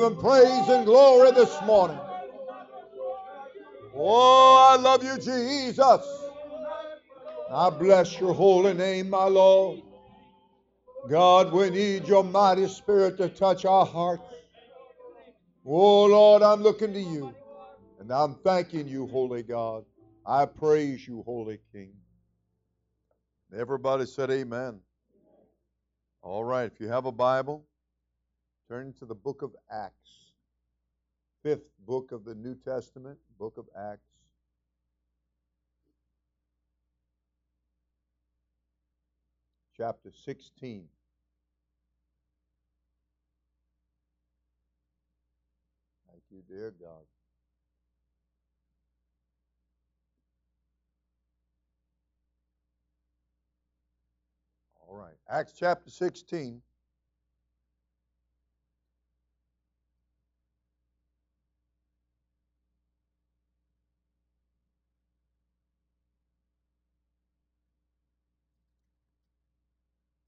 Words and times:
Give 0.00 0.12
Him 0.12 0.18
praise 0.18 0.68
and 0.70 0.86
glory 0.86 1.30
this 1.32 1.54
morning. 1.66 1.98
Oh, 3.94 4.70
I 4.70 4.80
love 4.80 5.04
you, 5.04 5.18
Jesus. 5.18 6.06
I 7.50 7.68
bless 7.68 8.18
your 8.18 8.32
holy 8.32 8.72
name, 8.72 9.10
my 9.10 9.24
Lord. 9.24 9.82
God, 11.10 11.52
we 11.52 11.68
need 11.68 12.08
your 12.08 12.24
mighty 12.24 12.66
spirit 12.66 13.18
to 13.18 13.28
touch 13.28 13.66
our 13.66 13.84
hearts. 13.84 14.22
Oh, 15.66 16.06
Lord, 16.06 16.42
I'm 16.42 16.62
looking 16.62 16.94
to 16.94 17.00
you. 17.00 17.34
And 17.98 18.10
I'm 18.10 18.36
thanking 18.36 18.88
you, 18.88 19.06
Holy 19.06 19.42
God. 19.42 19.84
I 20.24 20.46
praise 20.46 21.06
you, 21.06 21.22
Holy 21.26 21.58
King. 21.74 21.92
Everybody 23.54 24.06
said 24.06 24.30
amen. 24.30 24.80
All 26.22 26.42
right, 26.42 26.72
if 26.72 26.80
you 26.80 26.88
have 26.88 27.04
a 27.04 27.12
Bible, 27.12 27.66
turn 28.70 28.92
to 28.92 29.04
the 29.04 29.14
book 29.16 29.42
of 29.42 29.50
Acts. 29.68 30.30
Fifth 31.42 31.70
book 31.88 32.12
of 32.12 32.24
the 32.24 32.36
New 32.36 32.54
Testament, 32.54 33.18
book 33.36 33.58
of 33.58 33.64
Acts. 33.76 34.06
Chapter 39.76 40.12
16. 40.24 40.84
Thank 46.08 46.22
you, 46.30 46.42
dear 46.48 46.72
God. 46.80 47.02
All 54.86 54.94
right. 54.94 55.16
Acts 55.28 55.54
chapter 55.58 55.90
16. 55.90 56.62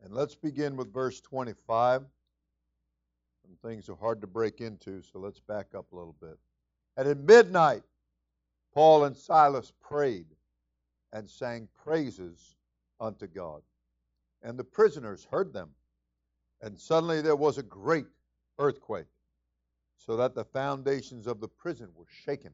And 0.03 0.13
let's 0.13 0.35
begin 0.35 0.77
with 0.77 0.93
verse 0.93 1.21
25. 1.21 2.03
Some 3.43 3.71
things 3.71 3.89
are 3.89 3.97
hard 3.97 4.21
to 4.21 4.27
break 4.27 4.61
into, 4.61 5.03
so 5.03 5.19
let's 5.19 5.41
back 5.41 5.75
up 5.77 5.93
a 5.93 5.97
little 5.97 6.17
bit. 6.21 6.39
And 6.97 7.09
at 7.09 7.19
midnight, 7.19 7.83
Paul 8.75 9.05
and 9.05 9.17
Silas 9.17 9.73
prayed 9.81 10.27
and 11.13 11.29
sang 11.29 11.69
praises 11.85 12.57
unto 13.01 13.27
God. 13.27 13.63
And 14.43 14.59
the 14.59 14.65
prisoners 14.65 15.27
heard 15.31 15.53
them. 15.53 15.71
And 16.63 16.79
suddenly 16.79 17.21
there 17.21 17.37
was 17.37 17.59
a 17.59 17.63
great 17.63 18.07
earthquake, 18.59 19.07
so 19.97 20.17
that 20.17 20.35
the 20.35 20.45
foundations 20.45 21.27
of 21.27 21.41
the 21.41 21.49
prison 21.49 21.89
were 21.95 22.07
shaken. 22.25 22.53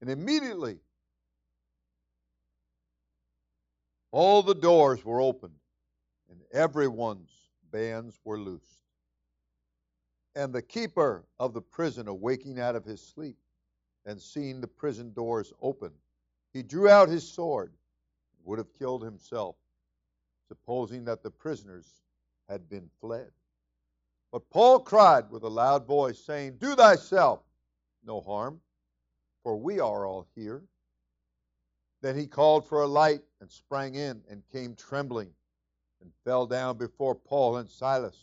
And 0.00 0.10
immediately 0.10 0.78
all 4.10 4.42
the 4.42 4.54
doors 4.54 5.04
were 5.04 5.20
opened, 5.20 5.54
and 6.30 6.40
everyone's 6.52 7.30
bands 7.72 8.18
were 8.24 8.38
loosed. 8.38 8.78
And 10.36 10.52
the 10.52 10.62
keeper 10.62 11.24
of 11.38 11.52
the 11.52 11.60
prison, 11.60 12.08
awaking 12.08 12.60
out 12.60 12.76
of 12.76 12.84
his 12.84 13.02
sleep 13.02 13.36
and 14.06 14.20
seeing 14.20 14.60
the 14.60 14.68
prison 14.68 15.12
doors 15.12 15.52
open, 15.60 15.90
he 16.52 16.62
drew 16.62 16.88
out 16.88 17.08
his 17.08 17.26
sword 17.28 17.72
and 18.36 18.46
would 18.46 18.58
have 18.58 18.72
killed 18.78 19.02
himself 19.02 19.56
supposing 20.48 21.04
that 21.04 21.22
the 21.22 21.30
prisoners 21.30 22.02
had 22.48 22.68
been 22.68 22.88
fled. 23.00 23.30
But 24.32 24.48
Paul 24.50 24.80
cried 24.80 25.30
with 25.30 25.42
a 25.42 25.48
loud 25.48 25.86
voice, 25.86 26.18
saying, 26.18 26.56
Do 26.58 26.74
thyself 26.74 27.40
no 28.04 28.20
harm, 28.20 28.60
for 29.42 29.56
we 29.56 29.80
are 29.80 30.06
all 30.06 30.26
here. 30.34 30.62
Then 32.02 32.16
he 32.16 32.26
called 32.26 32.66
for 32.66 32.82
a 32.82 32.86
light 32.86 33.20
and 33.40 33.50
sprang 33.50 33.94
in 33.94 34.22
and 34.28 34.42
came 34.52 34.74
trembling 34.74 35.30
and 36.00 36.10
fell 36.24 36.46
down 36.46 36.78
before 36.78 37.14
Paul 37.14 37.58
and 37.58 37.68
Silas 37.68 38.16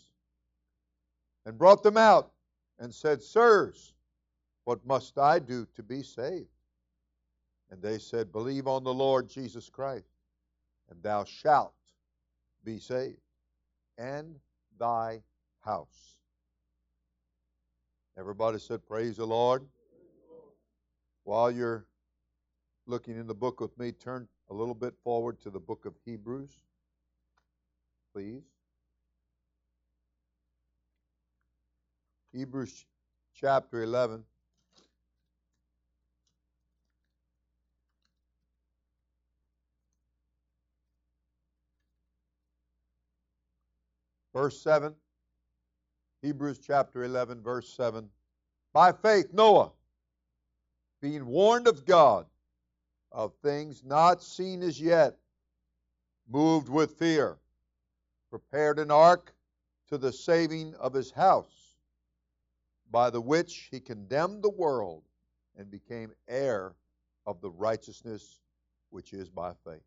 and 1.46 1.58
brought 1.58 1.84
them 1.84 1.98
out 1.98 2.32
and 2.80 2.94
said, 2.94 3.22
Sirs, 3.22 3.94
what 4.66 4.86
must 4.86 5.18
I 5.18 5.40
do 5.40 5.66
to 5.76 5.84
be 5.84 6.04
saved? 6.04 6.50
And 7.72 7.82
they 7.82 7.98
said, 7.98 8.32
Believe 8.32 8.68
on 8.68 8.84
the 8.84 8.94
Lord 8.94 9.30
Jesus 9.30 9.70
Christ, 9.70 10.10
and 10.90 11.02
thou 11.02 11.24
shalt 11.24 11.74
be 12.64 12.80
saved, 12.80 13.22
and 13.98 14.36
thy 14.80 15.22
house. 15.62 16.16
Everybody 18.18 18.60
said, 18.60 18.86
Praise 18.86 19.18
the 19.18 19.26
Lord. 19.26 19.66
While 21.24 21.52
you're 21.52 21.86
looking 22.86 23.18
in 23.18 23.28
the 23.28 23.36
book 23.36 23.60
with 23.60 23.78
me, 23.78 23.92
turn 23.92 24.28
a 24.50 24.54
little 24.54 24.74
bit 24.74 24.94
forward 25.04 25.40
to 25.42 25.50
the 25.50 25.60
book 25.60 25.86
of 25.86 25.94
Hebrews, 26.06 26.58
please. 28.18 28.42
Hebrews 32.34 32.84
chapter 33.36 33.84
11. 33.84 34.24
Verse 44.34 44.60
7, 44.62 44.96
Hebrews 46.24 46.58
chapter 46.58 47.04
11, 47.04 47.44
verse 47.44 47.72
7. 47.72 48.10
By 48.74 48.94
faith, 48.94 49.28
Noah, 49.32 49.70
being 51.04 51.28
warned 51.28 51.68
of 51.68 51.86
God 51.86 52.26
of 53.12 53.34
things 53.44 53.84
not 53.84 54.24
seen 54.24 54.64
as 54.64 54.82
yet, 54.82 55.18
moved 56.28 56.70
with 56.70 56.98
fear, 56.98 57.38
prepared 58.30 58.80
an 58.80 58.92
ark 58.92 59.34
to 59.90 59.98
the 59.98 60.12
saving 60.12 60.76
of 60.76 60.94
his 60.94 61.12
house, 61.12 61.78
by 62.92 63.10
the 63.10 63.22
which 63.22 63.70
he 63.72 63.80
condemned 63.80 64.44
the 64.44 64.50
world 64.50 65.04
and 65.58 65.70
became 65.70 66.12
heir 66.28 66.74
of 67.26 67.42
the 67.42 67.50
righteousness 67.50 68.40
which 68.90 69.14
is 69.14 69.30
by 69.30 69.54
faith. 69.66 69.82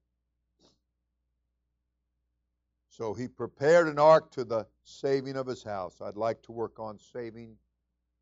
So 2.89 3.15
he 3.15 3.29
prepared 3.29 3.89
an 3.89 3.99
ark 3.99 4.31
to 4.33 4.45
the 4.45 4.67
saving 4.85 5.37
of 5.37 5.47
his 5.47 5.63
house. 5.63 6.01
I'd 6.03 6.17
like 6.17 6.43
to 6.43 6.53
work 6.53 6.79
on 6.79 6.99
saving 6.99 7.57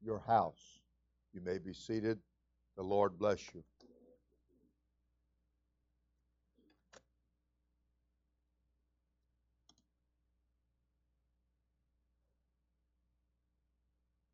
your 0.01 0.21
house. 0.21 0.81
You 1.33 1.41
may 1.41 1.59
be 1.59 1.73
seated. 1.73 2.19
The 2.77 2.83
Lord 2.83 3.19
bless 3.19 3.41
you. 3.55 3.65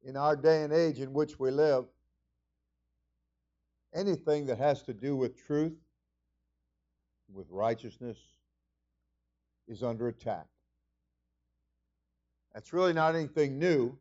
In 0.04 0.16
our 0.16 0.36
day 0.36 0.62
and 0.62 0.72
age 0.72 1.00
in 1.00 1.12
which 1.12 1.38
we 1.40 1.50
live, 1.50 1.86
anything 3.94 4.46
that 4.46 4.58
has 4.58 4.82
to 4.82 4.92
do 4.92 5.16
with 5.16 5.42
truth, 5.46 5.76
with 7.32 7.46
righteousness, 7.50 8.18
is 9.66 9.82
under 9.82 10.08
attack. 10.08 10.46
That's 12.52 12.72
really 12.72 12.92
not 12.92 13.14
anything 13.14 13.58
new, 13.58 13.98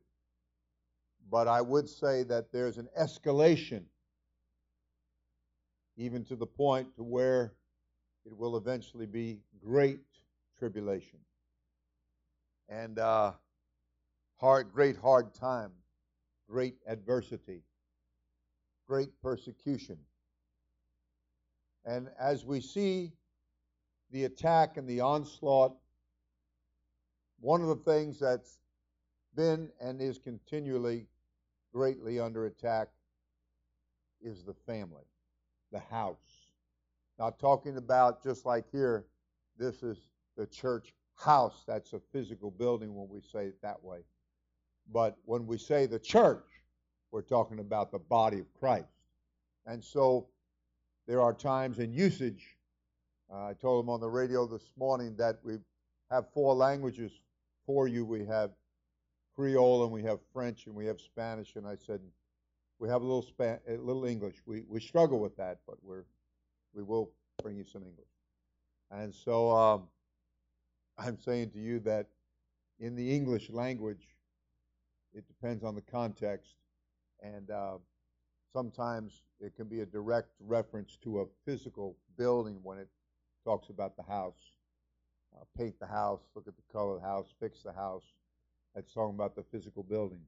but 1.32 1.48
I 1.48 1.62
would 1.62 1.88
say 1.88 2.24
that 2.24 2.52
there's 2.52 2.78
an 2.78 2.90
escalation, 3.00 3.84
even 5.96 6.26
to 6.26 6.36
the 6.36 6.46
point 6.46 6.94
to 6.96 7.04
where 7.04 7.54
it 8.26 8.38
will 8.38 8.58
eventually 8.58 9.06
be 9.06 9.40
great 9.64 10.02
tribulation 10.58 11.20
and 12.70 13.00
uh, 13.00 13.32
hard, 14.38 14.72
great 14.74 14.98
hard 14.98 15.34
time, 15.34 15.72
great 16.50 16.75
adversity, 16.88 17.63
great 18.88 19.10
persecution. 19.22 19.98
And 21.86 22.10
as 22.19 22.45
we 22.45 22.62
see 22.62 23.13
the 24.12 24.25
attack 24.25 24.78
and 24.78 24.88
the 24.88 25.01
onslaught, 25.01 25.75
one 27.40 27.62
of 27.62 27.68
the 27.68 27.75
things 27.75 28.19
that's 28.19 28.60
been 29.36 29.69
and 29.81 30.01
is 30.01 30.18
continually 30.18 31.07
greatly 31.74 32.19
under 32.19 32.46
attack 32.46 32.89
is 34.22 34.44
the 34.44 34.54
family, 34.54 35.04
the 35.72 35.80
house. 35.80 36.48
Not 37.19 37.39
talking 37.39 37.78
about 37.78 38.24
just 38.24 38.46
like 38.46 38.66
here, 38.72 39.06
this 39.57 39.84
is 39.84 39.98
the 40.38 40.48
church 40.48 40.94
house. 41.16 41.63
That's 41.68 41.94
a 41.94 42.00
physical 42.12 42.51
building 42.51 42.96
when 42.96 43.10
we 43.10 43.22
say 43.22 43.46
it 43.48 43.62
that 43.62 43.84
way. 43.84 44.00
But 44.92 45.18
when 45.26 45.48
we 45.48 45.58
say 45.58 45.86
the 45.86 46.00
church, 46.00 46.46
we're 47.12 47.22
talking 47.22 47.60
about 47.60 47.92
the 47.92 48.00
body 48.00 48.40
of 48.40 48.54
Christ. 48.60 48.88
And 49.66 49.84
so 49.84 50.28
there 51.08 51.22
are 51.22 51.34
times 51.34 51.80
in 51.80 51.94
usage 51.94 52.58
uh, 53.32 53.48
I 53.48 53.54
told 53.54 53.84
them 53.84 53.90
on 53.90 54.00
the 54.00 54.10
radio 54.10 54.46
this 54.46 54.70
morning 54.78 55.16
that 55.18 55.40
we 55.44 55.58
have 56.12 56.26
four 56.34 56.54
languages 56.54 57.12
for 57.66 57.88
you 57.88 58.06
we 58.06 58.26
have 58.26 58.52
Creole 59.36 59.84
and 59.84 59.92
we 59.92 60.04
have 60.04 60.20
French 60.32 60.68
and 60.68 60.76
we 60.76 60.86
have 60.86 61.02
Spanish, 61.02 61.56
and 61.56 61.66
I 61.66 61.76
said 61.76 62.00
we 62.78 62.88
have 62.90 63.02
a 63.02 63.06
little 63.06 63.24
Span- 63.24 63.60
a 63.68 63.78
little 63.78 64.06
English. 64.06 64.36
We 64.46 64.64
we 64.68 64.80
struggle 64.80 65.20
with 65.20 65.36
that, 65.38 65.60
but 65.66 65.78
we're 65.82 66.04
we 66.74 66.84
will 66.84 67.12
bring 67.42 67.58
you 67.58 67.64
some 67.64 67.84
English. 67.84 68.06
And 68.92 69.14
so 69.14 69.50
um, 69.50 69.88
I'm 71.00 71.18
saying 71.20 71.52
to 71.52 71.60
you 71.60 71.80
that 71.80 72.08
in 72.80 72.96
the 72.96 73.16
English 73.16 73.50
language, 73.50 74.12
it 75.13 75.27
depends 75.27 75.63
on 75.63 75.75
the 75.75 75.81
context, 75.81 76.56
and 77.21 77.51
uh, 77.51 77.77
sometimes 78.51 79.24
it 79.39 79.56
can 79.56 79.68
be 79.68 79.81
a 79.81 79.86
direct 79.86 80.30
reference 80.39 80.98
to 81.04 81.21
a 81.21 81.25
physical 81.45 81.95
building 82.18 82.60
when 82.63 82.77
it 82.77 82.88
talks 83.44 83.69
about 83.69 83.95
the 83.95 84.04
house. 84.04 84.57
Uh, 85.36 85.44
paint 85.57 85.80
the 85.80 85.88
house, 85.88 86.21
look 86.36 86.48
at 86.48 86.56
the 86.56 86.74
color 86.74 86.95
of 86.95 87.01
the 87.01 87.07
house, 87.07 87.33
fix 87.39 87.63
the 87.63 87.74
house. 87.74 88.04
That's 88.75 88.94
talking 88.94 89.15
about 89.15 89.36
the 89.36 89.44
physical 89.44 89.83
building. 89.83 90.21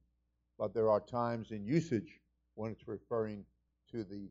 But 0.58 0.74
there 0.74 0.90
are 0.90 1.00
times 1.00 1.50
in 1.50 1.64
usage 1.64 2.20
when 2.54 2.72
it's 2.72 2.88
referring 2.88 3.44
to 3.92 4.04
the 4.04 4.28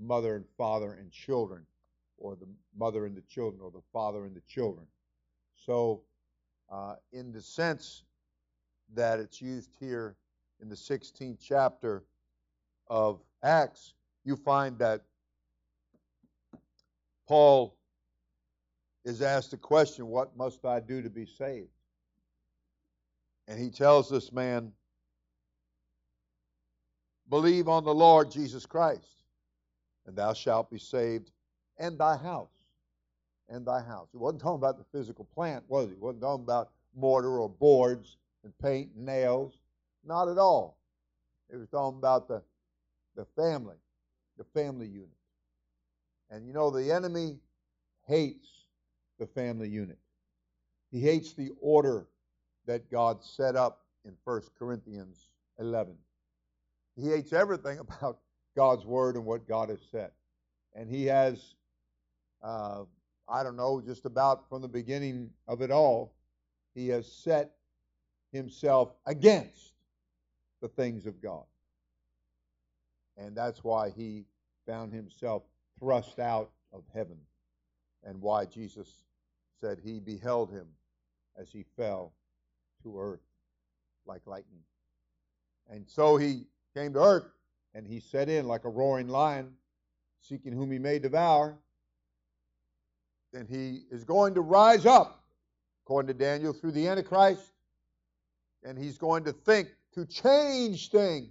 mother 0.00 0.36
and 0.36 0.44
father 0.56 0.94
and 0.94 1.10
children, 1.10 1.66
or 2.18 2.36
the 2.36 2.46
mother 2.76 3.06
and 3.06 3.16
the 3.16 3.22
children, 3.22 3.60
or 3.62 3.70
the 3.70 3.82
father 3.92 4.24
and 4.24 4.34
the 4.34 4.42
children. 4.42 4.86
So, 5.56 6.02
uh, 6.70 6.96
in 7.12 7.32
the 7.32 7.40
sense 7.40 8.04
that 8.94 9.18
it's 9.18 9.40
used 9.40 9.70
here 9.78 10.16
in 10.60 10.68
the 10.68 10.74
16th 10.74 11.38
chapter 11.40 12.04
of 12.88 13.20
Acts, 13.42 13.94
you 14.24 14.36
find 14.36 14.78
that 14.78 15.02
Paul 17.26 17.76
is 19.04 19.22
asked 19.22 19.50
the 19.50 19.56
question, 19.56 20.06
What 20.06 20.36
must 20.36 20.64
I 20.64 20.80
do 20.80 21.02
to 21.02 21.10
be 21.10 21.26
saved? 21.26 21.68
And 23.48 23.58
he 23.58 23.70
tells 23.70 24.08
this 24.08 24.32
man, 24.32 24.72
Believe 27.28 27.68
on 27.68 27.84
the 27.84 27.94
Lord 27.94 28.30
Jesus 28.30 28.66
Christ, 28.66 29.24
and 30.06 30.16
thou 30.16 30.32
shalt 30.32 30.70
be 30.70 30.78
saved, 30.78 31.30
and 31.78 31.98
thy 31.98 32.16
house. 32.16 32.48
And 33.48 33.66
thy 33.66 33.82
house. 33.82 34.08
He 34.10 34.16
wasn't 34.16 34.40
talking 34.40 34.56
about 34.56 34.78
the 34.78 34.84
physical 34.84 35.26
plant, 35.34 35.64
was 35.68 35.88
he? 35.88 35.94
He 35.94 36.00
wasn't 36.00 36.22
talking 36.22 36.44
about 36.44 36.70
mortar 36.94 37.38
or 37.38 37.48
boards 37.48 38.16
and 38.44 38.52
paint 38.58 38.90
and 38.94 39.06
nails. 39.06 39.58
Not 40.04 40.28
at 40.28 40.38
all. 40.38 40.78
It 41.50 41.56
was 41.56 41.68
talking 41.68 41.98
about 41.98 42.28
the, 42.28 42.42
the 43.16 43.26
family, 43.36 43.76
the 44.38 44.44
family 44.44 44.86
unit. 44.86 45.08
And 46.30 46.46
you 46.46 46.52
know, 46.52 46.70
the 46.70 46.92
enemy 46.92 47.38
hates 48.06 48.48
the 49.18 49.26
family 49.26 49.68
unit. 49.68 49.98
He 50.90 51.00
hates 51.00 51.32
the 51.32 51.50
order 51.60 52.06
that 52.66 52.90
God 52.90 53.22
set 53.22 53.56
up 53.56 53.84
in 54.04 54.14
1 54.24 54.42
Corinthians 54.58 55.28
11. 55.58 55.94
He 56.96 57.08
hates 57.08 57.32
everything 57.32 57.78
about 57.80 58.18
God's 58.56 58.84
word 58.84 59.16
and 59.16 59.24
what 59.24 59.48
God 59.48 59.68
has 59.68 59.80
said. 59.90 60.10
And 60.74 60.88
he 60.88 61.06
has, 61.06 61.54
uh, 62.42 62.82
I 63.28 63.42
don't 63.42 63.56
know, 63.56 63.80
just 63.80 64.06
about 64.06 64.48
from 64.48 64.62
the 64.62 64.68
beginning 64.68 65.30
of 65.48 65.62
it 65.62 65.70
all, 65.70 66.14
he 66.74 66.88
has 66.88 67.10
set 67.10 67.52
himself 68.34 68.92
against 69.06 69.72
the 70.60 70.68
things 70.68 71.06
of 71.06 71.22
God. 71.22 71.44
And 73.16 73.36
that's 73.36 73.62
why 73.62 73.90
he 73.90 74.24
found 74.66 74.92
himself 74.92 75.42
thrust 75.78 76.18
out 76.18 76.50
of 76.72 76.82
heaven 76.92 77.16
and 78.02 78.20
why 78.20 78.44
Jesus 78.44 79.04
said 79.60 79.78
he 79.82 80.00
beheld 80.00 80.50
him 80.50 80.66
as 81.36 81.50
he 81.50 81.64
fell 81.76 82.12
to 82.82 82.98
earth 82.98 83.20
like 84.06 84.22
lightning. 84.26 84.60
And 85.70 85.88
so 85.88 86.16
he 86.16 86.46
came 86.74 86.92
to 86.94 87.00
earth 87.00 87.30
and 87.74 87.86
he 87.86 88.00
set 88.00 88.28
in 88.28 88.46
like 88.46 88.64
a 88.64 88.68
roaring 88.68 89.08
lion, 89.08 89.52
seeking 90.20 90.52
whom 90.52 90.70
he 90.70 90.78
may 90.78 90.98
devour. 90.98 91.56
Then 93.32 93.46
he 93.48 93.82
is 93.90 94.04
going 94.04 94.34
to 94.34 94.40
rise 94.40 94.86
up, 94.86 95.24
according 95.84 96.08
to 96.08 96.14
Daniel, 96.14 96.52
through 96.52 96.72
the 96.72 96.86
Antichrist, 96.86 97.53
and 98.64 98.78
he's 98.78 98.98
going 98.98 99.24
to 99.24 99.32
think 99.32 99.68
to 99.94 100.06
change 100.06 100.90
things. 100.90 101.28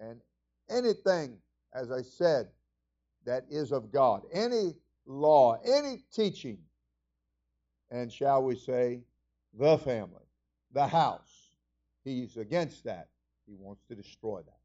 And 0.00 0.20
anything, 0.68 1.36
as 1.74 1.92
I 1.92 2.02
said, 2.02 2.48
that 3.24 3.44
is 3.50 3.70
of 3.70 3.92
God, 3.92 4.22
any 4.32 4.74
law, 5.06 5.60
any 5.64 6.02
teaching, 6.12 6.58
and 7.90 8.10
shall 8.10 8.42
we 8.42 8.56
say, 8.56 9.02
the 9.54 9.78
family, 9.78 10.24
the 10.72 10.86
house. 10.86 11.50
He's 12.04 12.36
against 12.36 12.84
that. 12.84 13.08
He 13.46 13.54
wants 13.54 13.84
to 13.88 13.94
destroy 13.94 14.40
that. 14.40 14.58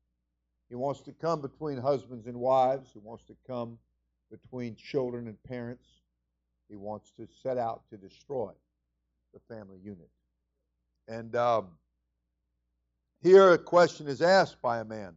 He 0.69 0.75
wants 0.75 1.01
to 1.01 1.11
come 1.11 1.41
between 1.41 1.77
husbands 1.77 2.27
and 2.27 2.37
wives. 2.37 2.89
He 2.93 2.99
wants 2.99 3.23
to 3.25 3.35
come 3.45 3.77
between 4.31 4.75
children 4.75 5.27
and 5.27 5.41
parents. 5.43 5.85
He 6.69 6.75
wants 6.75 7.11
to 7.17 7.27
set 7.43 7.57
out 7.57 7.83
to 7.89 7.97
destroy 7.97 8.51
the 9.33 9.39
family 9.53 9.77
unit. 9.83 10.09
And 11.07 11.35
um, 11.35 11.67
here 13.21 13.53
a 13.53 13.57
question 13.57 14.07
is 14.07 14.21
asked 14.21 14.61
by 14.61 14.79
a 14.79 14.85
man, 14.85 15.13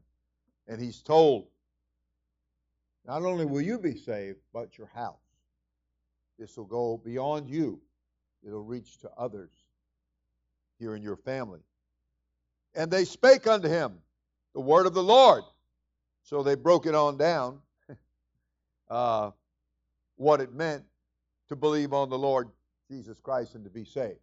and 0.68 0.80
he's 0.80 1.02
told, 1.02 1.48
not 3.06 3.22
only 3.22 3.44
will 3.44 3.60
you 3.60 3.78
be 3.78 3.96
saved, 3.96 4.38
but 4.52 4.78
your 4.78 4.86
house. 4.88 5.16
This 6.38 6.56
will 6.56 6.64
go 6.64 7.00
beyond 7.04 7.50
you, 7.50 7.80
it'll 8.46 8.64
reach 8.64 8.98
to 8.98 9.10
others 9.16 9.50
here 10.78 10.94
in 10.94 11.02
your 11.02 11.16
family. 11.16 11.60
And 12.74 12.90
they 12.90 13.04
spake 13.04 13.46
unto 13.46 13.68
him 13.68 13.98
the 14.54 14.60
word 14.60 14.86
of 14.86 14.94
the 14.94 15.02
Lord. 15.02 15.42
So 16.22 16.42
they 16.42 16.54
broke 16.54 16.86
it 16.86 16.94
on 16.94 17.16
down 17.16 17.58
uh, 18.90 19.30
what 20.16 20.40
it 20.40 20.52
meant 20.52 20.84
to 21.48 21.56
believe 21.56 21.92
on 21.92 22.08
the 22.08 22.18
Lord 22.18 22.48
Jesus 22.88 23.18
Christ 23.20 23.54
and 23.54 23.64
to 23.64 23.70
be 23.70 23.84
saved. 23.84 24.20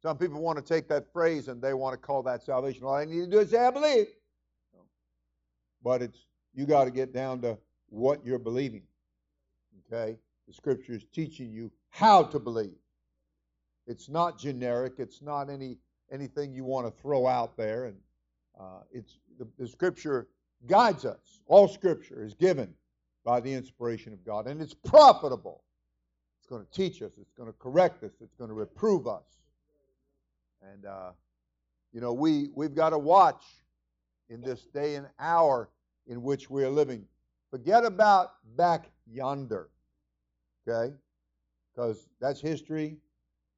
Some 0.00 0.16
people 0.16 0.40
want 0.40 0.58
to 0.58 0.64
take 0.64 0.88
that 0.88 1.12
phrase 1.12 1.48
and 1.48 1.60
they 1.60 1.74
want 1.74 1.92
to 1.92 1.98
call 1.98 2.22
that 2.22 2.42
salvation. 2.42 2.84
All 2.84 2.94
I 2.94 3.04
need 3.04 3.20
to 3.20 3.26
do 3.26 3.38
is 3.40 3.50
say, 3.50 3.58
I 3.58 3.70
believe. 3.70 4.06
But 5.82 6.02
it's 6.02 6.26
you 6.54 6.66
got 6.66 6.84
to 6.84 6.90
get 6.90 7.12
down 7.12 7.40
to 7.42 7.58
what 7.88 8.24
you're 8.24 8.38
believing. 8.38 8.82
Okay? 9.92 10.16
The 10.46 10.52
scripture 10.52 10.92
is 10.92 11.04
teaching 11.12 11.52
you 11.52 11.70
how 11.90 12.22
to 12.24 12.38
believe. 12.38 12.76
It's 13.86 14.08
not 14.08 14.38
generic. 14.38 14.94
It's 14.98 15.22
not 15.22 15.50
any 15.50 15.78
anything 16.10 16.54
you 16.54 16.64
want 16.64 16.86
to 16.86 17.02
throw 17.02 17.26
out 17.26 17.56
there. 17.56 17.86
And 17.86 17.96
uh, 18.58 18.80
it's 18.92 19.18
the, 19.38 19.46
the 19.58 19.66
scripture 19.66 20.28
guides 20.66 21.04
us. 21.04 21.40
All 21.46 21.68
scripture 21.68 22.22
is 22.24 22.34
given 22.34 22.74
by 23.24 23.40
the 23.40 23.52
inspiration 23.52 24.12
of 24.12 24.24
God, 24.24 24.46
and 24.46 24.60
it's 24.60 24.74
profitable. 24.74 25.64
It's 26.38 26.48
going 26.48 26.64
to 26.64 26.70
teach 26.70 27.02
us. 27.02 27.12
It's 27.20 27.32
going 27.32 27.48
to 27.48 27.58
correct 27.58 28.02
us. 28.04 28.12
It's 28.20 28.34
going 28.34 28.48
to 28.48 28.54
reprove 28.54 29.06
us. 29.06 29.24
And 30.62 30.86
uh, 30.86 31.10
you 31.92 32.00
know, 32.00 32.12
we 32.12 32.48
we've 32.54 32.74
got 32.74 32.90
to 32.90 32.98
watch 32.98 33.42
in 34.28 34.40
this 34.40 34.64
day 34.66 34.96
and 34.96 35.06
hour 35.18 35.70
in 36.06 36.22
which 36.22 36.50
we 36.50 36.64
are 36.64 36.70
living. 36.70 37.04
Forget 37.50 37.84
about 37.84 38.32
back 38.56 38.90
yonder, 39.06 39.70
okay? 40.66 40.94
Because 41.74 42.08
that's 42.20 42.40
history. 42.40 42.98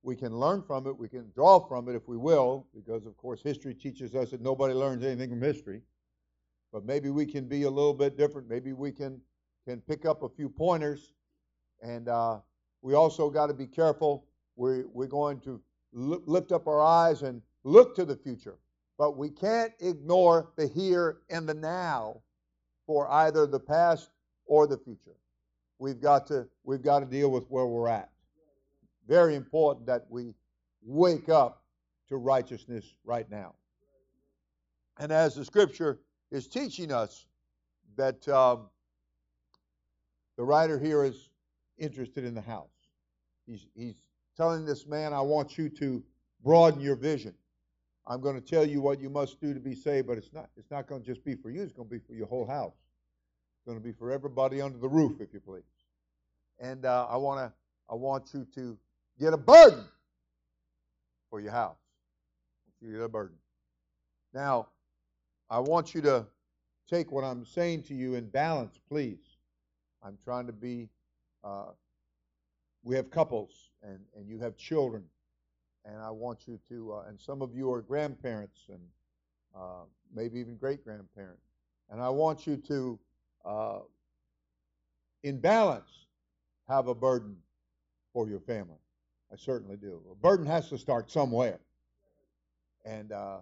We 0.02 0.16
can 0.16 0.38
learn 0.38 0.62
from 0.62 0.87
it. 0.87 0.97
We 0.97 1.09
can 1.09 1.30
draw 1.35 1.59
from 1.61 1.88
it 1.88 1.95
if 1.95 2.09
we 2.09 2.16
will, 2.16 2.66
because 2.75 3.04
of 3.04 3.16
course 3.16 3.42
history 3.42 3.75
teaches 3.75 4.14
us 4.14 4.30
that 4.30 4.40
nobody 4.40 4.75
learns 4.75 5.04
anything 5.04 5.30
from 5.30 5.42
history. 5.42 5.83
But 6.73 6.85
maybe 6.85 7.11
we 7.11 7.26
can 7.26 7.47
be 7.47 7.64
a 7.64 7.71
little 7.71 7.95
bit 7.95 8.16
different. 8.16 8.49
Maybe 8.49 8.73
we 8.73 8.92
can 8.92 9.21
can 9.66 9.80
pick 9.80 10.07
up 10.07 10.23
a 10.23 10.28
few 10.28 10.49
pointers, 10.49 11.12
and 11.83 12.09
uh, 12.09 12.38
we 12.80 12.95
also 12.95 13.28
got 13.28 13.49
to 13.49 13.54
be 13.54 13.66
careful. 13.66 14.25
We're 14.57 14.87
we're 14.88 15.07
going 15.07 15.40
to 15.40 15.61
lift 15.92 16.52
up 16.52 16.66
our 16.66 16.82
eyes 16.82 17.23
and 17.23 17.42
look 17.64 17.94
to 17.97 18.04
the 18.04 18.16
future. 18.16 18.59
But 18.99 19.16
we 19.16 19.30
can't 19.30 19.73
ignore 19.80 20.52
the 20.56 20.66
here 20.66 21.18
and 21.30 21.49
the 21.49 21.54
now 21.54 22.20
for 22.87 23.11
either 23.11 23.47
the 23.47 23.61
past 23.61 24.11
or 24.47 24.66
the 24.66 24.78
future. 24.78 25.16
We've 25.78 26.00
got 26.00 26.26
to 26.26 26.47
we've 26.64 26.82
got 26.82 27.00
to 27.00 27.06
deal 27.06 27.30
with 27.30 27.47
where 27.49 27.66
we're 27.66 27.88
at. 27.88 28.11
Very 29.09 29.35
important 29.35 29.87
that 29.87 30.04
we 30.11 30.35
wake 30.82 31.28
up 31.28 31.64
to 32.09 32.16
righteousness 32.16 32.94
right 33.04 33.30
now. 33.30 33.54
And 34.99 35.11
as 35.11 35.35
the 35.35 35.44
scripture 35.44 36.00
is 36.30 36.47
teaching 36.47 36.92
us 36.92 37.26
that 37.97 38.28
um, 38.28 38.68
the 40.37 40.44
writer 40.44 40.78
here 40.78 41.04
is 41.04 41.30
interested 41.78 42.25
in 42.25 42.35
the 42.35 42.40
house. 42.40 42.68
He's, 43.47 43.66
he's 43.75 43.94
telling 44.40 44.64
this 44.64 44.87
man, 44.87 45.12
I 45.12 45.20
want 45.20 45.59
you 45.59 45.68
to 45.68 46.02
broaden 46.42 46.80
your 46.80 46.97
vision. 46.97 47.35
I'm 48.06 48.23
going 48.23 48.40
to 48.40 48.40
tell 48.40 48.64
you 48.64 48.80
what 48.80 48.99
you 48.99 49.11
must 49.11 49.38
do 49.38 49.52
to 49.52 49.61
be 49.61 49.75
saved, 49.75 50.06
but 50.06 50.16
it's 50.16 50.32
not, 50.32 50.49
it's 50.56 50.70
not 50.70 50.87
going 50.87 51.02
to 51.02 51.06
just 51.06 51.23
be 51.26 51.35
for 51.35 51.50
you, 51.50 51.61
it's 51.61 51.75
going 51.75 51.87
to 51.87 51.94
be 51.94 52.00
for 52.06 52.14
your 52.14 52.26
whole 52.26 52.47
house. 52.47 52.73
It's 52.73 53.66
going 53.66 53.76
to 53.76 53.85
be 53.85 53.92
for 53.92 54.11
everybody 54.11 54.62
under 54.62 54.78
the 54.78 54.88
roof, 54.88 55.20
if 55.20 55.35
you 55.35 55.40
please. 55.40 55.62
And 56.59 56.87
uh, 56.87 57.06
I, 57.11 57.18
wanna, 57.18 57.52
I 57.90 57.94
want 57.97 58.32
you 58.32 58.47
to 58.54 58.78
get 59.20 59.35
a 59.35 59.37
burden 59.37 59.85
for 61.28 61.38
your 61.38 61.52
house. 61.52 61.76
You 62.80 62.92
get 62.92 63.02
a 63.02 63.09
burden. 63.11 63.37
Now, 64.32 64.68
I 65.50 65.59
want 65.59 65.94
you 65.94 66.00
to 66.00 66.25
take 66.88 67.12
what 67.12 67.25
I'm 67.25 67.44
saying 67.44 67.82
to 67.85 67.94
you 67.94 68.14
in 68.14 68.30
balance, 68.30 68.80
please. 68.88 69.37
I'm 70.02 70.16
trying 70.25 70.47
to 70.47 70.54
be, 70.54 70.88
uh, 71.44 71.73
we 72.82 72.97
have 72.97 73.11
couples 73.11 73.70
and, 73.83 73.99
and 74.17 74.29
you 74.29 74.39
have 74.39 74.57
children. 74.57 75.05
And 75.85 75.97
I 75.99 76.11
want 76.11 76.47
you 76.47 76.59
to, 76.69 76.93
uh, 76.93 77.09
and 77.09 77.19
some 77.19 77.43
of 77.43 77.55
you 77.55 77.73
are 77.73 77.81
grandparents 77.81 78.59
and 78.69 78.81
uh, 79.57 79.85
maybe 80.15 80.39
even 80.39 80.57
great 80.57 80.85
grandparents. 80.85 81.43
And 81.91 82.01
I 82.01 82.09
want 82.09 82.47
you 82.47 82.57
to, 82.57 82.99
uh, 83.45 83.79
in 85.23 85.41
balance, 85.41 86.07
have 86.69 86.89
a 86.89 86.95
burden 86.95 87.37
for 88.13 88.29
your 88.29 88.41
family. 88.41 88.79
I 89.33 89.37
certainly 89.37 89.77
do. 89.77 90.01
A 90.11 90.15
burden 90.15 90.47
has 90.47 90.69
to 90.69 90.79
start 90.79 91.11
somewhere. 91.11 91.61
And 92.85 93.13
uh, 93.13 93.39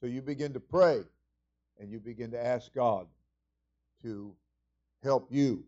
so 0.00 0.06
you 0.06 0.22
begin 0.22 0.52
to 0.52 0.60
pray 0.60 1.02
and 1.80 1.90
you 1.90 1.98
begin 1.98 2.30
to 2.32 2.44
ask 2.44 2.72
God 2.74 3.06
to 4.02 4.34
help 5.02 5.28
you 5.30 5.64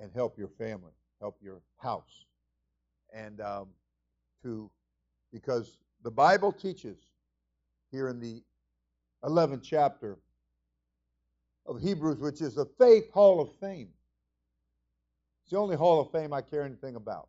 and 0.00 0.10
help 0.12 0.38
your 0.38 0.48
family, 0.48 0.92
help 1.20 1.36
your 1.42 1.60
house. 1.78 2.26
And 3.12 3.40
um, 3.40 3.68
to, 4.42 4.70
because 5.32 5.78
the 6.02 6.10
Bible 6.10 6.52
teaches 6.52 6.98
here 7.90 8.08
in 8.08 8.20
the 8.20 8.42
11th 9.24 9.62
chapter 9.62 10.18
of 11.66 11.80
Hebrews, 11.80 12.18
which 12.18 12.40
is 12.40 12.54
the 12.54 12.66
Faith 12.78 13.10
Hall 13.12 13.40
of 13.40 13.52
Fame. 13.60 13.88
It's 15.42 15.50
the 15.50 15.58
only 15.58 15.76
Hall 15.76 16.00
of 16.00 16.10
Fame 16.10 16.32
I 16.32 16.40
care 16.40 16.62
anything 16.62 16.96
about. 16.96 17.28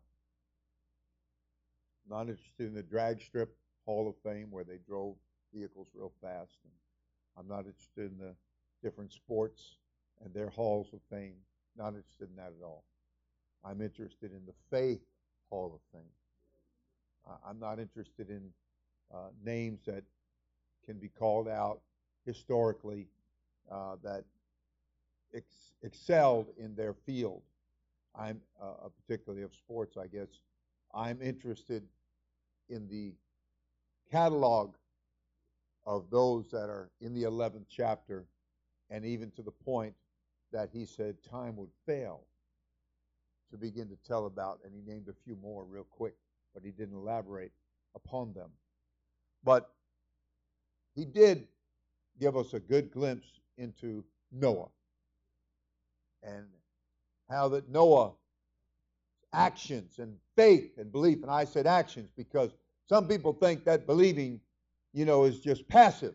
I'm 2.04 2.16
Not 2.16 2.28
interested 2.28 2.66
in 2.66 2.74
the 2.74 2.82
drag 2.82 3.20
strip 3.20 3.54
Hall 3.84 4.08
of 4.08 4.16
Fame 4.28 4.50
where 4.50 4.64
they 4.64 4.78
drove 4.86 5.14
vehicles 5.54 5.88
real 5.94 6.12
fast. 6.20 6.58
And 6.64 6.72
I'm 7.38 7.48
not 7.48 7.66
interested 7.66 8.10
in 8.10 8.18
the 8.18 8.34
different 8.82 9.12
sports 9.12 9.76
and 10.24 10.32
their 10.34 10.48
halls 10.48 10.88
of 10.92 11.00
fame. 11.10 11.36
Not 11.76 11.88
interested 11.88 12.28
in 12.30 12.36
that 12.36 12.52
at 12.58 12.64
all. 12.64 12.84
I'm 13.64 13.80
interested 13.80 14.32
in 14.32 14.44
the 14.46 14.54
Faith 14.70 15.00
Hall 15.50 15.72
of 15.74 15.80
Fame. 15.92 16.08
Uh, 17.28 17.36
I'm 17.48 17.58
not 17.58 17.78
interested 17.78 18.30
in 18.30 18.50
uh, 19.12 19.28
names 19.44 19.80
that 19.86 20.04
can 20.84 20.98
be 20.98 21.08
called 21.08 21.48
out 21.48 21.80
historically 22.26 23.06
uh, 23.70 23.96
that 24.02 24.24
ex- 25.34 25.72
excelled 25.82 26.48
in 26.58 26.74
their 26.74 26.94
field. 27.06 27.42
I'm 28.14 28.40
uh, 28.62 28.88
particularly 29.06 29.42
of 29.42 29.54
sports, 29.54 29.96
I 29.96 30.06
guess. 30.06 30.28
I'm 30.94 31.20
interested 31.20 31.82
in 32.68 32.88
the 32.88 33.12
catalog 34.10 34.74
of 35.86 36.08
those 36.10 36.50
that 36.50 36.68
are 36.70 36.88
in 37.00 37.12
the 37.12 37.24
11th 37.24 37.66
chapter, 37.68 38.24
and 38.90 39.04
even 39.04 39.30
to 39.32 39.42
the 39.42 39.50
point 39.50 39.94
that 40.52 40.70
he 40.72 40.86
said 40.86 41.16
time 41.28 41.56
would 41.56 41.70
fail 41.84 42.20
to 43.50 43.56
begin 43.56 43.88
to 43.88 43.96
tell 44.06 44.26
about, 44.26 44.60
and 44.64 44.72
he 44.74 44.80
named 44.90 45.08
a 45.08 45.14
few 45.24 45.36
more 45.36 45.64
real 45.64 45.86
quick, 45.90 46.14
but 46.54 46.62
he 46.64 46.70
didn't 46.70 46.96
elaborate 46.96 47.52
upon 47.94 48.32
them. 48.32 48.50
But 49.44 49.70
he 50.94 51.04
did 51.04 51.46
give 52.20 52.36
us 52.36 52.54
a 52.54 52.60
good 52.60 52.90
glimpse 52.90 53.26
into 53.58 54.04
Noah 54.32 54.68
and 56.22 56.46
how 57.28 57.48
that 57.48 57.68
Noah 57.68 58.12
actions 59.32 59.98
and 59.98 60.16
faith 60.36 60.78
and 60.78 60.90
belief 60.92 61.22
and 61.22 61.30
I 61.30 61.44
said 61.44 61.66
actions 61.66 62.10
because 62.16 62.50
some 62.88 63.08
people 63.08 63.32
think 63.32 63.64
that 63.64 63.86
believing 63.86 64.40
you 64.92 65.04
know 65.04 65.24
is 65.24 65.40
just 65.40 65.66
passive. 65.68 66.14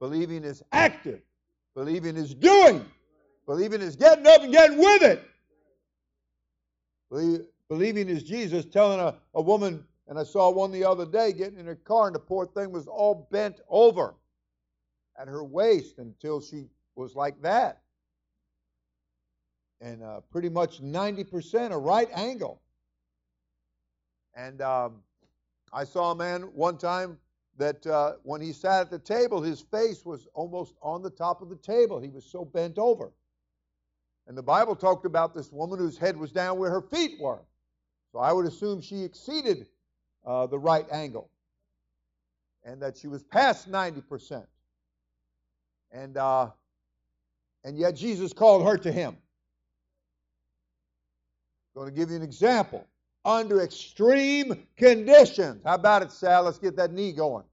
Believing 0.00 0.44
is 0.44 0.62
active. 0.72 1.20
Believing 1.74 2.16
is 2.16 2.34
doing. 2.34 2.84
Believing 3.46 3.80
is 3.80 3.96
getting 3.96 4.26
up 4.26 4.42
and 4.42 4.52
getting 4.52 4.78
with 4.78 5.02
it 5.02 5.22
believing 7.68 8.08
is 8.08 8.22
Jesus 8.22 8.64
telling 8.64 9.00
a, 9.00 9.14
a 9.34 9.42
woman 9.42 9.84
and 10.08 10.18
I 10.18 10.24
saw 10.24 10.50
one 10.50 10.72
the 10.72 10.84
other 10.84 11.06
day 11.06 11.32
getting 11.32 11.58
in 11.58 11.66
her 11.66 11.76
car 11.76 12.06
and 12.06 12.14
the 12.14 12.20
poor 12.20 12.46
thing 12.46 12.72
was 12.72 12.86
all 12.86 13.28
bent 13.30 13.60
over 13.68 14.14
at 15.18 15.28
her 15.28 15.44
waist 15.44 15.98
until 15.98 16.40
she 16.40 16.68
was 16.96 17.14
like 17.14 17.40
that. 17.42 17.80
And 19.80 20.02
uh, 20.02 20.20
pretty 20.30 20.48
much 20.48 20.82
90% 20.82 21.72
a 21.72 21.78
right 21.78 22.08
angle. 22.14 22.60
And 24.34 24.60
um, 24.62 25.02
I 25.72 25.84
saw 25.84 26.12
a 26.12 26.14
man 26.14 26.42
one 26.54 26.78
time 26.78 27.18
that 27.58 27.86
uh, 27.86 28.14
when 28.22 28.40
he 28.40 28.52
sat 28.52 28.82
at 28.82 28.90
the 28.90 28.98
table, 28.98 29.42
his 29.42 29.60
face 29.60 30.04
was 30.04 30.26
almost 30.34 30.74
on 30.82 31.02
the 31.02 31.10
top 31.10 31.42
of 31.42 31.48
the 31.48 31.56
table. 31.56 32.00
He 32.00 32.08
was 32.08 32.24
so 32.24 32.44
bent 32.44 32.78
over. 32.78 33.12
And 34.26 34.36
the 34.36 34.42
Bible 34.42 34.76
talked 34.76 35.04
about 35.04 35.34
this 35.34 35.50
woman 35.50 35.78
whose 35.78 35.98
head 35.98 36.16
was 36.16 36.32
down 36.32 36.58
where 36.58 36.70
her 36.70 36.82
feet 36.82 37.20
were. 37.20 37.42
So 38.12 38.18
I 38.18 38.32
would 38.32 38.46
assume 38.46 38.80
she 38.80 39.02
exceeded 39.02 39.66
uh, 40.24 40.46
the 40.46 40.58
right 40.58 40.86
angle 40.92 41.30
and 42.64 42.80
that 42.82 42.96
she 42.96 43.08
was 43.08 43.22
past 43.22 43.70
90%. 43.70 44.46
And, 45.90 46.16
uh, 46.16 46.50
and 47.64 47.76
yet 47.76 47.96
Jesus 47.96 48.32
called 48.32 48.66
her 48.66 48.76
to 48.78 48.92
him. 48.92 49.16
I'm 51.74 51.82
going 51.82 51.94
to 51.94 51.98
give 51.98 52.10
you 52.10 52.16
an 52.16 52.22
example. 52.22 52.86
Under 53.24 53.62
extreme 53.62 54.66
conditions. 54.76 55.62
How 55.64 55.74
about 55.74 56.02
it, 56.02 56.12
Sal? 56.12 56.44
Let's 56.44 56.58
get 56.58 56.76
that 56.76 56.92
knee 56.92 57.12
going. 57.12 57.44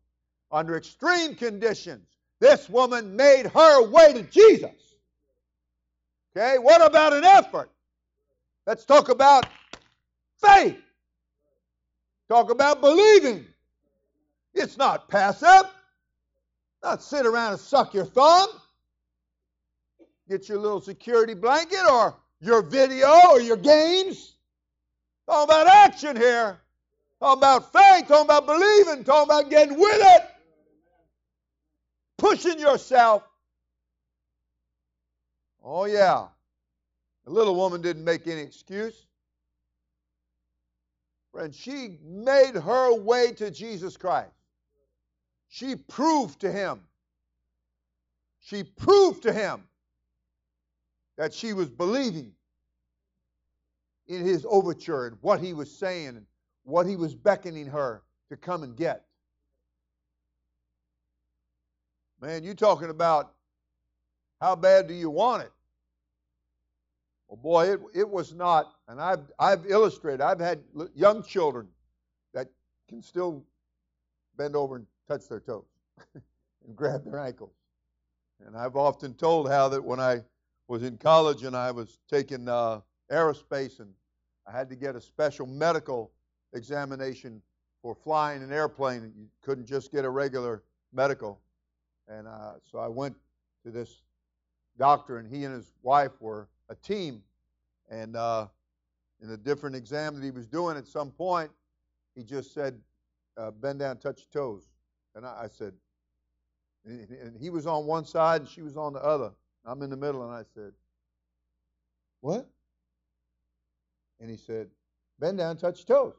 Under 0.51 0.75
extreme 0.75 1.35
conditions, 1.35 2.07
this 2.39 2.67
woman 2.69 3.15
made 3.15 3.45
her 3.45 3.87
way 3.87 4.13
to 4.13 4.23
Jesus. 4.23 4.88
Okay, 6.35 6.57
what 6.59 6.85
about 6.85 7.13
an 7.13 7.23
effort? 7.23 7.69
Let's 8.67 8.85
talk 8.85 9.09
about 9.09 9.47
faith. 10.41 10.77
Talk 12.29 12.51
about 12.51 12.81
believing. 12.81 13.45
It's 14.53 14.77
not 14.77 15.09
passive. 15.09 15.69
Not 16.83 17.01
sit 17.01 17.25
around 17.25 17.53
and 17.53 17.59
suck 17.59 17.93
your 17.93 18.05
thumb. 18.05 18.47
Get 20.29 20.47
your 20.47 20.59
little 20.59 20.81
security 20.81 21.33
blanket 21.33 21.83
or 21.89 22.15
your 22.39 22.61
video 22.61 23.09
or 23.31 23.41
your 23.41 23.57
games. 23.57 24.35
Talking 25.27 25.43
about 25.45 25.67
action 25.67 26.15
here. 26.15 26.59
Talking 27.19 27.39
about 27.39 27.73
faith. 27.73 28.07
Talking 28.07 28.25
about 28.25 28.45
believing. 28.45 29.03
Talking 29.03 29.27
about 29.29 29.49
getting 29.49 29.79
with 29.79 29.99
it. 29.99 30.21
Pushing 32.17 32.59
yourself. 32.59 33.23
Oh, 35.71 35.85
yeah. 35.85 36.25
The 37.25 37.31
little 37.31 37.53
woman 37.55 37.79
didn't 37.79 38.03
make 38.03 38.25
any 38.25 38.41
excuse. 38.41 39.05
Friend, 41.31 41.53
she 41.53 41.99
made 42.03 42.55
her 42.55 42.95
way 42.95 43.33
to 43.33 43.51
Jesus 43.51 43.95
Christ. 43.95 44.31
She 45.47 45.75
proved 45.75 46.39
to 46.41 46.51
him, 46.51 46.81
she 48.39 48.63
proved 48.63 49.21
to 49.23 49.31
him 49.31 49.63
that 51.19 51.35
she 51.35 51.53
was 51.53 51.69
believing 51.69 52.31
in 54.07 54.25
his 54.25 54.47
overture 54.49 55.05
and 55.05 55.17
what 55.21 55.39
he 55.39 55.53
was 55.53 55.69
saying 55.71 56.07
and 56.07 56.25
what 56.63 56.87
he 56.87 56.95
was 56.95 57.13
beckoning 57.13 57.67
her 57.67 58.01
to 58.29 58.37
come 58.37 58.63
and 58.63 58.75
get. 58.75 59.05
Man, 62.19 62.43
you 62.43 62.55
talking 62.55 62.89
about 62.89 63.33
how 64.41 64.55
bad 64.55 64.87
do 64.87 64.95
you 64.95 65.11
want 65.11 65.43
it? 65.43 65.51
Well, 67.29 67.37
boy, 67.37 67.73
it, 67.73 67.79
it 67.93 68.09
was 68.09 68.33
not, 68.33 68.73
and 68.87 68.99
I've, 68.99 69.31
I've 69.37 69.65
illustrated, 69.67 70.19
I've 70.21 70.39
had 70.39 70.63
young 70.95 71.21
children 71.21 71.67
that 72.33 72.47
can 72.87 73.03
still 73.03 73.45
bend 74.35 74.55
over 74.55 74.77
and 74.77 74.87
touch 75.07 75.29
their 75.29 75.39
toes 75.39 75.65
and 76.15 76.75
grab 76.75 77.05
their 77.05 77.19
ankles. 77.19 77.53
And 78.43 78.57
I've 78.57 78.75
often 78.75 79.13
told 79.13 79.47
how 79.47 79.69
that 79.69 79.83
when 79.83 79.99
I 79.99 80.23
was 80.67 80.81
in 80.81 80.97
college 80.97 81.43
and 81.43 81.55
I 81.55 81.69
was 81.69 81.99
taking 82.09 82.49
uh, 82.49 82.81
aerospace 83.11 83.79
and 83.79 83.93
I 84.47 84.57
had 84.57 84.67
to 84.69 84.75
get 84.75 84.95
a 84.95 85.01
special 85.01 85.45
medical 85.45 86.11
examination 86.53 87.43
for 87.83 87.93
flying 87.93 88.41
an 88.41 88.51
airplane. 88.51 89.13
You 89.15 89.27
couldn't 89.43 89.67
just 89.67 89.91
get 89.91 90.03
a 90.03 90.09
regular 90.09 90.63
medical. 90.93 91.39
And 92.07 92.27
uh, 92.27 92.53
so 92.63 92.79
I 92.79 92.87
went 92.87 93.15
to 93.65 93.71
this 93.71 94.01
doctor, 94.79 95.17
and 95.17 95.31
he 95.31 95.43
and 95.43 95.53
his 95.53 95.73
wife 95.83 96.11
were 96.19 96.47
a 96.69 96.75
team. 96.75 97.21
And 97.89 98.15
uh, 98.15 98.47
in 99.21 99.31
a 99.31 99.37
different 99.37 99.75
exam 99.75 100.15
that 100.15 100.23
he 100.23 100.31
was 100.31 100.47
doing 100.47 100.77
at 100.77 100.87
some 100.87 101.11
point, 101.11 101.51
he 102.15 102.23
just 102.23 102.53
said, 102.53 102.79
uh, 103.37 103.51
Bend 103.51 103.79
down, 103.79 103.97
touch 103.97 104.25
your 104.33 104.43
toes. 104.43 104.69
And 105.15 105.25
I, 105.25 105.43
I 105.43 105.47
said, 105.47 105.73
and 106.85 107.37
he 107.39 107.49
was 107.49 107.67
on 107.67 107.85
one 107.85 108.05
side 108.05 108.41
and 108.41 108.49
she 108.49 108.61
was 108.61 108.77
on 108.77 108.93
the 108.93 108.99
other. 108.99 109.31
I'm 109.65 109.81
in 109.81 109.89
the 109.89 109.97
middle, 109.97 110.23
and 110.23 110.33
I 110.33 110.43
said, 110.53 110.71
What? 112.21 112.49
And 114.19 114.29
he 114.29 114.37
said, 114.37 114.67
Bend 115.19 115.37
down, 115.37 115.57
touch 115.57 115.83
your 115.87 115.97
toes. 115.97 116.15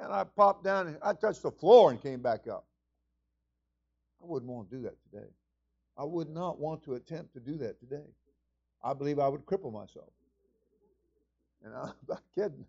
And 0.00 0.12
I 0.12 0.24
popped 0.24 0.64
down 0.64 0.86
and 0.86 0.96
I 1.02 1.12
touched 1.12 1.42
the 1.42 1.50
floor 1.50 1.90
and 1.90 2.00
came 2.00 2.22
back 2.22 2.48
up. 2.48 2.64
I 4.22 4.26
wouldn't 4.26 4.50
want 4.50 4.70
to 4.70 4.76
do 4.76 4.82
that 4.82 4.96
today. 5.10 5.28
I 5.98 6.04
would 6.04 6.30
not 6.30 6.58
want 6.58 6.82
to 6.84 6.94
attempt 6.94 7.34
to 7.34 7.40
do 7.40 7.56
that 7.58 7.78
today. 7.80 8.06
I 8.82 8.94
believe 8.94 9.18
I 9.18 9.28
would 9.28 9.44
cripple 9.44 9.72
myself. 9.72 10.10
And 11.64 11.74
I'm 11.74 11.92
not 12.08 12.22
kidding. 12.34 12.64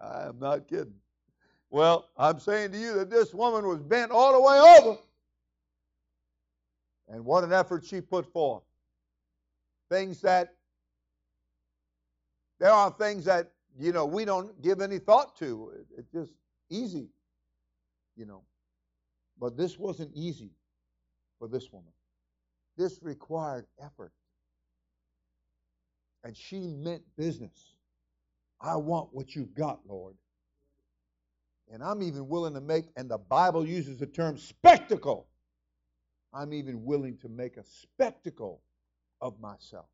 I 0.00 0.26
am 0.26 0.38
not 0.38 0.68
kidding. 0.68 0.94
Well, 1.70 2.10
I'm 2.16 2.38
saying 2.38 2.72
to 2.72 2.78
you 2.78 2.94
that 2.94 3.10
this 3.10 3.32
woman 3.32 3.66
was 3.66 3.80
bent 3.80 4.10
all 4.10 4.32
the 4.32 4.40
way 4.40 4.58
over. 4.58 4.98
And 7.08 7.24
what 7.24 7.44
an 7.44 7.52
effort 7.52 7.84
she 7.84 8.00
put 8.00 8.30
forth. 8.32 8.62
Things 9.90 10.20
that, 10.22 10.54
there 12.58 12.70
are 12.70 12.90
things 12.90 13.24
that, 13.24 13.52
you 13.78 13.92
know, 13.92 14.06
we 14.06 14.24
don't 14.24 14.60
give 14.62 14.80
any 14.80 14.98
thought 14.98 15.36
to. 15.38 15.72
It's 15.96 16.10
just 16.12 16.32
easy, 16.70 17.08
you 18.16 18.26
know. 18.26 18.42
But 19.38 19.56
this 19.56 19.78
wasn't 19.78 20.10
easy 20.14 20.50
for 21.38 21.48
this 21.48 21.72
woman. 21.72 21.92
This 22.76 23.02
required 23.02 23.66
effort. 23.82 24.12
And 26.24 26.36
she 26.36 26.60
meant 26.60 27.02
business. 27.16 27.74
I 28.60 28.76
want 28.76 29.08
what 29.12 29.34
you've 29.34 29.54
got, 29.54 29.80
Lord. 29.88 30.14
And 31.72 31.82
I'm 31.82 32.02
even 32.02 32.28
willing 32.28 32.54
to 32.54 32.60
make, 32.60 32.84
and 32.96 33.10
the 33.10 33.18
Bible 33.18 33.66
uses 33.66 33.96
the 33.96 34.06
term 34.06 34.36
spectacle. 34.36 35.26
I'm 36.32 36.52
even 36.52 36.84
willing 36.84 37.16
to 37.18 37.28
make 37.28 37.56
a 37.56 37.64
spectacle 37.64 38.62
of 39.20 39.40
myself. 39.40 39.86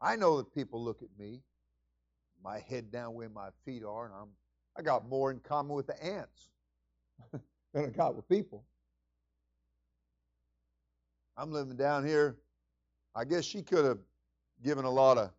I 0.00 0.16
know 0.16 0.38
that 0.38 0.54
people 0.54 0.82
look 0.82 1.02
at 1.02 1.08
me, 1.18 1.42
my 2.42 2.58
head 2.58 2.90
down 2.90 3.14
where 3.14 3.28
my 3.28 3.48
feet 3.64 3.84
are, 3.84 4.06
and 4.06 4.14
I'm 4.14 4.28
I 4.76 4.82
got 4.82 5.08
more 5.08 5.30
in 5.30 5.38
common 5.40 5.76
with 5.76 5.86
the 5.86 6.02
ants 6.02 6.48
than 7.74 7.84
I 7.84 7.88
got 7.88 8.16
with 8.16 8.28
people. 8.28 8.64
I'm 11.36 11.50
living 11.52 11.76
down 11.76 12.06
here. 12.06 12.36
I 13.14 13.24
guess 13.24 13.44
she 13.44 13.62
could 13.62 13.84
have 13.84 13.98
given 14.64 14.84
a 14.84 14.90
lot 14.90 15.18
of 15.18 15.30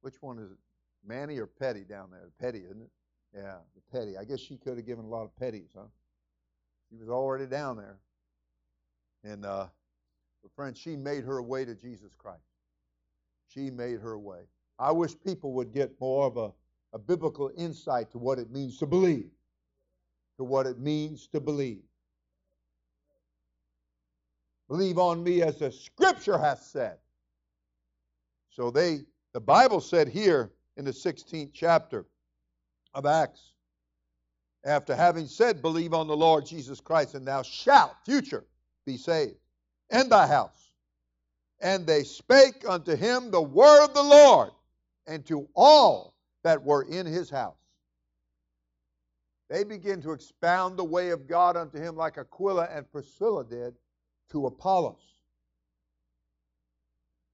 which 0.00 0.16
one 0.20 0.38
is 0.38 0.50
it? 0.50 0.58
Manny 1.06 1.38
or 1.38 1.46
Petty 1.46 1.84
down 1.84 2.10
there? 2.10 2.30
Petty, 2.40 2.60
isn't 2.64 2.82
it? 2.82 2.90
Yeah, 3.34 3.56
the 3.74 3.98
Petty. 3.98 4.16
I 4.16 4.24
guess 4.24 4.40
she 4.40 4.56
could 4.56 4.76
have 4.76 4.86
given 4.86 5.04
a 5.04 5.08
lot 5.08 5.24
of 5.24 5.30
petties, 5.36 5.68
huh? 5.76 5.84
She 6.88 6.96
was 6.96 7.08
already 7.08 7.46
down 7.46 7.76
there. 7.76 7.98
And 9.24 9.44
uh, 9.44 9.66
but 10.42 10.52
friend, 10.54 10.76
she 10.76 10.96
made 10.96 11.24
her 11.24 11.42
way 11.42 11.64
to 11.64 11.74
Jesus 11.74 12.12
Christ. 12.16 12.40
She 13.48 13.70
made 13.70 14.00
her 14.00 14.18
way. 14.18 14.40
I 14.78 14.92
wish 14.92 15.12
people 15.24 15.52
would 15.54 15.72
get 15.72 16.00
more 16.00 16.26
of 16.26 16.36
a, 16.36 16.52
a 16.94 16.98
biblical 16.98 17.50
insight 17.56 18.10
to 18.12 18.18
what 18.18 18.38
it 18.38 18.50
means 18.50 18.78
to 18.78 18.86
believe. 18.86 19.30
To 20.36 20.44
what 20.44 20.66
it 20.66 20.78
means 20.78 21.26
to 21.28 21.40
believe. 21.40 21.82
Believe 24.68 24.98
on 24.98 25.22
me 25.22 25.42
as 25.42 25.58
the 25.58 25.72
scripture 25.72 26.38
hath 26.38 26.62
said. 26.62 26.98
So 28.50 28.70
they 28.70 29.00
the 29.32 29.40
Bible 29.40 29.80
said 29.80 30.08
here 30.08 30.50
in 30.76 30.84
the 30.84 30.90
16th 30.90 31.50
chapter 31.52 32.06
of 32.94 33.06
Acts, 33.06 33.52
after 34.64 34.96
having 34.96 35.26
said, 35.26 35.62
Believe 35.62 35.94
on 35.94 36.06
the 36.06 36.16
Lord 36.16 36.46
Jesus 36.46 36.80
Christ, 36.80 37.14
and 37.14 37.26
thou 37.26 37.42
shalt, 37.42 37.94
future, 38.04 38.44
be 38.86 38.96
saved, 38.96 39.36
and 39.90 40.10
thy 40.10 40.26
house. 40.26 40.72
And 41.60 41.86
they 41.86 42.04
spake 42.04 42.64
unto 42.68 42.96
him 42.96 43.30
the 43.30 43.42
word 43.42 43.84
of 43.84 43.94
the 43.94 44.02
Lord, 44.02 44.50
and 45.06 45.24
to 45.26 45.48
all 45.54 46.14
that 46.42 46.62
were 46.62 46.82
in 46.82 47.06
his 47.06 47.30
house. 47.30 47.56
They 49.48 49.64
begin 49.64 50.02
to 50.02 50.12
expound 50.12 50.76
the 50.76 50.84
way 50.84 51.10
of 51.10 51.26
God 51.26 51.56
unto 51.56 51.78
him 51.78 51.96
like 51.96 52.18
Aquila 52.18 52.68
and 52.70 52.90
Priscilla 52.90 53.44
did 53.44 53.74
to 54.30 54.46
Apollos. 54.46 55.16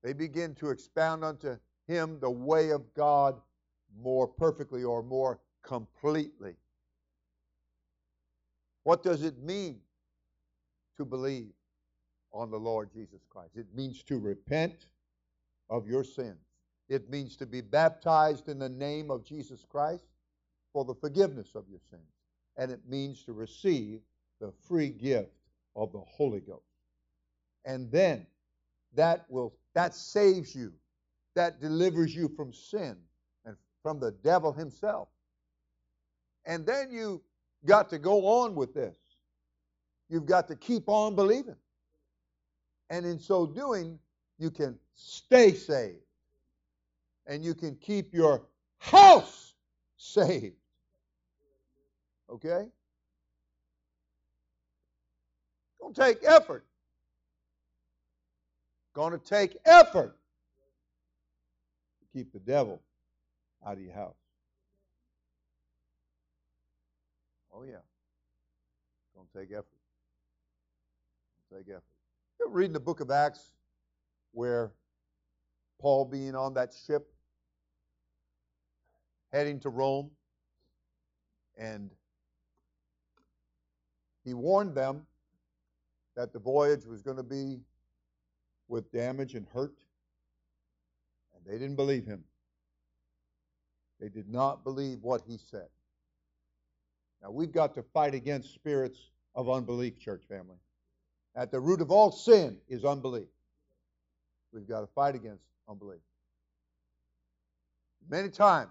They 0.02 0.12
begin 0.12 0.54
to 0.56 0.70
expound 0.70 1.24
unto 1.24 1.56
him 1.86 2.18
the 2.20 2.30
way 2.30 2.70
of 2.70 2.82
God 2.94 3.40
more 4.02 4.26
perfectly 4.26 4.84
or 4.84 5.02
more 5.02 5.40
completely. 5.62 6.56
What 8.82 9.02
does 9.02 9.22
it 9.22 9.38
mean 9.42 9.80
to 10.96 11.04
believe 11.04 11.52
on 12.32 12.50
the 12.50 12.58
Lord 12.58 12.90
Jesus 12.92 13.22
Christ? 13.30 13.56
It 13.56 13.66
means 13.74 14.02
to 14.04 14.18
repent 14.18 14.86
of 15.70 15.88
your 15.88 16.04
sins. 16.04 16.38
It 16.90 17.08
means 17.08 17.36
to 17.36 17.46
be 17.46 17.62
baptized 17.62 18.48
in 18.48 18.58
the 18.58 18.68
name 18.68 19.10
of 19.10 19.24
Jesus 19.24 19.64
Christ 19.66 20.04
for 20.72 20.84
the 20.84 20.94
forgiveness 20.94 21.54
of 21.54 21.64
your 21.70 21.80
sins. 21.90 22.02
And 22.58 22.70
it 22.70 22.80
means 22.86 23.24
to 23.24 23.32
receive 23.32 24.00
the 24.40 24.52
free 24.68 24.90
gift 24.90 25.32
of 25.74 25.92
the 25.92 26.00
Holy 26.00 26.40
Ghost. 26.40 26.73
And 27.64 27.90
then 27.90 28.26
that 28.94 29.26
will 29.28 29.54
that 29.74 29.94
saves 29.94 30.54
you 30.54 30.72
that 31.34 31.60
delivers 31.60 32.14
you 32.14 32.28
from 32.28 32.52
sin 32.52 32.96
and 33.44 33.56
from 33.82 34.00
the 34.00 34.12
devil 34.22 34.52
himself. 34.52 35.08
And 36.46 36.64
then 36.66 36.90
you 36.90 37.22
got 37.64 37.88
to 37.90 37.98
go 37.98 38.26
on 38.26 38.54
with 38.54 38.74
this. 38.74 38.96
You've 40.08 40.26
got 40.26 40.48
to 40.48 40.56
keep 40.56 40.88
on 40.88 41.14
believing. 41.14 41.56
And 42.90 43.06
in 43.06 43.18
so 43.18 43.46
doing, 43.46 43.98
you 44.38 44.50
can 44.50 44.78
stay 44.94 45.54
saved. 45.54 45.98
And 47.26 47.42
you 47.42 47.54
can 47.54 47.74
keep 47.76 48.12
your 48.12 48.42
house 48.78 49.54
saved. 49.96 50.56
Okay? 52.30 52.68
To 55.80 55.92
take 55.94 56.18
effort. 56.24 56.66
Going 58.94 59.12
to 59.12 59.18
take 59.18 59.56
effort 59.66 60.16
to 62.00 62.18
keep 62.18 62.32
the 62.32 62.38
devil 62.38 62.80
out 63.66 63.74
of 63.74 63.82
your 63.82 63.92
house. 63.92 64.14
Oh, 67.52 67.64
yeah. 67.64 67.78
Take 69.36 69.50
effort. 69.50 69.64
Don't 71.50 71.58
take 71.58 71.68
effort. 71.70 71.82
You 72.38 72.46
ever 72.46 72.54
read 72.54 72.66
in 72.66 72.72
the 72.72 72.78
book 72.78 73.00
of 73.00 73.10
Acts 73.10 73.50
where 74.30 74.72
Paul 75.80 76.04
being 76.04 76.36
on 76.36 76.54
that 76.54 76.72
ship 76.86 77.12
heading 79.32 79.58
to 79.60 79.70
Rome 79.70 80.10
and 81.56 81.90
he 84.24 84.34
warned 84.34 84.76
them 84.76 85.04
that 86.14 86.32
the 86.32 86.38
voyage 86.38 86.86
was 86.86 87.02
going 87.02 87.16
to 87.16 87.24
be 87.24 87.58
with 88.68 88.90
damage 88.92 89.34
and 89.34 89.46
hurt. 89.52 89.78
And 91.34 91.44
they 91.44 91.58
didn't 91.58 91.76
believe 91.76 92.06
him. 92.06 92.24
They 94.00 94.08
did 94.08 94.28
not 94.28 94.64
believe 94.64 94.98
what 95.02 95.22
he 95.26 95.38
said. 95.38 95.68
Now, 97.22 97.30
we've 97.30 97.52
got 97.52 97.74
to 97.74 97.82
fight 97.82 98.14
against 98.14 98.52
spirits 98.52 98.98
of 99.34 99.48
unbelief, 99.48 99.98
church 99.98 100.24
family. 100.28 100.58
At 101.34 101.50
the 101.50 101.58
root 101.58 101.80
of 101.80 101.90
all 101.90 102.12
sin 102.12 102.58
is 102.68 102.84
unbelief. 102.84 103.28
We've 104.52 104.68
got 104.68 104.80
to 104.82 104.86
fight 104.86 105.14
against 105.14 105.42
unbelief. 105.68 106.00
Many 108.08 108.28
times, 108.28 108.70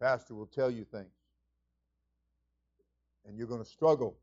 pastor 0.00 0.34
will 0.34 0.46
tell 0.46 0.70
you 0.70 0.84
things, 0.84 1.12
and 3.26 3.36
you're 3.36 3.46
going 3.46 3.62
to 3.62 3.68
struggle 3.68 4.16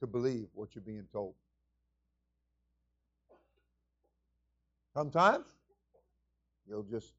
to 0.00 0.06
believe 0.06 0.48
what 0.52 0.74
you're 0.74 0.84
being 0.84 1.06
told. 1.10 1.34
Sometimes 4.94 5.46
you'll 6.66 6.82
just 6.82 7.12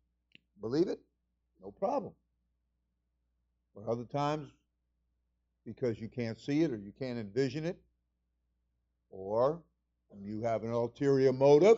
believe 0.60 0.88
it, 0.88 0.99
no 1.62 1.71
problem. 1.71 2.13
But 3.75 3.86
other 3.88 4.03
times, 4.03 4.49
because 5.65 5.99
you 5.99 6.10
can't 6.10 6.39
see 6.39 6.63
it 6.63 6.71
or 6.71 6.77
you 6.77 6.91
can't 6.97 7.17
envision 7.17 7.65
it, 7.65 7.79
or 9.10 9.62
you 10.21 10.41
have 10.41 10.63
an 10.63 10.71
ulterior 10.71 11.31
motive, 11.31 11.77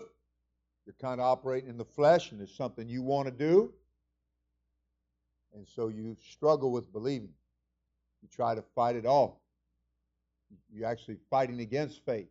you're 0.86 0.96
kind 1.00 1.22
of 1.22 1.28
operating 1.28 1.70
in 1.70 1.78
the 1.78 1.86
flesh 1.86 2.32
and 2.32 2.42
it's 2.42 2.56
something 2.56 2.90
you 2.90 3.02
want 3.02 3.28
to 3.28 3.32
do, 3.32 3.72
and 5.54 5.68
so 5.68 5.88
you 5.88 6.18
struggle 6.32 6.72
with 6.72 6.92
believing. 6.92 7.30
You 8.22 8.30
try 8.30 8.56
to 8.56 8.64
fight 8.74 8.96
it 8.96 9.06
off. 9.06 9.34
You're 10.72 10.88
actually 10.88 11.18
fighting 11.30 11.60
against 11.60 12.04
faith. 12.06 12.30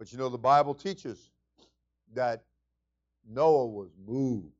But 0.00 0.12
you 0.12 0.18
know, 0.18 0.30
the 0.30 0.38
Bible 0.38 0.74
teaches 0.74 1.30
that 2.14 2.44
Noah 3.28 3.68
was 3.68 3.90
moved. 4.08 4.54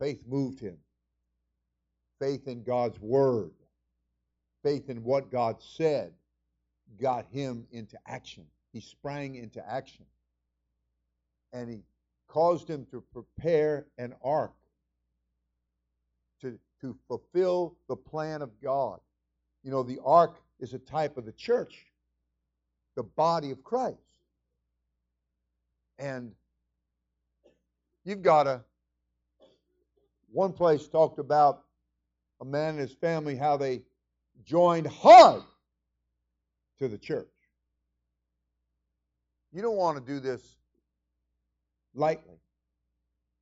Faith 0.00 0.24
moved 0.28 0.60
him. 0.60 0.78
Faith 2.20 2.48
in 2.48 2.64
God's 2.64 3.00
word, 3.00 3.52
faith 4.64 4.90
in 4.90 5.04
what 5.04 5.30
God 5.30 5.56
said, 5.62 6.12
got 7.00 7.26
him 7.26 7.66
into 7.72 7.98
action. 8.06 8.46
He 8.72 8.80
sprang 8.80 9.36
into 9.36 9.66
action. 9.70 10.06
and 11.52 11.70
he 11.70 11.82
caused 12.28 12.68
him 12.70 12.86
to 12.92 13.02
prepare 13.12 13.86
an 13.98 14.14
ark 14.24 14.54
to, 16.42 16.58
to 16.80 16.96
fulfill 17.08 17.76
the 17.88 17.96
plan 17.96 18.42
of 18.42 18.50
God. 18.62 19.00
You 19.64 19.70
know, 19.70 19.82
the 19.82 20.00
ark 20.04 20.36
is 20.60 20.72
a 20.74 20.78
type 20.78 21.16
of 21.16 21.24
the 21.24 21.32
church, 21.32 21.86
the 22.96 23.02
body 23.02 23.50
of 23.50 23.62
Christ. 23.62 23.96
And 25.98 26.32
you've 28.04 28.22
got 28.22 28.46
a, 28.46 28.62
one 30.30 30.52
place 30.52 30.88
talked 30.88 31.18
about 31.18 31.64
a 32.40 32.44
man 32.44 32.70
and 32.70 32.80
his 32.80 32.92
family, 32.92 33.36
how 33.36 33.56
they 33.56 33.82
joined 34.44 34.86
hard 34.86 35.42
to 36.78 36.88
the 36.88 36.98
church. 36.98 37.26
You 39.52 39.62
don't 39.62 39.76
want 39.76 39.96
to 39.96 40.12
do 40.12 40.20
this 40.20 40.42
lightly. 41.94 42.38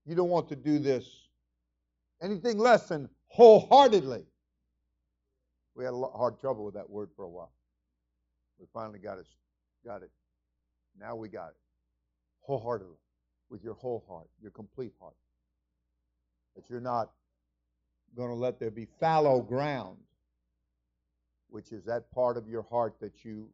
You 0.06 0.14
don't 0.14 0.28
want 0.28 0.48
to 0.50 0.56
do 0.56 0.78
this 0.78 1.06
anything 2.22 2.58
less 2.58 2.88
than 2.88 3.08
wholeheartedly. 3.28 4.24
We 5.74 5.84
had 5.84 5.92
a 5.92 5.96
lot 5.96 6.12
hard 6.16 6.38
trouble 6.38 6.64
with 6.64 6.74
that 6.74 6.88
word 6.88 7.10
for 7.16 7.24
a 7.24 7.28
while. 7.28 7.52
We 8.58 8.66
finally 8.72 8.98
got 8.98 9.18
it. 9.18 9.26
Got 9.84 10.02
it. 10.02 10.10
Now 10.98 11.16
we 11.16 11.28
got 11.28 11.48
it. 11.48 11.56
Wholeheartedly, 12.40 12.96
with 13.50 13.64
your 13.64 13.74
whole 13.74 14.04
heart, 14.08 14.28
your 14.40 14.52
complete 14.52 14.92
heart. 15.00 15.16
That 16.54 16.70
you're 16.70 16.80
not 16.80 17.10
going 18.16 18.28
to 18.28 18.36
let 18.36 18.60
there 18.60 18.70
be 18.70 18.86
fallow 19.00 19.40
ground, 19.40 19.98
which 21.48 21.72
is 21.72 21.84
that 21.84 22.10
part 22.12 22.36
of 22.36 22.48
your 22.48 22.62
heart 22.62 22.94
that 23.00 23.24
you 23.24 23.48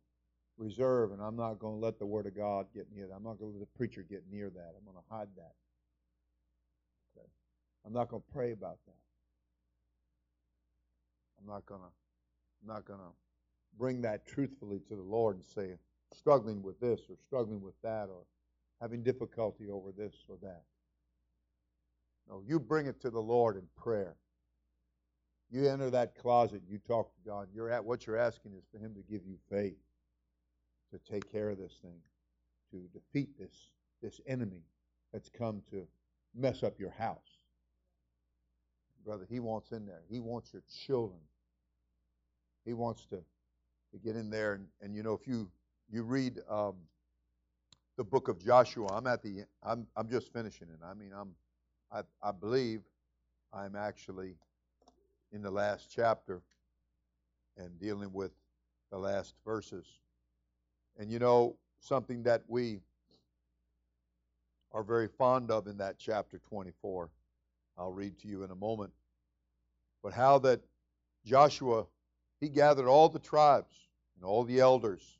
reserve, 0.59 1.13
and 1.13 1.23
I'm 1.23 1.37
not 1.37 1.59
going 1.59 1.81
to 1.81 1.85
let 1.85 1.99
the 1.99 2.05
Word 2.05 2.27
of 2.27 2.37
God 2.37 2.67
get 2.75 2.87
near 2.95 3.07
that. 3.07 3.15
I'm 3.15 3.25
not 3.25 3.39
going 3.39 3.53
to 3.53 3.59
let 3.59 3.61
the 3.61 3.79
preacher 3.79 4.05
get 4.09 4.25
near 4.31 4.51
that. 4.51 4.75
I'm 4.77 4.85
going 4.85 4.97
to 4.97 5.15
hide 5.15 5.29
that. 5.37 5.55
Okay. 7.17 7.27
I'm 7.87 7.95
not 7.95 8.11
going 8.11 8.23
to 8.23 8.33
pray 8.33 8.53
about 8.53 8.77
that. 8.87 9.01
I'm 11.41 11.47
not 11.51 11.65
going 11.65 11.81
to. 11.81 11.87
I'm 12.63 12.75
not 12.75 12.85
going 12.85 13.01
to 13.01 13.13
bring 13.79 14.03
that 14.03 14.27
truthfully 14.27 14.81
to 14.89 14.97
the 14.97 15.03
Lord 15.03 15.37
and 15.37 15.45
say, 15.45 15.77
struggling 16.17 16.63
with 16.63 16.81
this 16.81 17.01
or 17.09 17.17
struggling 17.27 17.63
with 17.63 17.81
that 17.83 18.09
or 18.11 18.23
having 18.81 19.03
difficulty 19.03 19.71
over 19.71 19.93
this 19.93 20.15
or 20.29 20.37
that. 20.43 20.63
No, 22.29 22.43
you 22.47 22.61
bring 22.61 22.87
it 22.87 23.01
to 23.03 23.11
the 23.11 23.21
Lord 23.21 23.57
in 23.57 23.65
prayer. 23.77 24.17
You 25.51 25.69
enter 25.69 25.91
that 25.91 26.15
closet, 26.17 26.63
you 26.69 26.79
talk 26.79 27.13
to 27.15 27.29
God. 27.29 27.49
You're 27.53 27.71
at 27.71 27.85
what 27.85 28.07
you're 28.07 28.17
asking 28.17 28.53
is 28.53 28.65
for 28.71 28.79
Him 28.79 28.95
to 28.95 29.03
give 29.03 29.27
you 29.27 29.37
faith 29.51 29.79
to 30.93 30.99
take 31.13 31.31
care 31.31 31.51
of 31.51 31.59
this 31.59 31.75
thing, 31.83 31.99
to 32.71 32.89
defeat 32.99 33.39
this, 33.39 33.71
this 34.03 34.21
enemy 34.27 34.63
that's 35.13 35.29
come 35.29 35.63
to 35.71 35.87
mess 36.35 36.63
up 36.63 36.79
your 36.79 36.91
house. 36.91 37.39
Brother, 39.05 39.27
he 39.29 39.41
wants 39.41 39.73
in 39.73 39.87
there. 39.87 40.03
He 40.09 40.21
wants 40.21 40.53
your 40.53 40.63
children. 40.87 41.21
He 42.65 42.73
wants 42.75 43.07
to, 43.07 43.17
to 43.17 43.99
get 44.05 44.17
in 44.17 44.31
there. 44.31 44.55
And, 44.55 44.67
and 44.81 44.95
you 44.95 45.03
know, 45.03 45.15
if 45.15 45.27
you, 45.27 45.51
you 45.91 46.03
read 46.03 46.39
um, 46.49 46.75
the 47.97 48.05
book 48.05 48.29
of 48.29 48.39
Joshua, 48.39 48.89
I'm 48.93 49.07
at 49.07 49.23
the, 49.23 49.45
I'm, 49.63 49.87
I'm 49.97 50.09
just 50.09 50.33
finishing 50.33 50.69
it. 50.69 50.79
I 50.85 50.95
mean, 50.95 51.13
I'm, 51.19 51.31
I, 51.93 52.03
I 52.23 52.33
believe 52.33 52.81
I'm 53.53 53.77
actually 53.77 54.35
in 55.33 55.43
the 55.43 55.51
last 55.51 55.89
chapter 55.95 56.43
and 57.57 57.79
dealing 57.79 58.13
with 58.13 58.33
the 58.91 58.99
last 58.99 59.35
verses. 59.45 59.87
And 60.99 61.11
you 61.11 61.19
know, 61.19 61.57
something 61.81 62.23
that 62.25 62.43
we 62.49 62.81
are 64.73 64.83
very 64.83 65.09
fond 65.09 65.51
of 65.51 65.67
in 65.67 65.77
that 65.79 65.97
chapter 65.99 66.39
24, 66.49 67.11
I'll 67.79 67.93
read 67.93 68.19
to 68.21 68.29
you 68.29 68.45
in 68.45 68.51
a 68.51 68.55
moment. 68.55 68.93
But 70.03 70.13
how 70.13 70.39
that 70.41 70.61
Joshua, 71.25 71.87
he 72.41 72.49
gathered 72.49 72.89
all 72.89 73.09
the 73.09 73.19
tribes 73.19 73.89
and 74.17 74.25
all 74.25 74.45
the 74.45 74.61
elders, 74.61 75.19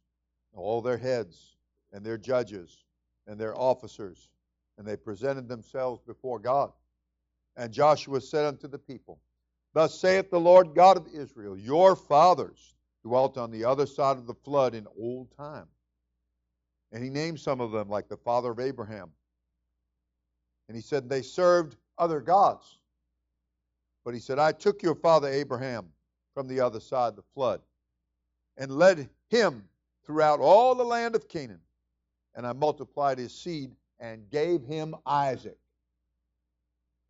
and 0.53 0.61
all 0.61 0.81
their 0.83 0.99
heads 0.99 1.57
and 1.93 2.05
their 2.05 2.19
judges 2.19 2.85
and 3.27 3.39
their 3.39 3.57
officers, 3.57 4.31
and 4.79 4.87
they 4.87 4.97
presented 4.97 5.49
themselves 5.49 6.01
before 6.07 6.39
God. 6.39 6.73
And 7.57 7.73
Joshua 7.73 8.21
said 8.21 8.47
unto 8.47 8.69
the 8.69 8.79
people, 8.79 9.21
Thus 9.73 9.99
saith 9.99 10.31
the 10.31 10.41
Lord 10.41 10.75
God 10.75 10.97
of 10.97 11.07
Israel, 11.15 11.57
Your 11.57 11.95
fathers 11.95 12.75
dwelt 13.03 13.39
on 13.39 13.51
the 13.51 13.65
other 13.65 13.87
side 13.87 14.17
of 14.17 14.27
the 14.27 14.35
flood 14.35 14.75
in 14.75 14.87
old 14.99 15.31
time. 15.37 15.67
And 16.93 17.05
he 17.05 17.11
named 17.11 17.39
some 17.39 17.61
of 17.61 17.71
them, 17.71 17.89
like 17.89 18.09
the 18.09 18.17
father 18.17 18.51
of 18.51 18.61
Abraham. 18.61 19.11
And 20.69 20.77
he 20.77 20.83
said, 20.83 21.09
They 21.09 21.23
served 21.23 21.77
other 21.99 22.21
gods. 22.21 22.79
But 24.05 24.15
he 24.15 24.21
said, 24.21 24.39
I 24.39 24.53
took 24.53 24.83
your 24.83 24.95
father 24.95 25.29
Abraham 25.29 25.87
from 26.41 26.49
the 26.49 26.61
other 26.61 26.81
side 26.81 27.09
of 27.09 27.17
the 27.17 27.23
flood 27.35 27.61
and 28.57 28.73
led 28.73 29.11
him 29.29 29.63
throughout 30.07 30.41
all 30.41 30.75
the 30.75 30.83
land 30.83 31.15
of 31.15 31.29
Canaan. 31.29 31.61
And 32.35 32.47
I 32.47 32.55
multiplied 32.55 33.19
his 33.19 33.35
seed 33.35 33.73
and 33.99 34.31
gave 34.31 34.65
him 34.65 34.95
Isaac. 35.05 35.59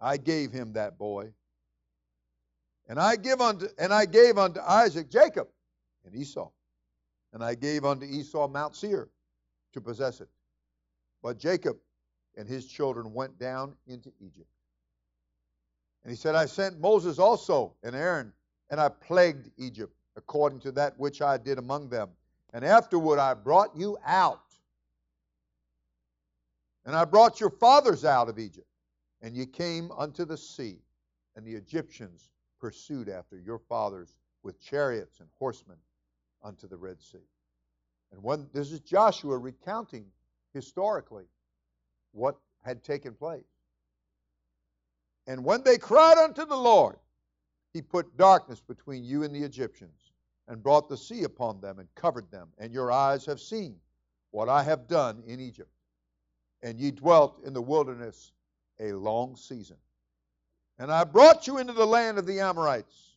I 0.01 0.17
gave 0.17 0.51
him 0.51 0.73
that 0.73 0.99
boy. 0.99 1.33
And 2.89 2.99
I 2.99 3.15
give 3.15 3.41
unto 3.41 3.69
and 3.79 3.95
I 3.95 4.05
gave 4.05 4.37
unto 4.37 4.59
Isaac 4.59 5.09
Jacob 5.09 5.47
and 6.05 6.13
Esau. 6.13 6.51
And 7.33 7.45
I 7.45 7.55
gave 7.55 7.85
unto 7.85 8.07
Esau 8.07 8.49
Mount 8.49 8.75
Seir 8.75 9.11
to 9.75 9.81
possess 9.81 10.21
it. 10.21 10.29
But 11.23 11.39
Jacob 11.39 11.77
and 12.37 12.49
his 12.49 12.67
children 12.67 13.15
went 13.15 13.39
down 13.39 13.77
into 13.87 14.11
Egypt. 14.21 14.51
And 16.03 16.11
he 16.11 16.17
said, 16.17 16.35
I 16.35 16.47
sent 16.47 16.81
Moses 16.81 17.21
also 17.21 17.75
and 17.85 17.95
Aaron, 17.95 18.33
and 18.71 18.81
I 18.81 18.89
plagued 18.89 19.51
Egypt 19.59 19.95
according 20.17 20.61
to 20.61 20.73
that 20.73 20.99
which 20.99 21.23
I 21.23 21.37
did 21.37 21.59
among 21.59 21.89
them. 21.89 22.11
And 22.53 22.65
afterward 22.65 23.19
I 23.19 23.35
brought 23.35 23.77
you 23.77 23.99
out. 24.05 24.43
And 26.85 26.97
I 26.97 27.05
brought 27.05 27.41
your 27.41 27.51
fathers 27.51 28.05
out 28.05 28.29
of 28.29 28.39
Egypt. 28.39 28.67
And 29.23 29.37
ye 29.37 29.45
came 29.45 29.91
unto 29.93 30.25
the 30.25 30.37
sea, 30.37 30.79
and 31.37 31.45
the 31.45 31.55
Egyptians 31.55 32.31
pursued 32.59 33.09
after 33.09 33.39
your 33.39 33.59
fathers 33.59 34.15
with 34.43 34.61
chariots 34.61 35.21
and 35.21 35.29
horsemen 35.39 35.77
unto 36.43 36.67
the 36.67 36.77
Red 36.77 37.01
Sea. 37.03 37.19
And 38.13 38.23
when 38.23 38.49
this 38.53 38.73
is 38.73 38.81
Joshua 38.81 39.37
recounting 39.37 40.07
historically 40.55 41.27
what 42.13 42.37
had 42.63 42.83
taken 42.83 43.15
place. 43.15 43.45
And 45.27 45.45
when 45.45 45.63
they 45.63 45.79
cried 45.79 46.19
unto 46.19 46.45
the 46.45 46.57
Lord, 46.57 46.97
he 47.73 47.83
put 47.83 48.17
darkness 48.17 48.61
between 48.61 49.05
you 49.05 49.23
and 49.23 49.35
the 49.35 49.43
Egyptians, 49.43 50.13
and 50.49 50.63
brought 50.63 50.89
the 50.89 50.97
sea 50.97 51.23
upon 51.25 51.61
them, 51.61 51.79
and 51.79 51.95
covered 51.95 52.31
them. 52.31 52.49
And 52.59 52.73
your 52.73 52.91
eyes 52.91 53.25
have 53.27 53.41
seen 53.41 53.77
what 54.33 54.49
I 54.49 54.63
have 54.63 54.89
done 54.89 55.23
in 55.27 55.39
Egypt. 55.41 55.71
And 56.63 56.79
ye 56.79 56.91
dwelt 56.91 57.41
in 57.45 57.53
the 57.53 57.63
wilderness 57.63 58.33
a 58.81 58.93
long 58.93 59.37
season. 59.37 59.77
And 60.79 60.91
I 60.91 61.05
brought 61.05 61.47
you 61.47 61.59
into 61.59 61.73
the 61.73 61.87
land 61.87 62.19
of 62.19 62.27
the 62.27 62.41
Amorites, 62.41 63.17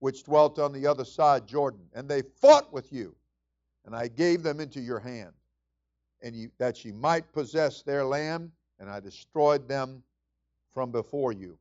which 0.00 0.24
dwelt 0.24 0.58
on 0.58 0.72
the 0.72 0.86
other 0.86 1.04
side 1.04 1.46
Jordan, 1.46 1.86
and 1.94 2.08
they 2.08 2.22
fought 2.22 2.72
with 2.72 2.92
you 2.92 3.14
and 3.84 3.94
I 3.94 4.08
gave 4.08 4.42
them 4.42 4.60
into 4.60 4.80
your 4.80 5.00
hand, 5.00 5.32
and 6.22 6.50
that 6.58 6.84
ye 6.84 6.92
might 6.92 7.32
possess 7.32 7.82
their 7.82 8.04
land, 8.04 8.50
and 8.78 8.88
I 8.88 9.00
destroyed 9.00 9.68
them 9.68 10.02
from 10.72 10.92
before 10.92 11.32
you. 11.32 11.58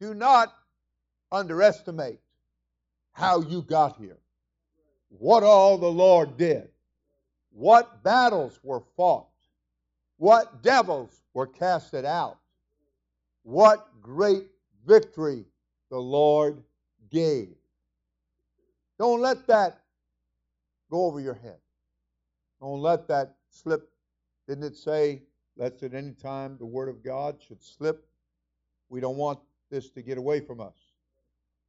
Do 0.00 0.14
not 0.14 0.54
underestimate 1.32 2.20
how 3.12 3.40
you 3.40 3.62
got 3.62 3.96
here, 3.96 4.18
what 5.08 5.42
all 5.42 5.76
the 5.76 5.90
Lord 5.90 6.36
did, 6.36 6.68
what 7.50 8.02
battles 8.04 8.60
were 8.62 8.82
fought, 8.96 9.26
what 10.16 10.62
devils 10.62 11.22
were 11.34 11.46
casted 11.46 12.04
out, 12.04 12.38
what 13.42 13.88
great 14.00 14.44
victory 14.86 15.44
the 15.90 15.98
Lord 15.98 16.62
gave. 17.10 17.54
Don't 18.98 19.20
let 19.20 19.46
that 19.48 19.80
go 20.90 21.06
over 21.06 21.20
your 21.20 21.34
head. 21.34 21.58
Don't 22.60 22.80
let 22.80 23.08
that 23.08 23.36
slip. 23.50 23.90
Didn't 24.46 24.64
it 24.64 24.76
say, 24.76 25.22
lest 25.56 25.82
at 25.82 25.94
any 25.94 26.12
time 26.12 26.56
the 26.58 26.66
word 26.66 26.88
of 26.88 27.02
God 27.02 27.36
should 27.46 27.62
slip? 27.62 28.06
We 28.88 29.00
don't 29.00 29.16
want 29.16 29.38
this 29.70 29.90
to 29.90 30.02
get 30.02 30.18
away 30.18 30.40
from 30.40 30.60
us. 30.60 30.76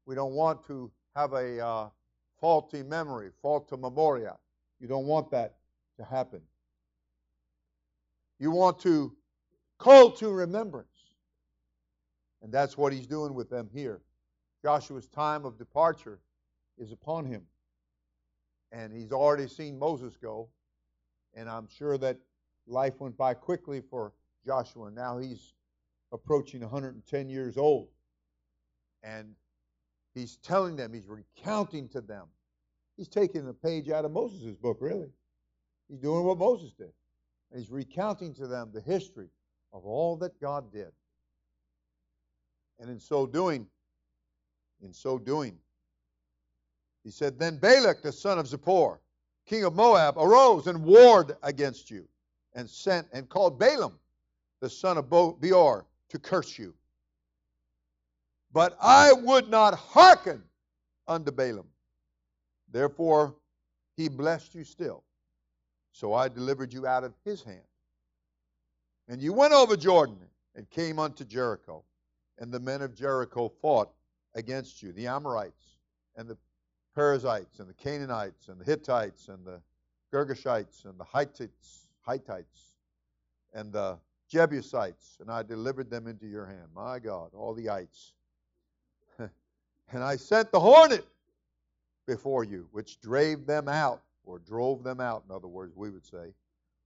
We 0.06 0.16
don't 0.16 0.34
want 0.34 0.66
to 0.68 0.92
have 1.16 1.34
a 1.34 1.66
uh, 1.66 1.90
faulty 2.40 2.84
memory, 2.84 3.30
faulty 3.42 3.78
memoria. 3.78 4.38
You 4.80 4.88
don't 4.88 5.06
want 5.06 5.30
that 5.32 5.56
to 5.98 6.04
happen. 6.04 6.42
You 8.40 8.52
want 8.52 8.80
to 8.80 9.16
call 9.78 10.12
to 10.12 10.30
remembrance. 10.30 10.88
And 12.42 12.52
that's 12.52 12.78
what 12.78 12.94
he's 12.94 13.08
doing 13.08 13.34
with 13.34 13.50
them 13.50 13.70
here. 13.74 14.02
Joshua's 14.64 15.08
time 15.08 15.46
of 15.46 15.58
departure 15.58 16.20
is 16.78 16.92
upon 16.92 17.26
him. 17.26 17.44
And 18.72 18.94
he's 18.94 19.12
already 19.12 19.48
seen 19.48 19.78
Moses 19.78 20.16
go. 20.16 20.50
And 21.34 21.50
I'm 21.50 21.68
sure 21.68 21.98
that 21.98 22.18
life 22.68 23.00
went 23.00 23.18
by 23.18 23.34
quickly 23.34 23.82
for 23.82 24.14
Joshua. 24.46 24.90
Now 24.92 25.18
he's 25.18 25.54
approaching 26.12 26.62
110 26.62 27.30
years 27.30 27.58
old. 27.58 27.90
And 29.04 29.36
he's 30.14 30.38
telling 30.38 30.76
them, 30.76 30.94
he's 30.94 31.08
recounting 31.08 31.88
to 31.90 32.02
them. 32.02 32.28
He's 32.98 33.08
taking 33.08 33.48
a 33.48 33.54
page 33.54 33.90
out 33.90 34.06
of 34.06 34.12
Moses' 34.12 34.56
book, 34.56 34.78
really. 34.82 35.10
He's 35.88 36.00
doing 36.00 36.24
what 36.24 36.38
Moses 36.38 36.74
did. 36.74 36.92
And 37.52 37.62
he's 37.62 37.72
recounting 37.72 38.34
to 38.36 38.48
them 38.48 38.70
the 38.74 38.82
history 38.82 39.30
of 39.74 39.86
all 39.86 40.18
that 40.18 40.40
God 40.42 40.72
did. 40.72 40.92
And 42.80 42.90
in 42.90 43.00
so 43.00 43.26
doing, 43.26 43.68
in 44.82 44.94
so 44.94 45.18
doing, 45.18 45.58
he 47.04 47.12
said, 47.12 47.40
Then 47.40 47.58
Balak, 47.58 48.02
the 48.02 48.12
son 48.12 48.40
of 48.40 48.48
Zippor, 48.48 49.00
king 49.46 49.64
of 49.64 49.76
Moab, 49.76 50.18
arose 50.18 50.68
and 50.68 50.84
warred 50.84 51.36
against 51.44 51.90
you, 51.90 52.08
and 52.54 52.70
sent 52.70 53.08
and 53.14 53.28
called 53.30 53.60
Balaam, 53.60 53.98
the 54.62 54.70
son 54.70 54.98
of 54.98 55.10
Beor, 55.10 55.86
to 56.10 56.20
curse 56.20 56.58
you. 56.58 56.74
But 58.52 58.78
I 58.82 59.14
would 59.14 59.50
not 59.50 59.76
hearken 59.76 60.44
unto 61.08 61.32
Balaam. 61.32 61.68
Therefore, 62.72 63.36
he 63.96 64.10
blessed 64.10 64.56
you 64.56 64.64
still. 64.64 65.04
So 65.92 66.14
I 66.14 66.30
delivered 66.30 66.74
you 66.74 66.88
out 66.88 67.04
of 67.04 67.14
his 67.26 67.44
hand. 67.44 67.60
And 69.08 69.22
you 69.22 69.34
went 69.34 69.54
over 69.54 69.76
Jordan 69.76 70.18
and 70.56 70.70
came 70.70 71.00
unto 71.00 71.26
Jericho. 71.26 71.84
And 72.38 72.52
the 72.52 72.60
men 72.60 72.82
of 72.82 72.96
Jericho 72.96 73.52
fought 73.62 73.92
against 74.36 74.82
you, 74.82 74.94
the 74.94 75.08
Amorites 75.08 75.78
and 76.16 76.28
the 76.28 76.38
Perizzites 76.96 77.60
and 77.60 77.70
the 77.70 77.74
Canaanites 77.74 78.48
and 78.48 78.60
the 78.60 78.66
Hittites 78.66 79.28
and 79.28 79.46
the 79.46 79.62
Girgashites 80.14 80.86
and 80.86 81.00
the 81.00 81.06
Hittites, 81.14 81.88
Hittites 82.08 82.74
and 83.54 83.72
the 83.72 83.98
Jebusites, 84.30 85.18
and 85.20 85.30
I 85.30 85.44
delivered 85.44 85.90
them 85.90 86.08
into 86.08 86.28
your 86.28 86.46
hand. 86.46 86.68
My 86.74 87.00
God, 87.00 87.32
all 87.34 87.54
the 87.54 87.70
ites. 87.70 88.14
and 89.20 90.04
I 90.04 90.16
sent 90.16 90.52
the 90.52 90.60
hornet 90.60 91.06
before 92.06 92.44
you, 92.44 92.68
which 92.72 93.02
drave 93.02 93.46
them 93.46 93.68
out, 93.68 94.02
or 94.24 94.40
drove 94.40 94.84
them 94.84 95.02
out, 95.02 95.24
in 95.28 95.36
other 95.36 95.48
words, 95.48 95.76
we 95.76 95.90
would 95.90 96.06
say, 96.06 96.34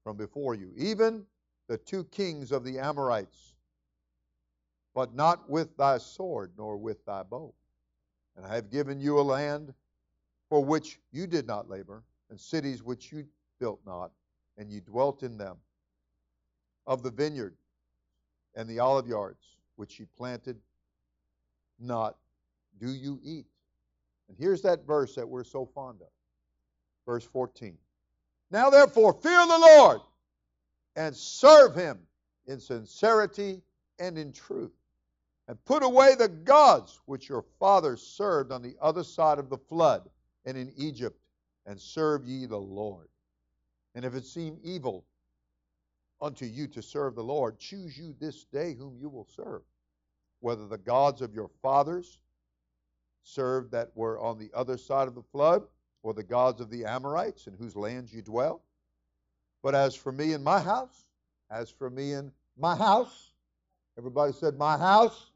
from 0.03 0.15
before 0.15 0.55
you. 0.55 0.71
Even 0.77 1.25
the 1.67 1.77
two 1.77 2.05
kings 2.05 2.51
of 2.51 2.63
the 2.63 2.79
Amorites, 2.79 3.55
but 4.95 5.13
not 5.13 5.49
with 5.49 5.75
thy 5.75 5.97
sword, 5.97 6.51
nor 6.57 6.77
with 6.77 7.03
thy 7.05 7.23
bow. 7.23 7.53
And 8.37 8.45
I 8.45 8.55
have 8.55 8.71
given 8.71 8.99
you 8.99 9.19
a 9.19 9.21
land 9.21 9.73
for 10.49 10.63
which 10.63 10.99
you 11.11 11.27
did 11.27 11.45
not 11.45 11.69
labor, 11.69 12.03
and 12.29 12.39
cities 12.39 12.83
which 12.83 13.11
you 13.11 13.25
built 13.59 13.79
not, 13.85 14.11
and 14.57 14.71
you 14.71 14.79
dwelt 14.81 15.23
in 15.23 15.37
them. 15.37 15.57
Of 16.85 17.03
the 17.03 17.11
vineyard 17.11 17.55
and 18.55 18.67
the 18.67 18.79
olive 18.79 19.07
yards 19.07 19.43
which 19.75 19.99
ye 19.99 20.05
planted 20.17 20.57
not, 21.79 22.17
do 22.79 22.89
you 22.89 23.19
eat. 23.23 23.45
And 24.27 24.37
here's 24.37 24.61
that 24.63 24.85
verse 24.85 25.15
that 25.15 25.27
we're 25.27 25.43
so 25.43 25.65
fond 25.65 26.01
of. 26.01 26.07
Verse 27.05 27.25
14. 27.25 27.77
Now 28.51 28.69
therefore, 28.69 29.13
fear 29.13 29.45
the 29.45 29.57
Lord 29.57 30.01
and 30.95 31.15
serve 31.15 31.75
him 31.75 31.99
in 32.47 32.59
sincerity 32.59 33.61
and 33.99 34.17
in 34.17 34.31
truth. 34.31 34.71
And 35.47 35.63
put 35.65 35.83
away 35.83 36.15
the 36.15 36.29
gods 36.29 37.01
which 37.05 37.27
your 37.27 37.43
fathers 37.59 38.01
served 38.01 38.51
on 38.51 38.61
the 38.61 38.75
other 38.81 39.03
side 39.03 39.39
of 39.39 39.49
the 39.49 39.57
flood 39.57 40.09
and 40.45 40.57
in 40.57 40.71
Egypt, 40.77 41.19
and 41.65 41.79
serve 41.79 42.25
ye 42.25 42.45
the 42.45 42.57
Lord. 42.57 43.07
And 43.95 44.05
if 44.05 44.15
it 44.15 44.25
seem 44.25 44.57
evil 44.63 45.05
unto 46.23 46.45
you 46.45 46.67
to 46.67 46.81
serve 46.81 47.15
the 47.15 47.23
Lord, 47.23 47.59
choose 47.59 47.97
you 47.97 48.15
this 48.19 48.45
day 48.45 48.73
whom 48.73 48.97
you 48.97 49.09
will 49.09 49.27
serve, 49.35 49.61
whether 50.39 50.67
the 50.67 50.77
gods 50.77 51.21
of 51.21 51.35
your 51.35 51.49
fathers 51.61 52.17
served 53.23 53.71
that 53.71 53.91
were 53.93 54.17
on 54.19 54.39
the 54.39 54.49
other 54.53 54.77
side 54.77 55.07
of 55.07 55.15
the 55.15 55.21
flood, 55.21 55.63
or 56.01 56.13
the 56.13 56.23
gods 56.23 56.59
of 56.59 56.69
the 56.69 56.85
Amorites 56.85 57.47
in 57.47 57.53
whose 57.53 57.75
lands 57.75 58.13
you 58.13 58.21
dwell. 58.21 58.61
But 59.61 59.75
as 59.75 59.95
for 59.95 60.11
me 60.11 60.33
and 60.33 60.43
my 60.43 60.59
house, 60.59 61.07
as 61.49 61.69
for 61.69 61.89
me 61.89 62.13
and 62.13 62.31
my 62.57 62.75
house, 62.75 63.31
everybody 63.97 64.33
said, 64.33 64.57
My 64.57 64.77
house. 64.77 65.31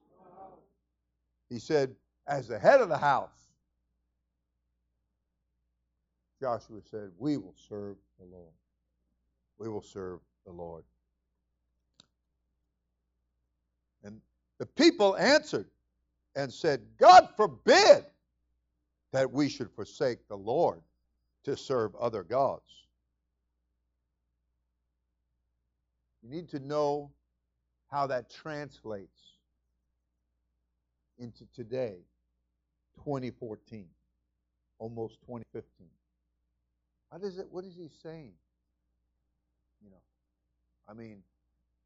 He 1.49 1.59
said, 1.59 1.95
As 2.27 2.49
the 2.49 2.59
head 2.59 2.81
of 2.81 2.89
the 2.89 2.97
house, 2.97 3.47
Joshua 6.41 6.81
said, 6.91 7.11
We 7.17 7.37
will 7.37 7.55
serve 7.69 7.95
the 8.19 8.25
Lord. 8.25 8.53
We 9.57 9.69
will 9.69 9.81
serve 9.81 10.19
the 10.47 10.53
Lord. 10.53 10.83
And 14.03 14.21
the 14.57 14.65
people 14.65 15.15
answered 15.17 15.67
and 16.35 16.51
said, 16.51 16.81
God 16.97 17.29
forbid 17.35 18.05
that 19.11 19.31
we 19.31 19.49
should 19.49 19.69
forsake 19.71 20.27
the 20.27 20.37
Lord 20.37 20.81
to 21.43 21.55
serve 21.55 21.95
other 21.95 22.23
gods. 22.23 22.63
You 26.23 26.29
need 26.29 26.49
to 26.49 26.59
know 26.59 27.11
how 27.89 28.07
that 28.07 28.29
translates 28.29 29.21
into 31.17 31.45
today, 31.53 31.97
2014, 33.03 33.85
almost 34.79 35.21
2015. 35.21 35.87
What 37.09 37.23
is 37.23 37.37
it? 37.37 37.47
What 37.49 37.65
is 37.65 37.75
he 37.75 37.89
saying? 38.03 38.33
You 39.81 39.89
know, 39.89 40.01
I 40.87 40.93
mean, 40.93 41.21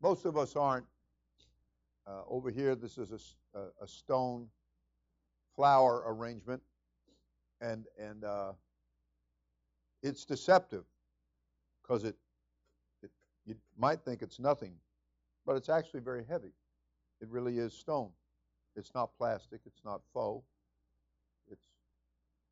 most 0.01 0.25
of 0.25 0.37
us 0.37 0.55
aren't 0.55 0.85
uh, 2.07 2.21
over 2.27 2.49
here. 2.49 2.75
This 2.75 2.97
is 2.97 3.35
a, 3.55 3.59
a, 3.81 3.87
stone 3.87 4.47
flower 5.55 6.03
arrangement, 6.07 6.61
and 7.61 7.85
and 7.99 8.23
uh, 8.23 8.53
it's 10.03 10.25
deceptive 10.25 10.83
because 11.81 12.03
it 12.03 12.15
you 13.45 13.55
might 13.77 14.01
think 14.01 14.21
it's 14.21 14.39
nothing, 14.39 14.73
but 15.45 15.55
it's 15.55 15.69
actually 15.69 16.01
very 16.01 16.23
heavy. 16.27 16.53
It 17.21 17.29
really 17.29 17.57
is 17.57 17.73
stone. 17.73 18.09
It's 18.75 18.91
not 18.95 19.11
plastic. 19.17 19.61
It's 19.65 19.81
not 19.83 20.01
faux. 20.13 20.45
It's 21.51 21.65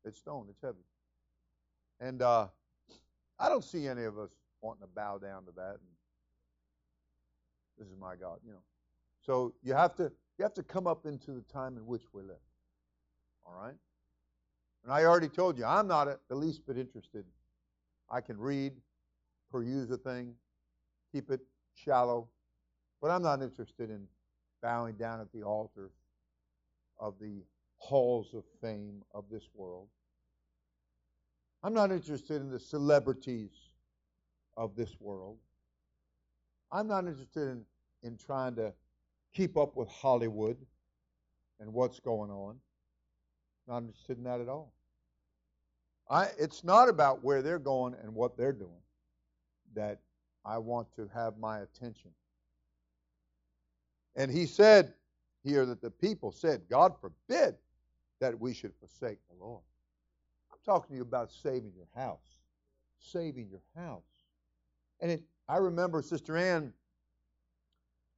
it's 0.04 0.18
stone. 0.18 0.46
It's 0.50 0.60
heavy. 0.60 0.84
And 2.00 2.22
uh, 2.22 2.48
I 3.38 3.48
don't 3.48 3.64
see 3.64 3.86
any 3.86 4.04
of 4.04 4.18
us 4.18 4.30
wanting 4.62 4.82
to 4.82 4.88
bow 4.88 5.18
down 5.18 5.44
to 5.44 5.52
that. 5.56 5.72
And 5.72 5.90
this 7.80 7.88
is 7.88 7.96
my 7.98 8.14
God, 8.14 8.38
you 8.46 8.52
know. 8.52 8.62
So 9.22 9.54
you 9.62 9.74
have 9.74 9.96
to 9.96 10.12
you 10.38 10.42
have 10.44 10.54
to 10.54 10.62
come 10.62 10.86
up 10.86 11.06
into 11.06 11.32
the 11.32 11.42
time 11.52 11.76
in 11.76 11.86
which 11.86 12.02
we 12.12 12.22
live. 12.22 12.36
All 13.44 13.60
right. 13.60 13.74
And 14.84 14.92
I 14.92 15.04
already 15.04 15.28
told 15.28 15.58
you, 15.58 15.64
I'm 15.64 15.86
not 15.86 16.08
the 16.28 16.34
least 16.34 16.66
bit 16.66 16.78
interested. 16.78 17.24
I 18.10 18.20
can 18.20 18.38
read, 18.38 18.72
peruse 19.50 19.90
a 19.90 19.98
thing, 19.98 20.34
keep 21.12 21.30
it 21.30 21.40
shallow. 21.74 22.28
But 23.02 23.10
I'm 23.10 23.22
not 23.22 23.42
interested 23.42 23.90
in 23.90 24.06
bowing 24.62 24.94
down 24.94 25.20
at 25.20 25.32
the 25.32 25.42
altar 25.42 25.90
of 26.98 27.14
the 27.20 27.42
halls 27.76 28.34
of 28.34 28.44
fame 28.60 29.02
of 29.14 29.24
this 29.30 29.48
world. 29.54 29.88
I'm 31.62 31.74
not 31.74 31.92
interested 31.92 32.40
in 32.40 32.50
the 32.50 32.60
celebrities 32.60 33.50
of 34.56 34.76
this 34.76 34.98
world. 35.00 35.38
I'm 36.72 36.86
not 36.86 37.06
interested 37.06 37.48
in, 37.48 37.64
in 38.02 38.16
trying 38.16 38.54
to 38.56 38.72
keep 39.34 39.56
up 39.56 39.76
with 39.76 39.88
Hollywood 39.88 40.56
and 41.58 41.72
what's 41.72 42.00
going 42.00 42.30
on. 42.30 42.56
Not 43.68 43.78
interested 43.78 44.18
in 44.18 44.24
that 44.24 44.40
at 44.40 44.48
all. 44.48 44.72
I, 46.08 46.28
it's 46.38 46.64
not 46.64 46.88
about 46.88 47.22
where 47.22 47.42
they're 47.42 47.58
going 47.58 47.94
and 48.02 48.14
what 48.14 48.36
they're 48.36 48.52
doing 48.52 48.82
that 49.74 50.00
I 50.44 50.58
want 50.58 50.88
to 50.96 51.08
have 51.14 51.38
my 51.38 51.60
attention. 51.60 52.10
And 54.16 54.30
he 54.30 54.46
said 54.46 54.92
here 55.44 55.64
that 55.66 55.80
the 55.80 55.90
people 55.90 56.32
said, 56.32 56.62
God 56.68 56.94
forbid 57.00 57.54
that 58.20 58.38
we 58.38 58.52
should 58.52 58.72
forsake 58.80 59.18
the 59.28 59.44
Lord. 59.44 59.62
I'm 60.52 60.58
talking 60.64 60.90
to 60.90 60.96
you 60.96 61.02
about 61.02 61.30
saving 61.30 61.72
your 61.76 61.88
house. 61.94 62.38
Saving 62.98 63.48
your 63.48 63.62
house. 63.76 64.02
And 65.00 65.12
it, 65.12 65.22
I 65.50 65.56
remember 65.56 66.00
Sister 66.00 66.36
Ann, 66.36 66.72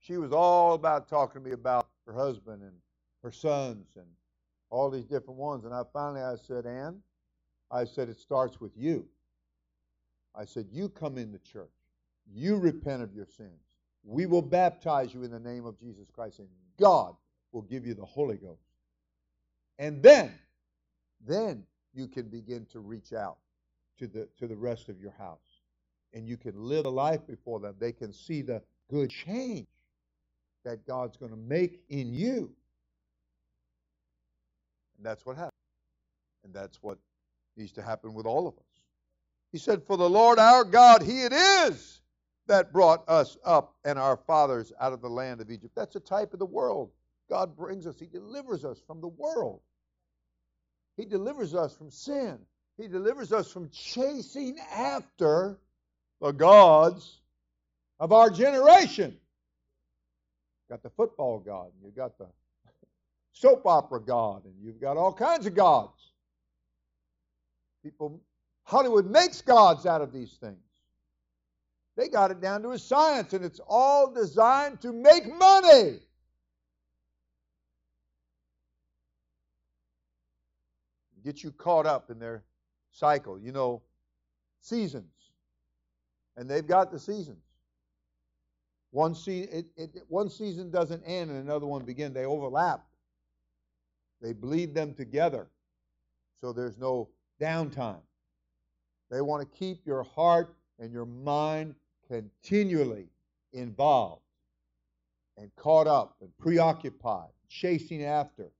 she 0.01 0.19
was 0.19 0.33
all 0.33 0.75
about 0.75 1.09
talking 1.09 1.43
to 1.43 1.49
me 1.49 1.55
about 1.55 1.89
her 2.07 2.13
husband 2.13 2.61
and 2.61 2.75
her 3.23 3.33
sons 3.33 3.87
and 3.97 4.05
all 4.69 4.91
these 4.91 5.07
different 5.07 5.41
ones. 5.41 5.65
And 5.65 5.73
I 5.73 5.83
finally 5.95 6.21
I 6.21 6.35
said, 6.37 6.67
Ann, 6.67 7.01
I 7.71 7.85
said, 7.85 8.11
it 8.11 8.21
starts 8.21 8.61
with 8.61 8.73
you. 8.77 9.07
I 10.35 10.45
said, 10.45 10.67
you 10.71 10.91
come 10.91 11.17
in 11.17 11.33
the 11.33 11.39
church. 11.39 11.73
You 12.31 12.59
repent 12.59 13.03
of 13.03 13.15
your 13.15 13.25
sins. 13.25 13.63
We 14.05 14.27
will 14.27 14.43
baptize 14.43 15.15
you 15.15 15.23
in 15.23 15.31
the 15.31 15.41
name 15.41 15.65
of 15.65 15.81
Jesus 15.81 16.11
Christ, 16.13 16.39
and 16.39 16.49
God 16.79 17.17
will 17.53 17.63
give 17.63 17.87
you 17.87 17.95
the 17.95 18.05
Holy 18.05 18.37
Ghost. 18.37 18.61
And 19.79 20.03
then, 20.03 20.33
then 21.27 21.65
you 21.95 22.09
can 22.09 22.29
begin 22.29 22.67
to 22.73 22.81
reach 22.81 23.15
out 23.15 23.39
to 23.99 24.07
the 24.07 24.29
to 24.39 24.47
the 24.47 24.57
rest 24.57 24.91
of 24.91 25.01
your 25.01 25.13
house. 25.13 25.52
And 26.15 26.29
you 26.29 26.37
can 26.37 26.55
live 26.57 26.87
a 26.87 26.91
life 26.91 27.27
before 27.27 27.61
them. 27.61 27.75
They 27.79 27.93
can 27.93 28.13
see 28.13 28.43
the 28.43 28.63
good 28.91 29.11
change 29.11 29.67
that 30.65 30.87
God's 30.87 31.17
going 31.17 31.33
to 31.33 31.39
make 31.39 31.81
in 31.89 32.13
you. 32.13 32.53
And 34.97 35.07
that's 35.07 35.25
what 35.27 35.37
happened. 35.37 35.53
And 36.45 36.55
that's 36.55 36.83
what 36.83 36.99
needs 37.57 37.73
to 37.73 37.83
happen 37.83 38.15
with 38.15 38.27
all 38.27 38.47
of 38.47 38.55
us. 38.55 38.85
He 39.53 39.59
said, 39.59 39.83
For 39.87 39.97
the 39.97 40.09
Lord 40.09 40.39
our 40.39 40.65
God, 40.65 41.03
He 41.03 41.23
it 41.23 41.33
is 41.33 42.01
that 42.47 42.73
brought 42.73 43.09
us 43.09 43.37
up 43.45 43.75
and 43.85 43.99
our 43.99 44.17
fathers 44.17 44.73
out 44.81 44.93
of 44.93 45.01
the 45.01 45.09
land 45.09 45.41
of 45.41 45.51
Egypt. 45.51 45.75
That's 45.77 45.97
a 45.97 46.01
type 46.01 46.33
of 46.33 46.39
the 46.39 46.47
world. 46.47 46.91
God 47.29 47.57
brings 47.57 47.87
us, 47.87 47.99
He 47.99 48.07
delivers 48.07 48.65
us 48.65 48.81
from 48.87 49.01
the 49.01 49.09
world. 49.09 49.61
He 50.97 51.05
delivers 51.05 51.55
us 51.55 51.75
from 51.75 51.91
sin. 51.91 52.39
He 52.77 52.89
delivers 52.89 53.33
us 53.33 53.51
from 53.51 53.71
chasing 53.71 54.59
after 54.75 55.59
the 56.23 56.31
gods 56.31 57.19
of 57.99 58.13
our 58.13 58.31
generation. 58.31 59.17
Got 60.71 60.83
the 60.85 60.91
football 60.91 61.41
god, 61.41 61.73
and 61.75 61.85
you've 61.85 61.97
got 61.97 62.17
the 62.17 62.27
soap 63.33 63.67
opera 63.67 64.01
god, 64.01 64.45
and 64.45 64.55
you've 64.63 64.81
got 64.81 64.97
all 64.97 65.13
kinds 65.13 65.47
of 65.47 65.55
gods. 65.55 66.13
People, 67.83 68.21
Hollywood 68.63 69.11
makes 69.11 69.43
gods 69.43 69.85
out 69.85 70.01
of 70.01 70.13
these 70.13 70.33
things. 70.35 70.57
They 71.97 72.09
got 72.09 72.31
it 72.31 72.41
down 72.41 72.63
to 72.63 72.71
a 72.71 72.79
science, 72.79 73.33
and 73.33 73.45
it's 73.45 73.61
all 73.67 74.15
designed 74.15 74.81
to 74.83 74.93
make 74.93 75.27
money. 75.27 75.99
Get 81.25 81.43
you 81.43 81.51
caught 81.51 81.87
up 81.87 82.11
in 82.11 82.19
their 82.19 82.45
cycle. 82.93 83.39
You 83.39 83.53
know, 83.53 83.83
seasons. 84.61 85.12
And 86.37 86.49
they've 86.49 86.67
got 86.67 86.91
the 86.91 86.99
seasons. 86.99 87.43
One, 88.91 89.15
se- 89.15 89.49
it, 89.51 89.67
it, 89.77 90.03
one 90.09 90.29
season 90.29 90.71
doesn't 90.71 91.03
end 91.05 91.31
and 91.31 91.43
another 91.43 91.67
one 91.67 91.85
begins. 91.85 92.15
They 92.15 92.27
overlap. 92.27 92.85
They 94.21 94.33
bleed 94.33 94.75
them 94.75 94.95
together. 94.95 95.49
So 96.41 96.53
there's 96.53 96.79
no 96.79 97.09
downtime. 97.41 98.03
They 99.11 99.21
want 99.21 99.43
to 99.43 99.59
keep 99.59 99.87
your 99.87 100.03
heart 100.03 100.55
and 100.79 100.93
your 100.93 101.07
mind 101.07 101.75
continually 102.09 103.09
involved 103.53 104.23
and 105.37 105.55
caught 105.57 105.87
up 105.87 106.17
and 106.21 106.31
preoccupied, 106.39 107.31
chasing 107.49 108.05
after 108.05 108.51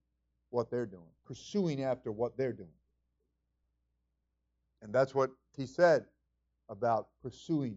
what 0.51 0.71
they're 0.71 0.87
doing, 0.87 1.03
pursuing 1.27 1.83
after 1.83 2.11
what 2.11 2.37
they're 2.37 2.53
doing. 2.53 2.69
And 4.83 4.93
that's 4.93 5.15
what 5.15 5.31
he 5.57 5.67
said 5.67 6.05
about 6.73 7.09
pursuing 7.23 7.77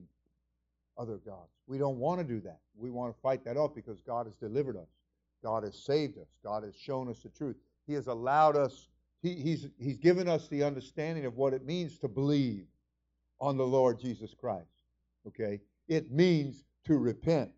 other 0.97 1.17
gods. 1.17 1.51
We 1.67 1.77
don't 1.77 1.97
want 1.97 2.21
to 2.21 2.23
do 2.23 2.39
that. 2.41 2.60
We 2.77 2.89
want 2.89 3.13
to 3.13 3.21
fight 3.21 3.43
that 3.45 3.58
off 3.58 3.75
because 3.75 3.99
God 4.01 4.25
has 4.25 4.36
delivered 4.36 4.77
us. 4.77 4.88
God 5.43 5.63
has 5.63 5.77
saved 5.77 6.17
us. 6.17 6.29
God 6.43 6.63
has 6.63 6.75
shown 6.75 7.10
us 7.10 7.19
the 7.19 7.29
truth. 7.29 7.58
He 7.86 7.93
has 7.93 8.08
allowed 8.08 8.55
us, 8.55 8.88
he, 9.21 9.36
he's, 9.36 9.67
he's 9.77 9.97
given 9.97 10.27
us 10.27 10.47
the 10.47 10.63
understanding 10.63 11.25
of 11.25 11.36
what 11.36 11.53
it 11.53 11.65
means 11.65 11.99
to 11.99 12.08
believe 12.08 12.65
on 13.39 13.58
the 13.58 13.65
Lord 13.65 13.99
Jesus 13.99 14.34
Christ. 14.34 14.65
Okay? 15.27 15.60
It 15.88 16.12
means 16.12 16.63
to 16.86 16.97
repent. 16.97 17.51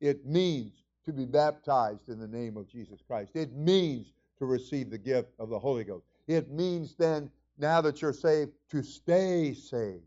It 0.00 0.24
means 0.24 0.84
to 1.04 1.12
be 1.12 1.24
baptized 1.24 2.08
in 2.08 2.18
the 2.18 2.28
name 2.28 2.56
of 2.56 2.68
Jesus 2.68 3.00
Christ. 3.06 3.32
It 3.34 3.52
means 3.52 4.12
to 4.38 4.46
receive 4.46 4.90
the 4.90 4.98
gift 4.98 5.32
of 5.38 5.48
the 5.48 5.58
Holy 5.58 5.84
Ghost. 5.84 6.06
It 6.28 6.50
means 6.50 6.94
then, 6.94 7.30
now 7.58 7.80
that 7.80 8.02
you're 8.02 8.12
saved, 8.12 8.52
to 8.70 8.82
stay 8.82 9.54
saved. 9.54 10.02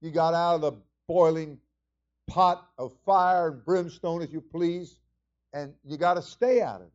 You 0.00 0.10
got 0.10 0.34
out 0.34 0.56
of 0.56 0.60
the 0.60 0.72
boiling 1.06 1.58
pot 2.28 2.68
of 2.78 2.92
fire 3.04 3.48
and 3.48 3.64
brimstone, 3.64 4.22
if 4.22 4.32
you 4.32 4.40
please, 4.40 4.98
and 5.52 5.72
you 5.84 5.96
got 5.96 6.14
to 6.14 6.22
stay 6.22 6.60
out 6.60 6.80
of 6.80 6.88
it. 6.88 6.92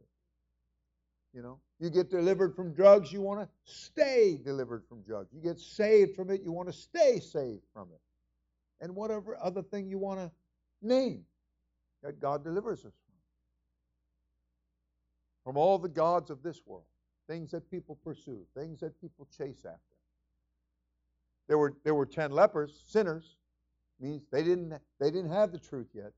You 1.33 1.41
know, 1.41 1.59
you 1.79 1.89
get 1.89 2.09
delivered 2.09 2.55
from 2.55 2.73
drugs, 2.73 3.11
you 3.11 3.21
want 3.21 3.41
to 3.41 3.49
stay 3.65 4.39
delivered 4.43 4.83
from 4.87 5.01
drugs. 5.01 5.29
You 5.33 5.41
get 5.41 5.59
saved 5.59 6.15
from 6.15 6.29
it, 6.29 6.41
you 6.43 6.51
want 6.51 6.69
to 6.69 6.73
stay 6.73 7.19
saved 7.19 7.63
from 7.73 7.89
it. 7.91 7.99
And 8.79 8.95
whatever 8.95 9.37
other 9.41 9.63
thing 9.63 9.89
you 9.89 9.97
want 9.97 10.19
to 10.19 10.31
name 10.81 11.25
that 12.03 12.19
God 12.19 12.43
delivers 12.43 12.79
us 12.79 12.93
from. 13.05 13.15
From 15.43 15.57
all 15.57 15.77
the 15.77 15.89
gods 15.89 16.29
of 16.29 16.43
this 16.43 16.61
world, 16.65 16.85
things 17.27 17.51
that 17.51 17.69
people 17.71 17.97
pursue, 18.03 18.45
things 18.55 18.79
that 18.81 18.99
people 19.01 19.27
chase 19.37 19.65
after. 19.65 19.92
There 21.47 21.57
were, 21.57 21.73
there 21.83 21.95
were 21.95 22.05
10 22.05 22.31
lepers, 22.31 22.83
sinners, 22.87 23.35
means 23.99 24.23
they 24.31 24.43
didn't, 24.43 24.73
they 24.99 25.11
didn't 25.11 25.31
have 25.31 25.51
the 25.51 25.59
truth 25.59 25.89
yet. 25.93 26.11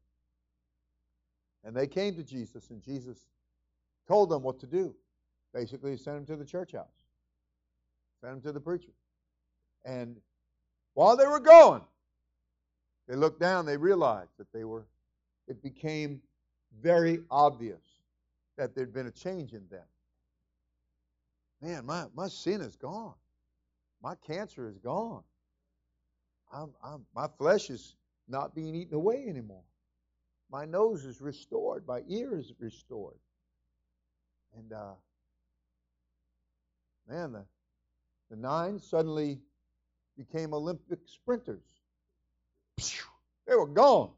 And 1.64 1.76
they 1.76 1.88
came 1.88 2.16
to 2.16 2.24
Jesus, 2.24 2.70
and 2.70 2.82
Jesus 2.82 3.26
told 4.08 4.30
them 4.30 4.44
what 4.44 4.60
to 4.60 4.68
do. 4.68 4.96
Basically, 5.54 5.98
sent 5.98 6.18
them 6.18 6.26
to 6.26 6.36
the 6.36 6.48
church 6.48 6.74
house, 6.74 6.86
sent 8.22 8.34
them 8.34 8.42
to 8.42 8.52
the 8.52 8.60
preacher. 8.60 8.92
And 9.86 10.18
while 10.94 11.16
they 11.16 11.26
were 11.26 11.40
going, 11.40 11.82
they 13.08 13.16
looked 13.16 13.40
down, 13.40 13.66
they 13.66 13.78
realized 13.78 14.32
that 14.38 14.52
they 14.54 14.64
were, 14.64 14.86
it 15.48 15.62
became 15.64 16.22
very 16.82 17.20
obvious 17.32 17.82
that 18.58 18.76
there'd 18.76 18.94
been 18.94 19.08
a 19.08 19.12
change 19.12 19.54
in 19.54 19.68
them. 19.70 19.86
Man, 21.62 21.86
my, 21.86 22.06
my 22.16 22.28
sin 22.28 22.62
is 22.62 22.76
gone. 22.76 23.14
My 24.06 24.14
cancer 24.28 24.70
is 24.70 24.78
gone. 24.78 25.24
I'm, 26.54 26.70
I'm, 26.84 27.08
my 27.16 27.26
flesh 27.40 27.72
is 27.72 27.96
not 28.28 28.54
being 28.54 28.76
eaten 28.76 28.94
away 28.94 29.26
anymore. 29.28 29.64
My 30.52 30.64
nose 30.64 31.06
is 31.06 31.22
restored. 31.22 31.88
My 31.88 32.02
ear 32.08 32.38
is 32.38 32.54
restored. 32.60 33.18
And 34.56 34.72
uh, 34.72 34.94
man, 37.10 37.32
the, 37.32 37.46
the 38.30 38.36
nine 38.36 38.78
suddenly 38.78 39.40
became 40.16 40.54
Olympic 40.54 41.00
sprinters. 41.08 41.66
They 42.78 43.56
were 43.56 43.66
gone. 43.66 44.12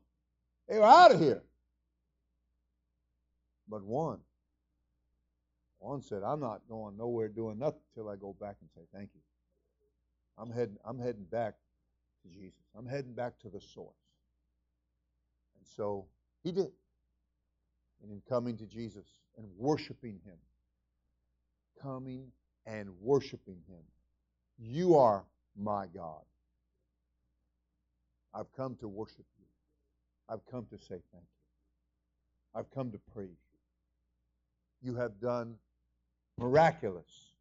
They 0.67 0.79
were 0.79 0.83
out 0.83 1.13
of 1.13 1.21
here. 1.21 1.43
But 3.69 3.85
one, 3.85 4.19
one 5.79 6.01
said, 6.01 6.23
I'm 6.23 6.41
not 6.41 6.59
going 6.67 6.97
nowhere 6.97 7.29
doing 7.29 7.57
nothing 7.57 7.79
till 7.95 8.09
I 8.09 8.17
go 8.17 8.35
back 8.37 8.57
and 8.59 8.69
say 8.75 8.81
thank 8.93 9.11
you. 9.15 9.21
I'm 10.37 10.51
heading, 10.51 10.77
I'm 10.85 10.99
heading 10.99 11.25
back 11.31 11.55
to 12.23 12.29
Jesus. 12.29 12.59
I'm 12.77 12.85
heading 12.85 13.13
back 13.13 13.39
to 13.39 13.49
the 13.49 13.59
source. 13.59 13.95
And 15.57 15.65
so 15.75 16.05
he 16.43 16.51
did. 16.51 16.71
And 18.03 18.11
in 18.11 18.21
coming 18.29 18.57
to 18.57 18.65
Jesus 18.65 19.05
and 19.37 19.47
worshiping 19.57 20.19
him, 20.23 20.37
coming 21.81 22.27
and 22.65 22.89
worshiping 23.01 23.57
him, 23.67 23.81
you 24.59 24.95
are 24.95 25.23
my 25.55 25.87
God. 25.87 26.21
I've 28.33 28.51
come 28.55 28.75
to 28.81 28.87
worship 28.87 29.25
you. 29.39 29.45
I've 30.29 30.45
come 30.51 30.67
to 30.69 30.77
say 30.77 31.01
thank 31.11 31.23
you. 31.23 32.59
I've 32.59 32.69
come 32.71 32.91
to 32.91 32.99
praise 33.13 33.29
you. 34.83 34.91
You 34.91 34.95
have 34.97 35.19
done 35.19 35.55
miraculous 36.37 37.33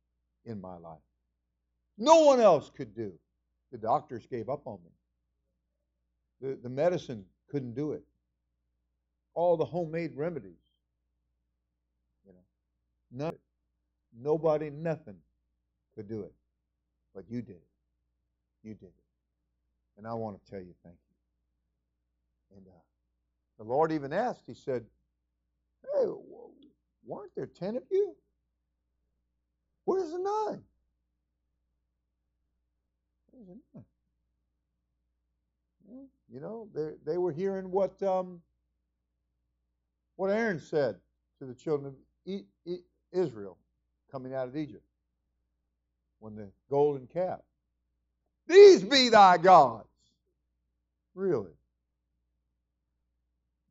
in 0.44 0.60
my 0.60 0.78
life. 0.78 1.05
No 1.98 2.20
one 2.20 2.40
else 2.40 2.70
could 2.70 2.94
do. 2.94 3.12
The 3.72 3.78
doctors 3.78 4.26
gave 4.26 4.48
up 4.48 4.66
on 4.66 4.78
me. 4.84 4.90
The, 6.40 6.58
the 6.62 6.68
medicine 6.68 7.24
couldn't 7.50 7.74
do 7.74 7.92
it. 7.92 8.04
All 9.34 9.56
the 9.56 9.64
homemade 9.64 10.12
remedies. 10.14 10.52
You 12.26 12.32
know, 12.32 13.24
none, 13.24 13.36
nobody, 14.18 14.70
nothing 14.70 15.16
could 15.94 16.08
do 16.08 16.22
it. 16.22 16.32
But 17.14 17.24
you 17.30 17.42
did 17.42 17.56
it. 17.56 17.68
You 18.62 18.74
did 18.74 18.86
it. 18.86 18.94
And 19.96 20.06
I 20.06 20.12
want 20.14 20.42
to 20.42 20.50
tell 20.50 20.60
you 20.60 20.74
thank 20.82 20.96
you. 20.96 22.56
And 22.56 22.66
uh, 22.66 22.78
the 23.58 23.64
Lord 23.64 23.92
even 23.92 24.12
asked, 24.12 24.42
He 24.46 24.54
said, 24.54 24.84
Hey, 25.82 26.06
weren't 27.06 27.34
there 27.34 27.46
ten 27.46 27.76
of 27.76 27.82
you? 27.90 28.14
Where's 29.84 30.10
the 30.10 30.18
nine? 30.18 30.62
You 36.28 36.40
know, 36.40 36.68
they, 36.74 36.92
they 37.04 37.18
were 37.18 37.32
hearing 37.32 37.70
what 37.70 38.02
um, 38.02 38.40
what 40.16 40.30
Aaron 40.30 40.58
said 40.60 40.96
to 41.38 41.46
the 41.46 41.54
children 41.54 41.94
of 42.26 42.40
Israel 43.12 43.56
coming 44.10 44.34
out 44.34 44.48
of 44.48 44.56
Egypt 44.56 44.82
when 46.18 46.34
the 46.34 46.50
golden 46.68 47.06
calf. 47.06 47.40
These 48.48 48.82
be 48.82 49.08
thy 49.08 49.38
gods. 49.38 49.88
Really. 51.14 51.52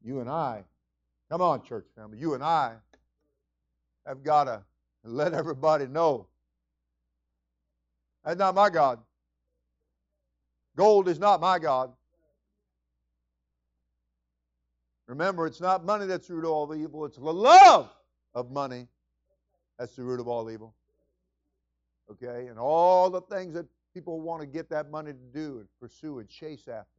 You 0.04 0.20
and 0.20 0.30
I, 0.30 0.64
come 1.30 1.42
on, 1.42 1.64
church 1.64 1.86
family, 1.96 2.18
you 2.20 2.36
and 2.36 2.44
I 2.44 2.74
have 4.06 4.24
got 4.24 4.46
to 4.46 4.62
let 5.04 5.34
everybody 5.34 5.88
know 5.88 6.28
that's 8.24 8.40
not 8.40 8.56
my 8.56 8.70
God. 8.70 9.00
Gold 10.76 11.08
is 11.08 11.20
not 11.20 11.40
my 11.42 11.60
God. 11.60 11.92
Remember, 15.08 15.46
it's 15.46 15.62
not 15.62 15.86
money 15.86 16.06
that's 16.06 16.28
the 16.28 16.34
root 16.34 16.46
of 16.46 16.52
all 16.52 16.76
evil, 16.76 17.06
it's 17.06 17.18
the 17.18 17.24
love 17.24 17.90
of 18.34 18.52
money 18.52 18.88
that's 19.78 19.96
the 19.96 20.04
root 20.04 20.20
of 20.20 20.28
all 20.28 20.50
evil. 20.50 20.74
Okay? 22.12 22.48
And 22.48 22.58
all 22.58 23.10
the 23.10 23.22
things 23.22 23.54
that 23.54 23.66
people 23.94 24.20
want 24.20 24.42
to 24.42 24.48
get 24.48 24.70
that 24.70 24.90
money 24.90 25.12
to 25.12 25.40
do 25.40 25.60
and 25.60 25.68
pursue 25.80 26.20
and 26.20 26.28
chase 26.28 26.68
after. 26.68 26.90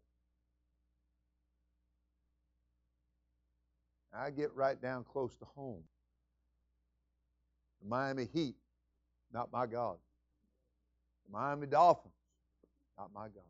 I 4.19 4.31
get 4.31 4.55
right 4.55 4.81
down 4.81 5.05
close 5.05 5.37
to 5.37 5.45
home. 5.45 5.83
The 7.83 7.89
Miami 7.89 8.29
Heat, 8.33 8.55
not 9.33 9.53
my 9.53 9.67
God. 9.67 9.97
The 11.27 11.39
Miami 11.39 11.67
Dolphins, 11.67 12.15
not 12.97 13.11
my 13.15 13.25
God. 13.25 13.45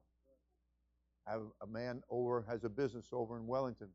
Have 1.27 1.43
a 1.61 1.67
man 1.67 2.03
over, 2.09 2.45
has 2.49 2.65
a 2.65 2.69
business 2.69 3.07
over 3.13 3.37
in 3.37 3.47
Wellington, 3.47 3.89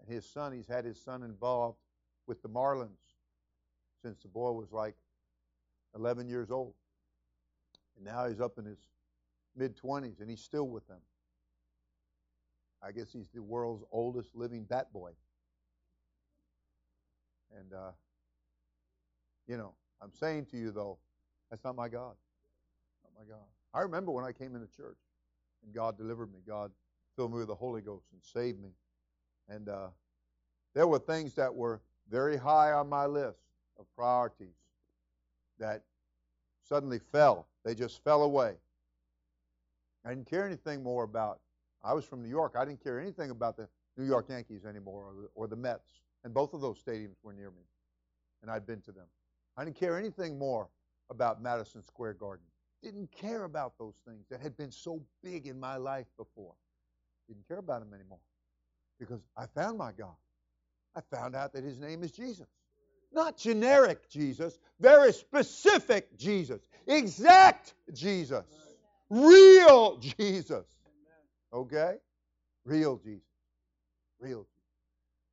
and 0.00 0.08
his 0.08 0.24
son, 0.28 0.52
he's 0.52 0.66
had 0.66 0.84
his 0.84 1.00
son 1.00 1.22
involved 1.22 1.78
with 2.26 2.42
the 2.42 2.48
Marlins 2.48 2.88
since 4.02 4.22
the 4.22 4.28
boy 4.28 4.52
was 4.52 4.72
like 4.72 4.94
11 5.94 6.28
years 6.28 6.50
old. 6.50 6.74
And 7.96 8.04
now 8.04 8.26
he's 8.28 8.40
up 8.40 8.58
in 8.58 8.64
his 8.64 8.78
mid 9.56 9.76
20s, 9.76 10.20
and 10.20 10.30
he's 10.30 10.42
still 10.42 10.68
with 10.68 10.86
them. 10.88 11.00
I 12.82 12.92
guess 12.92 13.12
he's 13.12 13.28
the 13.34 13.42
world's 13.42 13.84
oldest 13.90 14.34
living 14.34 14.64
bat 14.64 14.92
boy. 14.92 15.10
And, 17.58 17.72
uh, 17.72 17.92
you 19.46 19.56
know, 19.56 19.74
I'm 20.02 20.12
saying 20.12 20.46
to 20.46 20.56
you, 20.56 20.70
though, 20.70 20.98
that's 21.50 21.64
not 21.64 21.74
my 21.74 21.88
God. 21.88 22.14
Not 23.02 23.12
my 23.18 23.24
God. 23.28 23.44
I 23.72 23.80
remember 23.80 24.12
when 24.12 24.24
I 24.24 24.32
came 24.32 24.54
into 24.54 24.68
church 24.76 24.98
and 25.66 25.74
God 25.74 25.98
delivered 25.98 26.32
me. 26.32 26.38
God 26.46 26.70
filled 27.16 27.32
me 27.32 27.38
with 27.38 27.48
the 27.48 27.54
Holy 27.54 27.82
Ghost 27.82 28.06
and 28.12 28.22
saved 28.22 28.62
me. 28.62 28.70
And 29.48 29.68
uh, 29.68 29.88
there 30.74 30.86
were 30.86 30.98
things 30.98 31.34
that 31.34 31.54
were 31.54 31.80
very 32.10 32.36
high 32.36 32.72
on 32.72 32.88
my 32.88 33.06
list 33.06 33.40
of 33.78 33.86
priorities 33.94 34.54
that 35.58 35.82
suddenly 36.66 37.00
fell. 37.12 37.46
They 37.64 37.74
just 37.74 38.02
fell 38.04 38.22
away. 38.22 38.54
I 40.04 40.10
didn't 40.10 40.30
care 40.30 40.46
anything 40.46 40.82
more 40.82 41.04
about. 41.04 41.40
I 41.82 41.92
was 41.92 42.04
from 42.04 42.22
New 42.22 42.28
York. 42.28 42.54
I 42.56 42.64
didn't 42.64 42.82
care 42.82 43.00
anything 43.00 43.30
about 43.30 43.56
the 43.56 43.68
New 43.96 44.04
York 44.04 44.26
Yankees 44.28 44.64
anymore 44.64 45.04
or 45.04 45.22
the, 45.22 45.28
or 45.34 45.46
the 45.46 45.56
Mets. 45.56 46.00
And 46.24 46.32
both 46.32 46.54
of 46.54 46.60
those 46.60 46.78
stadiums 46.82 47.16
were 47.22 47.32
near 47.32 47.50
me. 47.50 47.62
And 48.42 48.50
I'd 48.50 48.66
been 48.66 48.80
to 48.82 48.92
them. 48.92 49.06
I 49.56 49.64
didn't 49.64 49.78
care 49.78 49.98
anything 49.98 50.38
more 50.38 50.68
about 51.10 51.42
Madison 51.42 51.82
Square 51.82 52.14
Garden. 52.14 52.44
Didn't 52.82 53.10
care 53.10 53.44
about 53.44 53.74
those 53.78 53.94
things 54.06 54.26
that 54.30 54.40
had 54.40 54.56
been 54.56 54.70
so 54.70 55.02
big 55.22 55.46
in 55.46 55.58
my 55.58 55.76
life 55.76 56.06
before. 56.16 56.54
Didn't 57.28 57.46
care 57.48 57.58
about 57.58 57.80
them 57.80 57.92
anymore. 57.94 58.20
Because 58.98 59.20
I 59.36 59.46
found 59.46 59.78
my 59.78 59.92
God. 59.92 60.14
I 60.94 61.00
found 61.14 61.34
out 61.34 61.52
that 61.52 61.64
his 61.64 61.78
name 61.78 62.02
is 62.02 62.12
Jesus. 62.12 62.46
Not 63.12 63.36
generic 63.36 64.08
Jesus, 64.08 64.58
very 64.80 65.12
specific 65.12 66.16
Jesus. 66.16 66.68
Exact 66.86 67.74
Jesus. 67.92 68.44
Real 69.10 69.98
Jesus. 69.98 70.66
Okay? 71.52 71.94
Real 72.64 72.96
Jesus. 72.96 73.22
Real 74.18 74.40
Jesus. 74.40 74.52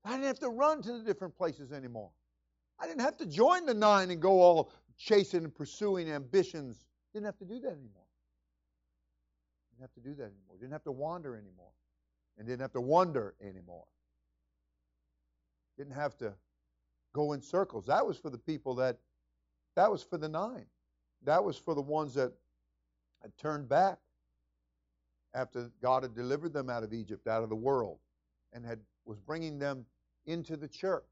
I 0.06 0.12
didn't 0.12 0.26
have 0.26 0.40
to 0.40 0.50
run 0.50 0.82
to 0.84 0.92
the 0.94 1.04
different 1.04 1.36
places 1.38 1.72
anymore. 1.72 2.12
I 2.80 2.88
didn't 2.88 3.02
have 3.02 3.18
to 3.18 3.26
join 3.26 3.66
the 3.66 3.74
nine 3.74 4.12
and 4.12 4.22
go 4.22 4.42
all 4.42 4.72
chasing 4.98 5.46
and 5.46 5.56
pursuing 5.56 6.12
ambitions. 6.12 6.86
Didn't 7.14 7.26
have 7.26 7.38
to 7.38 7.46
do 7.46 7.60
that 7.60 7.72
anymore. 7.72 8.08
Didn't 9.72 9.82
have 9.82 9.94
to 9.94 10.00
do 10.00 10.16
that 10.16 10.24
anymore. 10.24 10.58
Didn't 10.60 10.74
have 10.74 10.84
to 10.84 10.92
wander 10.92 11.36
anymore. 11.36 11.72
And 12.38 12.48
didn't 12.48 12.62
have 12.62 12.74
to 12.74 12.82
wonder 12.82 13.36
anymore. 13.42 13.86
Didn't 15.78 15.94
have 15.94 16.18
to 16.18 16.34
go 17.14 17.34
in 17.34 17.42
circles. 17.42 17.86
That 17.86 18.06
was 18.06 18.18
for 18.18 18.30
the 18.30 18.38
people 18.38 18.76
that, 18.76 18.98
that 19.76 19.92
was 19.92 20.04
for 20.04 20.18
the 20.18 20.30
nine. 20.30 20.66
That 21.24 21.44
was 21.44 21.58
for 21.58 21.76
the 21.76 21.82
ones 21.82 22.16
that 22.16 22.34
had 23.22 23.38
turned 23.38 23.70
back 23.70 24.00
after 25.34 25.72
God 25.82 26.04
had 26.04 26.16
delivered 26.16 26.54
them 26.54 26.70
out 26.70 26.84
of 26.84 26.94
Egypt, 26.94 27.28
out 27.28 27.44
of 27.44 27.50
the 27.50 27.56
world, 27.56 28.00
and 28.52 28.66
had 28.66 28.80
was 29.06 29.20
bringing 29.20 29.60
them 29.60 29.86
into 30.26 30.56
the 30.56 30.68
church. 30.68 31.04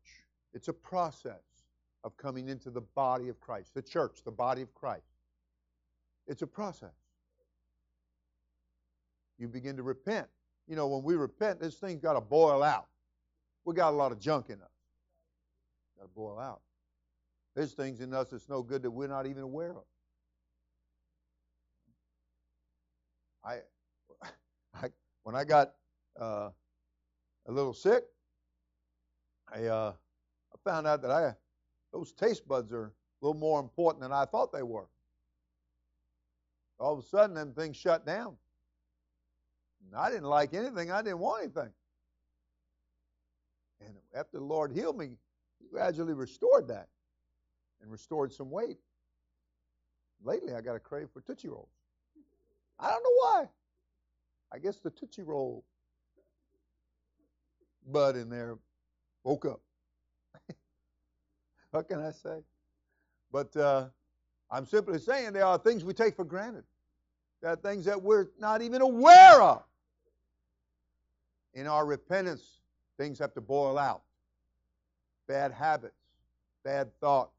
It's 0.53 0.67
a 0.67 0.73
process 0.73 1.65
of 2.03 2.15
coming 2.17 2.49
into 2.49 2.69
the 2.69 2.81
body 2.81 3.29
of 3.29 3.39
Christ, 3.39 3.73
the 3.73 3.81
church, 3.81 4.23
the 4.23 4.31
body 4.31 4.61
of 4.61 4.73
Christ. 4.73 5.10
It's 6.27 6.41
a 6.41 6.47
process. 6.47 6.93
You 9.37 9.47
begin 9.47 9.75
to 9.77 9.83
repent. 9.83 10.27
You 10.67 10.75
know, 10.75 10.87
when 10.87 11.03
we 11.03 11.15
repent, 11.15 11.59
this 11.59 11.75
thing's 11.75 12.01
got 12.01 12.13
to 12.13 12.21
boil 12.21 12.63
out. 12.63 12.87
We 13.65 13.73
got 13.73 13.89
a 13.89 13.95
lot 13.95 14.11
of 14.11 14.19
junk 14.19 14.49
in 14.49 14.61
us. 14.61 14.69
Got 15.97 16.03
to 16.03 16.09
boil 16.09 16.39
out. 16.39 16.61
There's 17.55 17.73
things 17.73 18.01
in 18.01 18.13
us 18.13 18.29
that's 18.29 18.47
no 18.47 18.61
good 18.61 18.83
that 18.83 18.91
we're 18.91 19.07
not 19.07 19.25
even 19.25 19.43
aware 19.43 19.71
of. 19.71 19.83
I, 23.43 23.57
I 24.73 24.89
when 25.23 25.35
I 25.35 25.43
got 25.43 25.73
uh, 26.19 26.49
a 27.47 27.51
little 27.51 27.73
sick, 27.73 28.03
I, 29.53 29.65
uh, 29.65 29.93
I 30.53 30.69
found 30.69 30.87
out 30.87 31.01
that 31.01 31.11
I 31.11 31.33
those 31.91 32.13
taste 32.13 32.47
buds 32.47 32.71
are 32.71 32.85
a 32.85 33.25
little 33.25 33.39
more 33.39 33.59
important 33.59 34.01
than 34.01 34.11
I 34.11 34.25
thought 34.25 34.53
they 34.53 34.63
were. 34.63 34.87
All 36.81 36.93
of 36.93 36.99
a 36.99 37.07
sudden, 37.07 37.35
them 37.35 37.53
things 37.53 37.77
shut 37.77 38.05
down. 38.05 38.35
And 39.85 39.95
I 39.95 40.09
didn't 40.09 40.25
like 40.25 40.53
anything. 40.53 40.91
I 40.91 41.03
didn't 41.03 41.19
want 41.19 41.43
anything. 41.43 41.71
And 43.85 43.95
after 44.15 44.37
the 44.37 44.43
Lord 44.43 44.71
healed 44.71 44.97
me, 44.97 45.11
He 45.59 45.67
gradually 45.67 46.13
restored 46.13 46.67
that 46.69 46.87
and 47.81 47.91
restored 47.91 48.33
some 48.33 48.49
weight. 48.49 48.77
Lately, 50.23 50.53
I 50.53 50.61
got 50.61 50.75
a 50.75 50.79
crave 50.79 51.09
for 51.13 51.21
Tootsie 51.21 51.49
Rolls. 51.49 51.69
I 52.79 52.89
don't 52.89 53.03
know 53.03 53.15
why. 53.17 53.49
I 54.51 54.57
guess 54.57 54.79
the 54.79 54.89
Tootsie 54.89 55.23
Roll 55.23 55.63
bud 57.91 58.15
in 58.15 58.29
there 58.29 58.57
woke 59.23 59.45
up. 59.45 59.61
what 61.71 61.87
can 61.87 62.01
I 62.01 62.11
say? 62.11 62.39
But 63.31 63.55
uh, 63.55 63.89
I'm 64.49 64.65
simply 64.65 64.99
saying 64.99 65.33
there 65.33 65.45
are 65.45 65.57
things 65.57 65.83
we 65.83 65.93
take 65.93 66.15
for 66.15 66.25
granted. 66.25 66.63
There 67.41 67.51
are 67.51 67.55
things 67.55 67.85
that 67.85 68.01
we're 68.01 68.27
not 68.39 68.61
even 68.61 68.81
aware 68.81 69.41
of. 69.41 69.63
In 71.53 71.67
our 71.67 71.85
repentance, 71.85 72.59
things 72.97 73.19
have 73.19 73.33
to 73.33 73.41
boil 73.41 73.77
out. 73.77 74.03
Bad 75.27 75.51
habits, 75.51 75.95
bad 76.63 76.91
thoughts, 76.99 77.35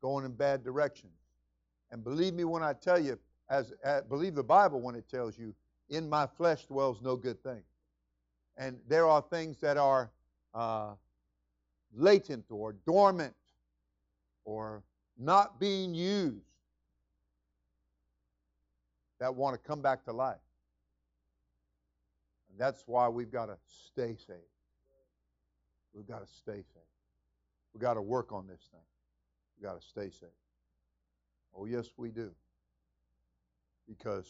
going 0.00 0.24
in 0.24 0.32
bad 0.32 0.64
directions. 0.64 1.12
And 1.90 2.02
believe 2.02 2.34
me 2.34 2.44
when 2.44 2.62
I 2.62 2.72
tell 2.72 2.98
you, 2.98 3.18
as, 3.50 3.72
as 3.84 4.02
believe 4.04 4.34
the 4.34 4.42
Bible 4.42 4.80
when 4.80 4.94
it 4.94 5.08
tells 5.10 5.38
you, 5.38 5.54
in 5.90 6.08
my 6.08 6.26
flesh 6.26 6.64
dwells 6.64 7.02
no 7.02 7.16
good 7.16 7.42
thing. 7.42 7.62
And 8.56 8.78
there 8.88 9.06
are 9.06 9.20
things 9.20 9.58
that 9.60 9.76
are 9.76 10.10
uh, 10.54 10.92
latent 11.94 12.46
or 12.50 12.74
dormant 12.86 13.34
or 14.44 14.82
not 15.18 15.60
being 15.60 15.94
used 15.94 16.51
that 19.22 19.34
want 19.34 19.54
to 19.54 19.68
come 19.68 19.80
back 19.80 20.04
to 20.04 20.12
life. 20.12 20.36
And 22.50 22.58
that's 22.58 22.82
why 22.86 23.08
we've 23.08 23.30
got 23.30 23.46
to 23.46 23.56
stay 23.86 24.16
safe. 24.16 24.36
We've 25.94 26.06
got 26.06 26.26
to 26.26 26.32
stay 26.32 26.62
safe. 26.74 26.82
We've 27.72 27.80
got 27.80 27.94
to 27.94 28.02
work 28.02 28.32
on 28.32 28.46
this 28.46 28.60
thing. 28.72 28.80
We've 29.56 29.68
got 29.68 29.80
to 29.80 29.86
stay 29.86 30.10
safe. 30.10 30.28
Oh, 31.54 31.66
yes, 31.66 31.86
we 31.96 32.10
do. 32.10 32.32
Because 33.88 34.26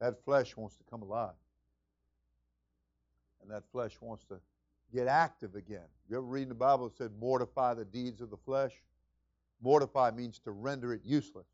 that 0.00 0.24
flesh 0.24 0.56
wants 0.56 0.76
to 0.76 0.84
come 0.88 1.02
alive 1.02 1.34
and 3.42 3.50
that 3.50 3.64
flesh 3.70 3.96
wants 4.00 4.24
to 4.24 4.40
get 4.92 5.08
active 5.08 5.56
again. 5.56 5.86
You 6.08 6.16
ever 6.16 6.26
read 6.26 6.44
in 6.44 6.48
the 6.48 6.54
Bible 6.54 6.86
it 6.86 6.96
said, 6.96 7.10
mortify 7.20 7.74
the 7.74 7.84
deeds 7.84 8.20
of 8.20 8.30
the 8.30 8.36
flesh? 8.36 8.72
Mortify 9.62 10.12
means 10.12 10.38
to 10.40 10.52
render 10.52 10.92
it 10.94 11.02
useless, 11.04 11.48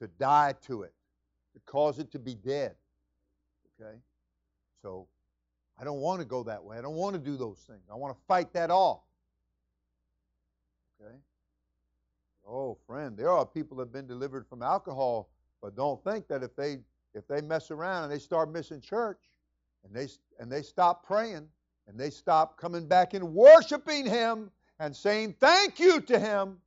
to 0.00 0.06
die 0.06 0.54
to 0.66 0.82
it, 0.82 0.92
cause 1.66 1.98
it 1.98 2.10
to 2.12 2.18
be 2.18 2.34
dead. 2.34 2.74
Okay? 3.80 3.96
So 4.82 5.06
I 5.78 5.84
don't 5.84 6.00
want 6.00 6.20
to 6.20 6.26
go 6.26 6.42
that 6.44 6.62
way. 6.62 6.78
I 6.78 6.82
don't 6.82 6.94
want 6.94 7.14
to 7.14 7.20
do 7.20 7.36
those 7.36 7.58
things. 7.66 7.82
I 7.90 7.94
want 7.94 8.16
to 8.16 8.20
fight 8.26 8.52
that 8.52 8.70
off. 8.70 9.02
Okay? 11.00 11.14
Oh, 12.46 12.76
friend, 12.86 13.16
there 13.16 13.30
are 13.30 13.46
people 13.46 13.76
that 13.78 13.84
have 13.84 13.92
been 13.92 14.06
delivered 14.06 14.46
from 14.46 14.62
alcohol, 14.62 15.30
but 15.62 15.74
don't 15.74 16.02
think 16.04 16.28
that 16.28 16.42
if 16.42 16.54
they 16.54 16.78
if 17.14 17.26
they 17.28 17.40
mess 17.40 17.70
around 17.70 18.04
and 18.04 18.12
they 18.12 18.18
start 18.18 18.52
missing 18.52 18.80
church, 18.80 19.20
and 19.84 19.94
they, 19.94 20.08
and 20.38 20.50
they 20.50 20.62
stop 20.62 21.06
praying 21.06 21.46
and 21.86 21.98
they 21.98 22.10
stop 22.10 22.58
coming 22.58 22.86
back 22.86 23.14
and 23.14 23.34
worshiping 23.34 24.06
Him 24.06 24.50
and 24.80 24.94
saying 24.96 25.36
thank 25.38 25.78
you 25.78 26.00
to 26.00 26.18
Him, 26.18 26.58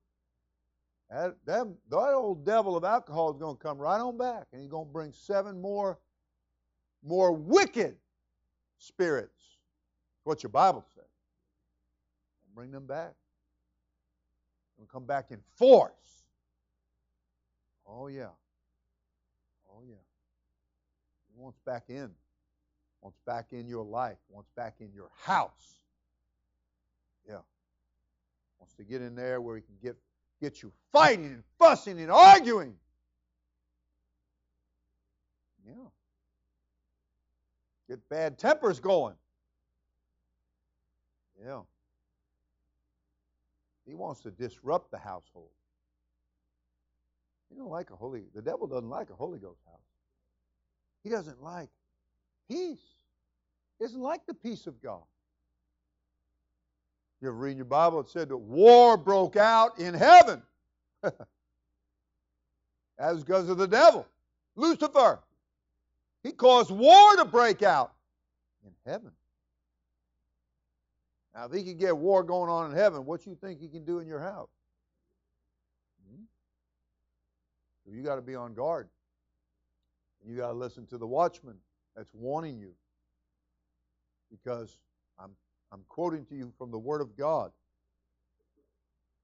that, 1.10 1.36
that, 1.46 1.68
that 1.90 2.14
old 2.14 2.46
devil 2.46 2.76
of 2.76 2.84
alcohol 2.84 3.32
is 3.32 3.38
going 3.38 3.56
to 3.56 3.64
come 3.64 3.78
right 3.78 4.00
on 4.00 4.18
back 4.18 4.48
and 4.52 4.62
he's 4.62 4.70
going 4.70 4.88
to 4.88 4.92
bring 4.92 5.14
seven 5.14 5.62
more, 5.62 6.00
more 7.04 7.32
wicked 7.32 7.96
spirits. 8.78 9.32
What 10.24 10.44
your 10.44 10.50
Bible 10.50 10.86
says. 10.94 11.06
bring 12.54 12.72
them 12.72 12.86
back. 12.86 13.14
They'll 14.78 14.88
come 14.88 15.06
back 15.06 15.32
in 15.32 15.40
force. 15.56 15.92
Oh, 17.88 18.08
yeah. 18.08 18.28
Oh, 19.70 19.82
yeah. 19.88 19.96
He 21.34 21.40
wants 21.42 21.60
back 21.66 21.86
in. 21.88 22.12
Wants 23.02 23.20
back 23.26 23.54
in 23.54 23.68
your 23.68 23.86
life. 23.86 24.18
Wants 24.28 24.50
back 24.56 24.76
in 24.82 24.92
your 24.94 25.10
house. 25.24 25.80
Yeah. 27.28 27.40
Wants 28.60 28.74
to 28.76 28.84
get 28.84 29.02
in 29.02 29.16
there 29.16 29.40
where 29.40 29.56
he 29.56 29.62
can 29.62 29.76
get, 29.82 29.96
get 30.42 30.62
you 30.62 30.72
fighting 30.92 31.26
and 31.26 31.44
fussing 31.60 32.00
and 32.00 32.12
arguing. 32.12 32.76
Yeah. 35.66 35.74
Get 37.90 38.10
bad 38.10 38.38
tempers 38.38 38.80
going. 38.80 39.16
Yeah. 41.44 41.62
He 43.86 43.94
wants 43.94 44.22
to 44.22 44.32
disrupt 44.32 44.92
the 44.92 44.98
household. 44.98 45.50
He 47.50 47.56
don't 47.56 47.70
like 47.70 47.90
a 47.92 47.96
holy. 47.96 48.24
The 48.36 48.42
devil 48.42 48.68
doesn't 48.68 48.90
like 48.90 49.10
a 49.10 49.16
Holy 49.16 49.40
Ghost 49.40 49.62
house. 49.66 49.80
He 51.04 51.10
doesn't 51.10 51.42
like 51.42 51.70
peace. 52.50 52.82
He 53.78 53.86
doesn't 53.86 54.02
like 54.02 54.26
the 54.26 54.34
peace 54.34 54.68
of 54.68 54.82
God. 54.82 55.04
You 57.22 57.30
ever 57.30 57.38
read 57.38 57.58
your 57.58 57.66
Bible? 57.66 58.02
It 58.02 58.10
said 58.10 58.30
that 58.30 58.38
war 58.38 58.98
broke 58.98 59.36
out 59.36 59.80
in 59.80 59.94
heaven. 59.94 60.42
That's 61.02 61.16
because 63.20 63.50
of 63.50 63.58
the 63.58 63.68
devil, 63.68 64.06
Lucifer. 64.56 65.20
He 66.24 66.32
caused 66.32 66.72
war 66.72 67.16
to 67.16 67.26
break 67.26 67.64
out 67.64 67.94
in 68.66 68.72
heaven. 68.86 69.12
Now, 71.34 71.46
if 71.46 71.54
he 71.54 71.64
can 71.64 71.78
get 71.78 71.96
war 71.96 72.24
going 72.24 72.50
on 72.50 72.72
in 72.72 72.78
heaven, 72.78 73.06
what 73.06 73.26
you 73.26 73.36
think 73.36 73.60
he 73.60 73.68
can 73.68 73.86
do 73.86 74.00
in 74.00 74.08
your 74.08 74.20
house? 74.20 74.50
Hmm? 76.10 76.24
So 77.86 77.96
you 77.96 78.02
got 78.02 78.16
to 78.16 78.22
be 78.22 78.36
on 78.36 78.56
guard. 78.56 78.90
You 80.26 80.36
got 80.36 80.48
to 80.48 80.54
listen 80.54 80.88
to 80.88 80.98
the 80.98 81.06
watchman 81.06 81.56
that's 81.96 82.14
warning 82.14 82.60
you. 82.60 82.74
Because 84.32 84.80
I'm, 85.72 85.84
quoting 85.90 86.26
to 86.26 86.36
you 86.36 86.52
from 86.58 86.72
the 86.72 86.78
Word 86.78 87.02
of 87.02 87.16
God 87.18 87.52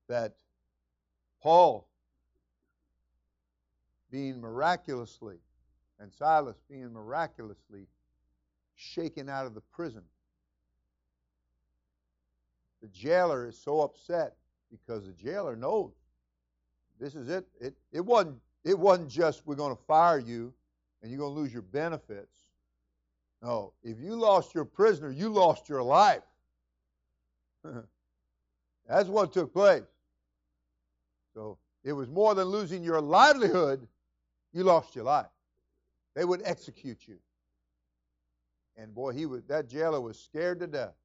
that 0.08 0.36
Paul, 1.42 1.88
being 4.12 4.42
miraculously, 4.42 5.38
and 6.00 6.12
Silas 6.12 6.58
being 6.70 6.92
miraculously 6.92 7.88
shaken 8.76 9.30
out 9.30 9.46
of 9.46 9.54
the 9.54 9.62
prison, 9.62 10.04
the 12.82 12.88
jailer 12.90 13.48
is 13.48 13.58
so 13.58 13.82
upset 13.82 14.36
because 14.70 15.06
the 15.06 15.14
jailer 15.14 15.56
knows 15.56 15.94
this 17.00 17.16
is 17.16 17.30
it. 17.30 17.46
It 17.60 17.76
it 17.92 18.02
wasn't 18.02 18.38
it 18.64 18.78
wasn't 18.78 19.10
just 19.10 19.46
we're 19.46 19.56
going 19.56 19.76
to 19.76 19.82
fire 19.84 20.20
you 20.20 20.54
and 21.02 21.12
you're 21.12 21.20
going 21.20 21.34
to 21.36 21.40
lose 21.40 21.52
your 21.52 21.62
benefits. 21.62 22.36
No, 23.42 23.74
if 23.84 24.00
you 24.00 24.16
lost 24.16 24.56
your 24.56 24.66
prisoner, 24.66 25.12
you 25.12 25.30
lost 25.30 25.68
your 25.68 25.84
life. 25.84 26.24
That's 28.88 29.10
what 29.10 29.34
took 29.34 29.54
place. 29.54 29.84
So 31.34 31.58
it 31.84 31.94
was 31.94 32.10
more 32.10 32.36
than 32.36 32.46
losing 32.48 32.84
your 32.84 33.02
livelihood, 33.02 33.88
you 34.54 34.64
lost 34.64 34.96
your 34.96 35.06
life. 35.06 35.28
They 36.16 36.26
would 36.26 36.42
execute 36.46 37.08
you. 37.08 37.18
And 38.78 38.94
boy, 38.94 39.14
he 39.14 39.26
was 39.26 39.44
that 39.46 39.68
jailer 39.68 40.02
was 40.02 40.20
scared 40.20 40.60
to 40.60 40.68
death. 40.68 40.96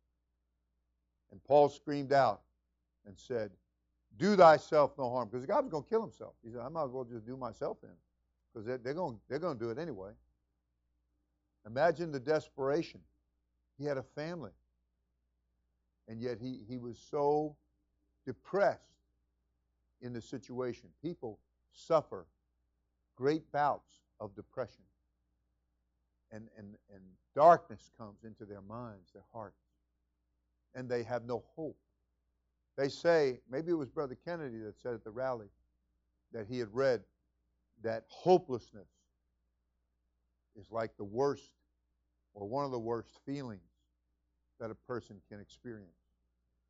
And 1.31 1.43
Paul 1.45 1.69
screamed 1.69 2.13
out 2.13 2.43
and 3.07 3.19
said, 3.19 3.51
Do 4.17 4.37
thyself 4.37 4.93
no 4.99 5.11
harm. 5.11 5.29
Because 5.29 5.43
the 5.43 5.53
guy 5.53 5.61
was 5.61 5.71
going 5.71 5.85
to 5.85 5.89
kill 5.89 6.03
himself. 6.03 6.35
He 6.43 6.51
said, 6.51 6.61
I 6.61 6.69
might 6.69 6.85
as 6.85 6.91
well 6.91 7.05
just 7.05 7.27
do 7.27 7.37
myself 7.37 7.79
in. 7.83 7.91
Because 8.53 8.67
they're, 8.83 8.95
going, 8.95 9.19
they're 9.29 9.39
going 9.39 9.59
to 9.59 9.65
do 9.65 9.71
it 9.71 9.79
anyway. 9.79 10.11
Imagine 11.67 12.11
the 12.11 12.21
desperation. 12.21 13.01
He 13.79 13.85
had 13.85 13.99
a 13.99 14.03
family. 14.03 14.53
And 16.09 16.21
yet 16.21 16.39
he, 16.41 16.61
he 16.69 16.79
was 16.79 16.99
so 17.11 17.55
depressed 18.25 18.81
in 20.01 20.13
the 20.13 20.21
situation. 20.21 20.89
People 21.03 21.39
suffer 21.73 22.27
great 23.17 23.51
bouts 23.53 23.91
of 24.21 24.35
depression. 24.35 24.85
And, 26.33 26.49
and, 26.57 26.75
and 26.93 27.03
darkness 27.35 27.91
comes 27.99 28.25
into 28.25 28.45
their 28.45 28.63
minds, 28.63 29.13
their 29.13 29.25
hearts 29.33 29.69
and 30.75 30.89
they 30.89 31.03
have 31.03 31.25
no 31.25 31.43
hope. 31.57 31.77
They 32.77 32.89
say, 32.89 33.41
maybe 33.51 33.73
it 33.73 33.75
was 33.75 33.89
Brother 33.89 34.17
Kennedy 34.25 34.59
that 34.59 34.79
said 34.81 34.95
at 34.95 35.03
the 35.03 35.11
rally 35.11 35.49
that 36.33 36.47
he 36.49 36.59
had 36.59 36.69
read 36.73 37.03
that 37.83 38.05
hopelessness 38.09 38.89
is 40.59 40.71
like 40.71 40.97
the 40.97 41.05
worst 41.05 41.51
or 42.35 42.47
one 42.47 42.65
of 42.65 42.71
the 42.71 42.79
worst 42.79 43.11
feelings 43.27 43.61
that 44.61 44.71
a 44.71 44.75
person 44.75 45.17
can 45.29 45.41
experience 45.41 45.98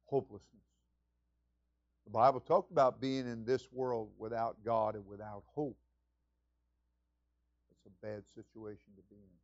hopelessness. 0.09 0.63
The 2.05 2.11
Bible 2.11 2.41
talked 2.41 2.71
about 2.71 3.01
being 3.01 3.31
in 3.31 3.45
this 3.45 3.69
world 3.71 4.09
without 4.19 4.57
God 4.65 4.95
and 4.95 5.07
without 5.07 5.43
hope. 5.55 5.77
It's 7.71 7.87
a 7.87 8.07
bad 8.07 8.23
situation 8.35 8.93
to 8.97 9.03
be 9.11 9.17
in. 9.17 9.39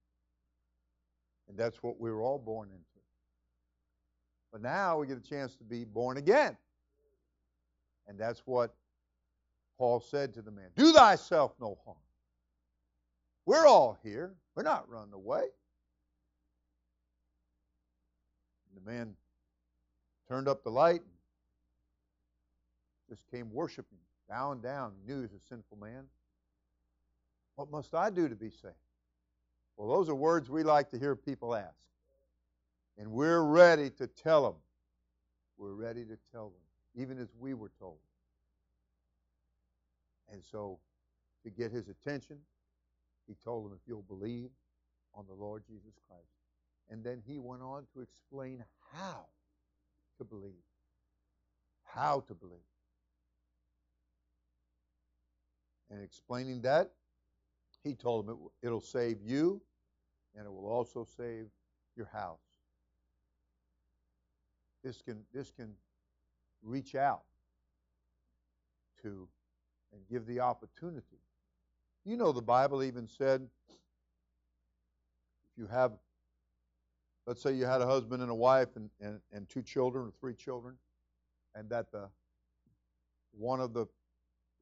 And 1.49 1.59
that's 1.59 1.83
what 1.83 2.01
we 2.01 2.11
were 2.11 2.23
all 2.23 2.39
born 2.39 2.71
into. 2.71 2.81
But 4.51 4.63
now 4.63 4.99
we 4.99 5.07
get 5.07 5.19
a 5.19 5.29
chance 5.29 5.57
to 5.57 5.65
be 5.65 5.85
born 5.85 6.17
again. 6.17 6.57
And 8.07 8.19
that's 8.19 8.41
what 8.47 8.75
Paul 9.77 10.01
said 10.01 10.33
to 10.35 10.43
the 10.43 10.51
man 10.51 10.69
Do 10.77 10.93
thyself 10.93 11.53
no 11.61 11.79
harm. 11.85 11.99
We're 13.47 13.67
all 13.67 13.99
here. 14.03 14.35
We're 14.55 14.63
not 14.63 14.89
running 14.89 15.13
away. 15.13 15.43
And 18.71 18.83
the 18.83 18.91
man 18.91 19.15
turned 20.29 20.49
up 20.49 20.63
the 20.63 20.71
light 20.71 21.03
just 23.09 23.31
came 23.31 23.53
worshiping, 23.53 23.99
bowing 24.29 24.61
down. 24.61 24.93
Knew 25.07 25.17
he 25.17 25.23
was 25.23 25.33
a 25.33 25.49
sinful 25.49 25.77
man. 25.77 26.05
What 27.57 27.71
must 27.71 27.95
I 27.95 28.11
do 28.11 28.29
to 28.29 28.35
be 28.35 28.51
saved? 28.51 28.75
Well, 29.77 29.89
those 29.89 30.09
are 30.09 30.15
words 30.15 30.51
we 30.51 30.63
like 30.63 30.91
to 30.91 30.99
hear 30.99 31.15
people 31.15 31.55
ask. 31.55 31.75
And 32.99 33.11
we're 33.11 33.43
ready 33.43 33.91
to 33.91 34.07
tell 34.07 34.43
them. 34.45 34.55
We're 35.57 35.75
ready 35.75 36.05
to 36.05 36.17
tell 36.33 36.51
them, 36.51 37.03
even 37.03 37.19
as 37.19 37.29
we 37.39 37.55
were 37.55 37.71
told. 37.79 37.99
And 40.33 40.43
so, 40.43 40.79
to 41.45 41.51
get 41.51 41.71
his 41.71 41.89
attention, 41.89 42.39
he 43.27 43.35
told 43.45 43.67
them, 43.67 43.73
if 43.81 43.87
you'll 43.87 44.03
believe 44.03 44.51
on 45.15 45.27
the 45.29 45.35
Lord 45.35 45.63
Jesus 45.67 45.95
Christ. 46.09 46.25
And 46.91 47.05
then 47.05 47.23
he 47.27 47.39
went 47.39 47.63
on 47.63 47.87
to 47.95 48.01
explain 48.01 48.65
how 48.93 49.27
to 50.19 50.25
believe. 50.25 50.53
How 51.85 52.21
to 52.21 52.35
believe. 52.35 52.59
And 55.91 56.03
explaining 56.03 56.63
that, 56.63 56.93
he 57.83 57.95
told 57.95 58.27
them 58.27 58.37
it, 58.63 58.67
it'll 58.67 58.81
save 58.81 59.23
you 59.23 59.61
and 60.37 60.47
it 60.47 60.51
will 60.51 60.67
also 60.67 61.07
save 61.17 61.47
your 61.97 62.07
house 62.13 62.41
this 64.85 65.01
can 65.01 65.25
this 65.33 65.51
can 65.51 65.73
reach 66.63 66.95
out 66.95 67.23
to 69.03 69.27
and 69.93 70.03
give 70.09 70.27
the 70.27 70.41
opportunity. 70.41 71.19
You 72.05 72.17
know 72.17 72.33
the 72.33 72.43
Bible 72.43 72.83
even 72.83 73.09
said 73.09 73.49
if 73.71 73.77
you 75.57 75.67
have 75.67 75.93
let's 77.27 77.43
say 77.43 77.53
you 77.53 77.65
had 77.65 77.81
a 77.81 77.87
husband 77.87 78.23
and 78.23 78.31
a 78.31 78.35
wife 78.35 78.77
and, 78.77 78.91
and, 79.01 79.21
and 79.33 79.49
two 79.49 79.63
children 79.63 80.07
or 80.07 80.13
three 80.21 80.35
children, 80.35 80.77
and 81.55 81.69
that 81.71 81.91
the 81.91 82.09
one 83.33 83.61
of 83.61 83.73
the 83.73 83.87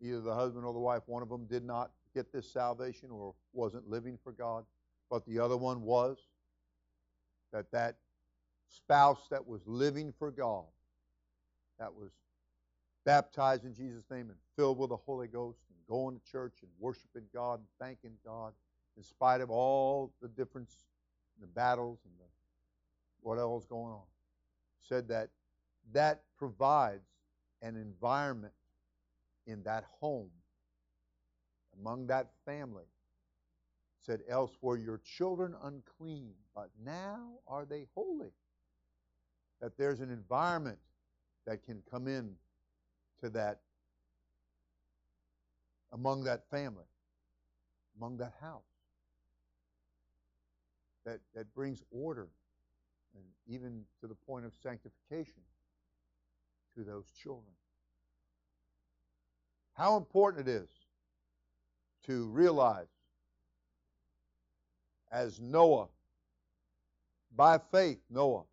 either 0.00 0.20
the 0.20 0.34
husband 0.34 0.64
or 0.64 0.72
the 0.72 0.78
wife, 0.78 1.02
one 1.06 1.22
of 1.22 1.28
them 1.28 1.46
did 1.46 1.64
not 1.64 1.92
get 2.14 2.32
this 2.32 2.50
salvation 2.50 3.10
or 3.10 3.34
wasn't 3.52 3.88
living 3.88 4.18
for 4.22 4.32
God, 4.32 4.64
but 5.10 5.24
the 5.26 5.38
other 5.38 5.56
one 5.56 5.82
was, 5.82 6.18
that 7.52 7.70
that 7.70 7.96
spouse 8.68 9.28
that 9.30 9.46
was 9.46 9.60
living 9.66 10.12
for 10.18 10.30
God, 10.30 10.64
that 11.78 11.94
was 11.94 12.10
baptized 13.04 13.64
in 13.64 13.74
Jesus' 13.74 14.04
name 14.10 14.30
and 14.30 14.38
filled 14.56 14.78
with 14.78 14.90
the 14.90 14.96
Holy 14.96 15.28
Ghost 15.28 15.58
and 15.68 15.78
going 15.88 16.18
to 16.18 16.32
church 16.32 16.54
and 16.62 16.70
worshiping 16.78 17.24
God 17.34 17.60
and 17.60 17.68
thanking 17.80 18.16
God 18.24 18.52
in 18.96 19.02
spite 19.02 19.40
of 19.40 19.50
all 19.50 20.12
the 20.20 20.28
difference 20.28 20.74
the 21.40 21.46
battles 21.46 21.98
and 22.04 22.14
the, 22.18 22.24
what 23.22 23.38
else 23.38 23.64
going 23.66 23.92
on. 23.92 24.02
Said 24.80 25.08
that 25.08 25.30
that 25.92 26.22
provides 26.36 27.06
an 27.62 27.76
environment 27.76 28.52
in 29.46 29.62
that 29.62 29.84
home, 30.00 30.30
among 31.80 32.06
that 32.08 32.30
family. 32.44 32.84
Said, 34.04 34.20
else 34.28 34.52
were 34.60 34.76
your 34.76 34.98
children 34.98 35.54
unclean, 35.62 36.32
but 36.54 36.70
now 36.84 37.20
are 37.46 37.64
they 37.64 37.86
holy 37.94 38.32
that 39.60 39.78
there's 39.78 40.00
an 40.00 40.10
environment 40.10 40.78
that 41.46 41.64
can 41.64 41.82
come 41.88 42.08
in 42.08 42.34
to 43.22 43.30
that 43.30 43.60
among 45.92 46.24
that 46.24 46.42
family, 46.50 46.84
among 47.96 48.16
that 48.16 48.32
house. 48.40 48.62
That, 51.04 51.20
that 51.34 51.52
brings 51.54 51.82
order 51.90 52.28
and 53.14 53.24
even 53.46 53.84
to 54.00 54.06
the 54.06 54.14
point 54.14 54.44
of 54.44 54.52
sanctification 54.62 55.42
to 56.76 56.84
those 56.84 57.10
children. 57.22 57.52
How 59.74 59.96
important 59.96 60.48
it 60.48 60.50
is 60.50 60.68
to 62.06 62.26
realize 62.26 62.88
as 65.10 65.40
Noah, 65.40 65.88
by 67.36 67.58
faith, 67.70 67.98
Noah, 68.10 68.44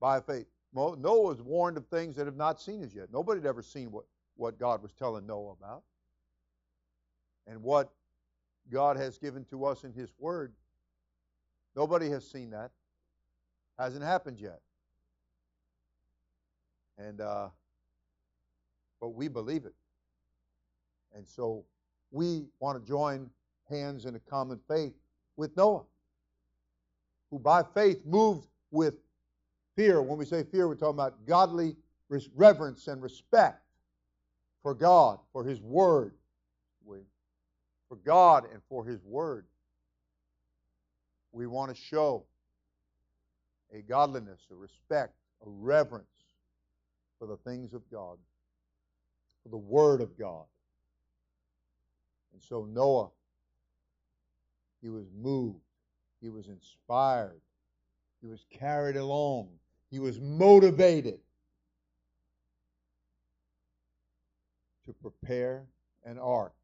by 0.00 0.20
faith. 0.20 0.46
Noah 0.74 1.22
was 1.22 1.40
warned 1.40 1.76
of 1.76 1.86
things 1.86 2.16
that 2.16 2.26
have 2.26 2.36
not 2.36 2.60
seen 2.60 2.82
as 2.82 2.94
yet. 2.94 3.08
Nobody 3.12 3.40
had 3.40 3.46
ever 3.46 3.62
seen 3.62 3.90
what, 3.90 4.04
what 4.36 4.58
God 4.58 4.82
was 4.82 4.92
telling 4.92 5.26
Noah 5.26 5.52
about. 5.52 5.82
And 7.46 7.62
what 7.62 7.90
God 8.70 8.96
has 8.96 9.18
given 9.18 9.44
to 9.46 9.64
us 9.64 9.84
in 9.84 9.92
His 9.92 10.10
Word, 10.18 10.52
nobody 11.74 12.10
has 12.10 12.28
seen 12.28 12.50
that. 12.50 12.70
Hasn't 13.78 14.04
happened 14.04 14.40
yet. 14.40 14.60
And 16.98 17.20
uh, 17.20 17.48
but 19.00 19.10
we 19.10 19.28
believe 19.28 19.64
it. 19.64 19.74
And 21.14 21.26
so 21.26 21.64
we 22.10 22.46
want 22.60 22.82
to 22.82 22.86
join 22.86 23.30
hands 23.70 24.04
in 24.04 24.14
a 24.16 24.20
common 24.20 24.58
faith 24.68 24.94
with 25.36 25.56
Noah, 25.56 25.84
who 27.30 27.38
by 27.38 27.62
faith 27.74 28.04
moved 28.04 28.48
with 28.70 28.94
fear. 29.76 30.02
When 30.02 30.18
we 30.18 30.24
say 30.24 30.42
fear, 30.42 30.66
we're 30.66 30.74
talking 30.74 30.96
about 30.96 31.24
godly 31.26 31.76
reverence 32.34 32.88
and 32.88 33.00
respect 33.00 33.62
for 34.62 34.74
God, 34.74 35.20
for 35.32 35.44
His 35.44 35.60
Word. 35.60 36.14
For 37.88 37.96
God 37.96 38.44
and 38.52 38.60
for 38.68 38.84
His 38.84 39.02
Word. 39.02 39.46
We 41.32 41.46
want 41.46 41.74
to 41.74 41.80
show 41.80 42.24
a 43.72 43.82
godliness, 43.82 44.40
a 44.50 44.54
respect, 44.54 45.14
a 45.46 45.48
reverence 45.48 46.06
for 47.18 47.26
the 47.26 47.36
things 47.36 47.74
of 47.74 47.82
God, 47.90 48.18
for 49.42 49.48
the 49.48 49.56
Word 49.56 50.00
of 50.00 50.18
God. 50.18 50.44
And 52.32 52.42
so 52.42 52.64
Noah, 52.64 53.10
he 54.80 54.88
was 54.88 55.06
moved, 55.20 55.58
he 56.20 56.28
was 56.28 56.48
inspired, 56.48 57.40
he 58.20 58.26
was 58.26 58.44
carried 58.50 58.96
along, 58.96 59.48
he 59.90 59.98
was 59.98 60.20
motivated 60.20 61.18
to 64.86 64.92
prepare 64.92 65.66
an 66.04 66.18
ark, 66.18 66.54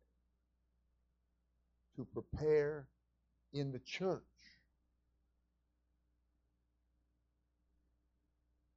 to 1.97 2.05
prepare 2.05 2.87
in 3.53 3.73
the 3.73 3.79
church 3.81 4.23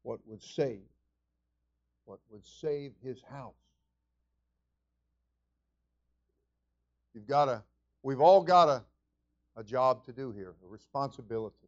what 0.08 0.20
would 0.26 0.41
save, 0.41 0.80
what 2.05 2.20
would 2.30 2.45
save 2.45 2.93
his 3.03 3.22
house. 3.30 3.51
You've 7.14 7.28
got 7.28 7.45
to, 7.45 7.62
we've 8.03 8.22
all 8.22 8.41
got 8.41 8.70
a, 8.70 8.84
a 9.58 9.66
job 9.66 10.05
to 10.05 10.14
do 10.14 10.32
here, 10.32 10.55
a 10.64 10.68
responsibility. 10.70 11.68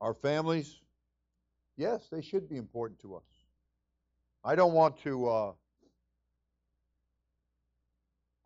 Our 0.00 0.14
families, 0.14 0.80
yes, 1.76 2.08
they 2.10 2.22
should 2.22 2.48
be 2.48 2.56
important 2.56 2.98
to 3.00 3.16
us. 3.16 3.28
I 4.42 4.54
don't 4.54 4.72
want 4.72 4.96
to. 5.02 5.28
Uh, 5.28 5.52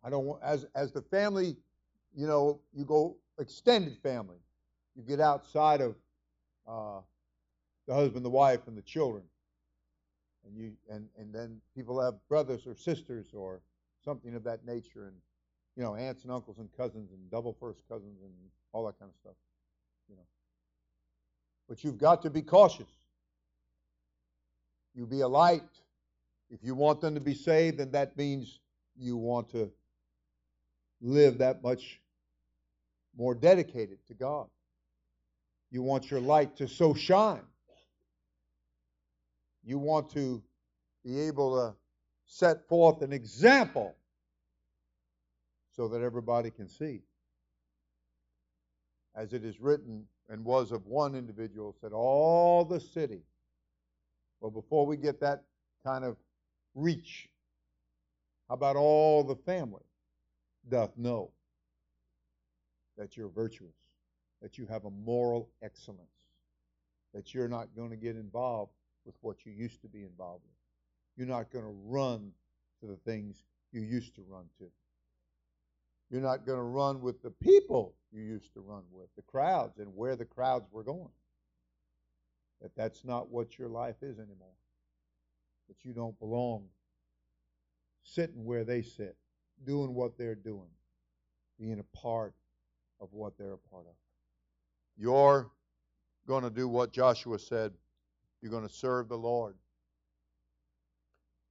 I 0.03 0.09
don't 0.09 0.25
want 0.25 0.43
as 0.43 0.65
as 0.75 0.91
the 0.91 1.03
family, 1.03 1.55
you 2.13 2.27
know, 2.27 2.59
you 2.73 2.83
go 2.83 3.15
extended 3.39 3.97
family. 4.03 4.39
You 4.97 5.03
get 5.03 5.21
outside 5.21 5.79
of 5.79 5.95
uh, 6.67 6.99
the 7.87 7.93
husband, 7.93 8.25
the 8.25 8.29
wife, 8.29 8.67
and 8.67 8.77
the 8.77 8.81
children, 8.81 9.23
and 10.45 10.57
you 10.57 10.71
and 10.89 11.07
and 11.17 11.33
then 11.33 11.59
people 11.75 12.01
have 12.01 12.15
brothers 12.29 12.65
or 12.65 12.75
sisters 12.75 13.27
or 13.33 13.61
something 14.03 14.35
of 14.35 14.43
that 14.43 14.65
nature, 14.65 15.05
and 15.05 15.15
you 15.75 15.83
know, 15.83 15.95
aunts 15.95 16.23
and 16.23 16.31
uncles 16.31 16.57
and 16.59 16.69
cousins 16.75 17.11
and 17.11 17.31
double 17.31 17.55
first 17.59 17.79
cousins 17.87 18.21
and 18.21 18.31
all 18.71 18.85
that 18.85 18.99
kind 18.99 19.09
of 19.09 19.15
stuff. 19.19 19.35
You 20.09 20.15
know, 20.15 20.25
but 21.67 21.83
you've 21.83 21.97
got 21.97 22.21
to 22.23 22.29
be 22.29 22.41
cautious. 22.41 22.89
You 24.95 25.05
be 25.05 25.21
a 25.21 25.27
light. 25.27 25.61
If 26.49 26.63
you 26.63 26.75
want 26.75 27.01
them 27.01 27.15
to 27.15 27.21
be 27.21 27.33
saved, 27.33 27.79
then 27.79 27.91
that 27.91 28.15
means 28.15 28.59
you 28.95 29.17
want 29.17 29.49
to 29.49 29.71
live 31.01 31.39
that 31.39 31.63
much 31.63 31.99
more 33.17 33.33
dedicated 33.33 33.97
to 34.07 34.13
God. 34.13 34.47
You 35.73 35.81
want 35.81 36.11
your 36.11 36.19
light 36.19 36.55
to 36.57 36.67
so 36.67 36.93
shine. 36.93 37.41
You 39.65 39.79
want 39.79 40.07
to 40.11 40.43
be 41.03 41.19
able 41.21 41.55
to 41.55 41.75
set 42.27 42.67
forth 42.69 43.01
an 43.01 43.11
example 43.11 43.95
so 45.75 45.87
that 45.87 46.03
everybody 46.03 46.51
can 46.51 46.69
see. 46.69 47.01
As 49.15 49.33
it 49.33 49.43
is 49.43 49.59
written 49.59 50.05
and 50.29 50.45
was 50.45 50.71
of 50.71 50.85
one 50.85 51.15
individual, 51.15 51.75
said, 51.81 51.91
All 51.91 52.63
the 52.63 52.79
city. 52.79 53.23
Well, 54.41 54.51
before 54.51 54.85
we 54.85 54.95
get 54.95 55.19
that 55.21 55.43
kind 55.83 56.05
of 56.05 56.17
reach, 56.75 57.29
how 58.47 58.53
about 58.53 58.75
all 58.75 59.23
the 59.23 59.37
family 59.37 59.81
doth 60.69 60.95
know 60.97 61.31
that 62.95 63.17
you're 63.17 63.29
virtuous, 63.29 63.73
that 64.43 64.57
you 64.57 64.67
have 64.67 64.83
a 64.83 64.91
moral 64.91 65.49
excellence, 65.63 66.27
that 67.13 67.33
you're 67.33 67.47
not 67.47 67.69
going 67.75 67.89
to 67.89 67.95
get 67.95 68.17
involved 68.17 68.73
with 69.05 69.15
what 69.21 69.45
you 69.45 69.53
used 69.53 69.81
to 69.81 69.87
be 69.87 70.03
involved 70.03 70.43
with. 70.43 70.57
You're 71.15 71.33
not 71.33 71.49
going 71.51 71.63
to 71.63 71.75
run 71.85 72.31
to 72.81 72.85
the 72.85 72.97
things 72.97 73.45
you 73.71 73.81
used 73.81 74.13
to 74.15 74.21
run 74.27 74.43
to. 74.59 74.65
You're 76.09 76.21
not 76.21 76.45
going 76.45 76.57
to 76.57 76.63
run 76.63 77.01
with 77.01 77.23
the 77.23 77.31
people 77.31 77.95
you 78.11 78.21
used 78.21 78.53
to 78.53 78.59
run 78.59 78.83
with, 78.91 79.07
the 79.15 79.21
crowds, 79.23 79.79
and 79.79 79.95
where 79.95 80.17
the 80.17 80.25
crowds 80.25 80.67
were 80.71 80.83
going. 80.83 81.09
That 82.61 82.75
that's 82.75 83.05
not 83.05 83.29
what 83.29 83.57
your 83.57 83.69
life 83.69 84.03
is 84.03 84.19
anymore. 84.19 84.57
That 85.69 85.83
you 85.83 85.93
don't 85.93 86.19
belong 86.19 86.65
sitting 88.03 88.43
where 88.43 88.65
they 88.65 88.81
sit, 88.81 89.15
doing 89.65 89.93
what 89.93 90.17
they're 90.17 90.35
doing, 90.35 90.69
being 91.57 91.79
a 91.79 91.97
part 91.97 92.33
of 92.99 93.13
what 93.13 93.37
they're 93.37 93.53
a 93.53 93.69
part 93.69 93.85
of. 93.87 93.95
You're 94.97 95.49
going 96.27 96.43
to 96.43 96.49
do 96.49 96.67
what 96.67 96.91
Joshua 96.91 97.39
said. 97.39 97.73
You're 98.41 98.51
going 98.51 98.67
to 98.67 98.73
serve 98.73 99.09
the 99.09 99.17
Lord. 99.17 99.55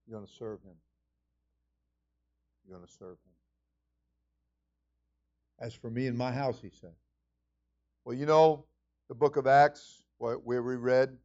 You're 0.07 0.18
going 0.18 0.26
to 0.26 0.32
serve 0.32 0.62
Him. 0.62 0.76
You're 2.64 2.76
going 2.76 2.86
to 2.86 2.93
serve 2.93 3.18
Him. 3.18 3.32
As 5.61 5.74
for 5.74 5.90
me 5.90 6.07
and 6.07 6.16
my 6.16 6.32
house, 6.32 6.59
he 6.61 6.70
said. 6.70 6.93
Well, 8.05 8.16
you 8.16 8.26
know, 8.26 8.64
the 9.09 9.14
book 9.14 9.36
of 9.36 9.47
Acts, 9.47 10.03
where 10.18 10.38
we 10.38 10.57
read, 10.76 11.16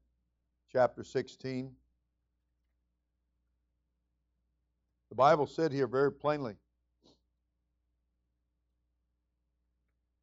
chapter 0.72 1.03
16. 1.03 1.72
The 5.09 5.15
Bible 5.15 5.47
said 5.47 5.72
here 5.72 5.88
very 5.88 6.11
plainly, 6.11 6.55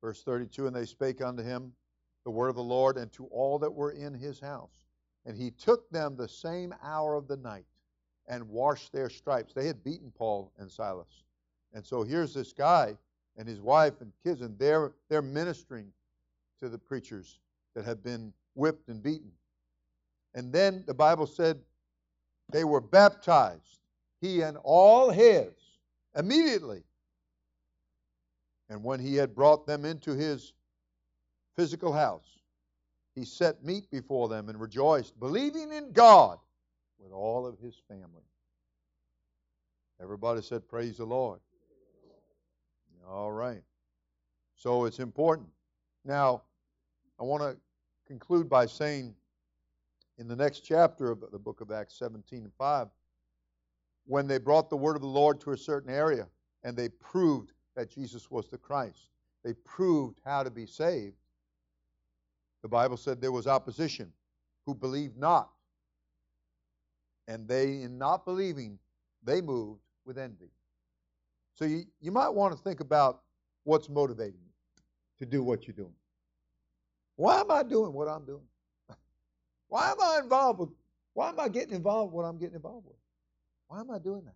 verse 0.00 0.22
32 0.22 0.66
And 0.66 0.76
they 0.76 0.84
spake 0.84 1.22
unto 1.22 1.42
him 1.42 1.72
the 2.24 2.30
word 2.30 2.48
of 2.48 2.56
the 2.56 2.62
Lord 2.62 2.96
and 2.96 3.12
to 3.12 3.26
all 3.26 3.58
that 3.58 3.72
were 3.72 3.92
in 3.92 4.14
his 4.14 4.40
house. 4.40 4.84
And 5.26 5.36
he 5.36 5.50
took 5.50 5.88
them 5.90 6.16
the 6.16 6.28
same 6.28 6.74
hour 6.82 7.14
of 7.14 7.28
the 7.28 7.36
night 7.36 7.66
and 8.28 8.48
washed 8.48 8.92
their 8.92 9.10
stripes. 9.10 9.52
They 9.52 9.66
had 9.66 9.84
beaten 9.84 10.12
Paul 10.16 10.52
and 10.58 10.70
Silas. 10.70 11.24
And 11.72 11.84
so 11.84 12.02
here's 12.02 12.34
this 12.34 12.52
guy 12.52 12.96
and 13.36 13.48
his 13.48 13.60
wife 13.60 14.00
and 14.00 14.12
kids, 14.22 14.42
and 14.42 14.58
they're, 14.58 14.92
they're 15.08 15.22
ministering 15.22 15.92
to 16.60 16.68
the 16.68 16.78
preachers 16.78 17.40
that 17.74 17.84
have 17.84 18.02
been 18.02 18.32
whipped 18.54 18.88
and 18.88 19.02
beaten. 19.02 19.32
And 20.34 20.52
then 20.52 20.84
the 20.86 20.94
Bible 20.94 21.26
said 21.26 21.58
they 22.50 22.64
were 22.64 22.80
baptized, 22.80 23.80
he 24.20 24.42
and 24.42 24.56
all 24.62 25.10
his, 25.10 25.52
immediately. 26.16 26.82
And 28.68 28.82
when 28.82 29.00
he 29.00 29.16
had 29.16 29.34
brought 29.34 29.66
them 29.66 29.84
into 29.84 30.12
his 30.12 30.52
physical 31.56 31.92
house, 31.92 32.38
he 33.14 33.24
set 33.24 33.64
meat 33.64 33.90
before 33.90 34.28
them 34.28 34.48
and 34.48 34.60
rejoiced, 34.60 35.18
believing 35.20 35.72
in 35.72 35.92
God 35.92 36.38
with 36.98 37.12
all 37.12 37.46
of 37.46 37.58
his 37.58 37.80
family. 37.88 38.24
Everybody 40.02 40.42
said, 40.42 40.68
Praise 40.68 40.96
the 40.96 41.04
Lord. 41.04 41.40
All 43.08 43.32
right. 43.32 43.62
So 44.56 44.86
it's 44.86 44.98
important. 44.98 45.48
Now, 46.04 46.42
I 47.20 47.22
want 47.22 47.42
to 47.42 47.56
conclude 48.06 48.48
by 48.48 48.66
saying 48.66 49.14
in 50.18 50.28
the 50.28 50.36
next 50.36 50.60
chapter 50.60 51.10
of 51.10 51.24
the 51.32 51.38
book 51.38 51.60
of 51.60 51.70
Acts 51.70 51.98
17 51.98 52.44
and 52.44 52.52
5, 52.58 52.88
when 54.06 54.26
they 54.26 54.38
brought 54.38 54.70
the 54.70 54.76
word 54.76 54.96
of 54.96 55.02
the 55.02 55.08
Lord 55.08 55.40
to 55.42 55.52
a 55.52 55.56
certain 55.56 55.92
area 55.92 56.26
and 56.62 56.76
they 56.76 56.88
proved 56.88 57.52
that 57.76 57.90
Jesus 57.90 58.30
was 58.30 58.48
the 58.48 58.58
Christ, 58.58 59.10
they 59.44 59.54
proved 59.64 60.20
how 60.24 60.42
to 60.42 60.50
be 60.50 60.66
saved. 60.66 61.16
The 62.64 62.68
Bible 62.68 62.96
said 62.96 63.20
there 63.20 63.30
was 63.30 63.46
opposition 63.46 64.10
who 64.64 64.74
believed 64.74 65.18
not. 65.18 65.50
And 67.28 67.46
they, 67.46 67.82
in 67.82 67.98
not 67.98 68.24
believing, 68.24 68.78
they 69.22 69.42
moved 69.42 69.82
with 70.06 70.16
envy. 70.16 70.48
So 71.56 71.66
you, 71.66 71.84
you 72.00 72.10
might 72.10 72.30
want 72.30 72.56
to 72.56 72.62
think 72.62 72.80
about 72.80 73.20
what's 73.64 73.90
motivating 73.90 74.40
you 74.42 74.52
to 75.18 75.30
do 75.30 75.42
what 75.42 75.66
you're 75.66 75.76
doing. 75.76 75.92
Why 77.16 77.40
am 77.40 77.50
I 77.50 77.64
doing 77.64 77.92
what 77.92 78.08
I'm 78.08 78.24
doing? 78.24 78.46
Why 79.68 79.90
am 79.90 80.00
I 80.00 80.20
involved 80.22 80.60
with 80.60 80.70
why 81.12 81.28
am 81.28 81.38
I 81.38 81.48
getting 81.48 81.74
involved 81.74 82.12
with 82.12 82.16
what 82.16 82.28
I'm 82.28 82.38
getting 82.38 82.56
involved 82.56 82.86
with? 82.86 82.96
Why 83.68 83.78
am 83.78 83.88
I 83.88 84.00
doing 84.00 84.24
that? 84.24 84.34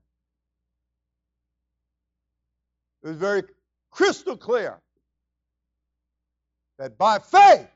It 3.03 3.09
was 3.09 3.16
very 3.16 3.43
crystal 3.91 4.37
clear 4.37 4.79
that 6.79 6.97
by 6.97 7.18
faith, 7.18 7.66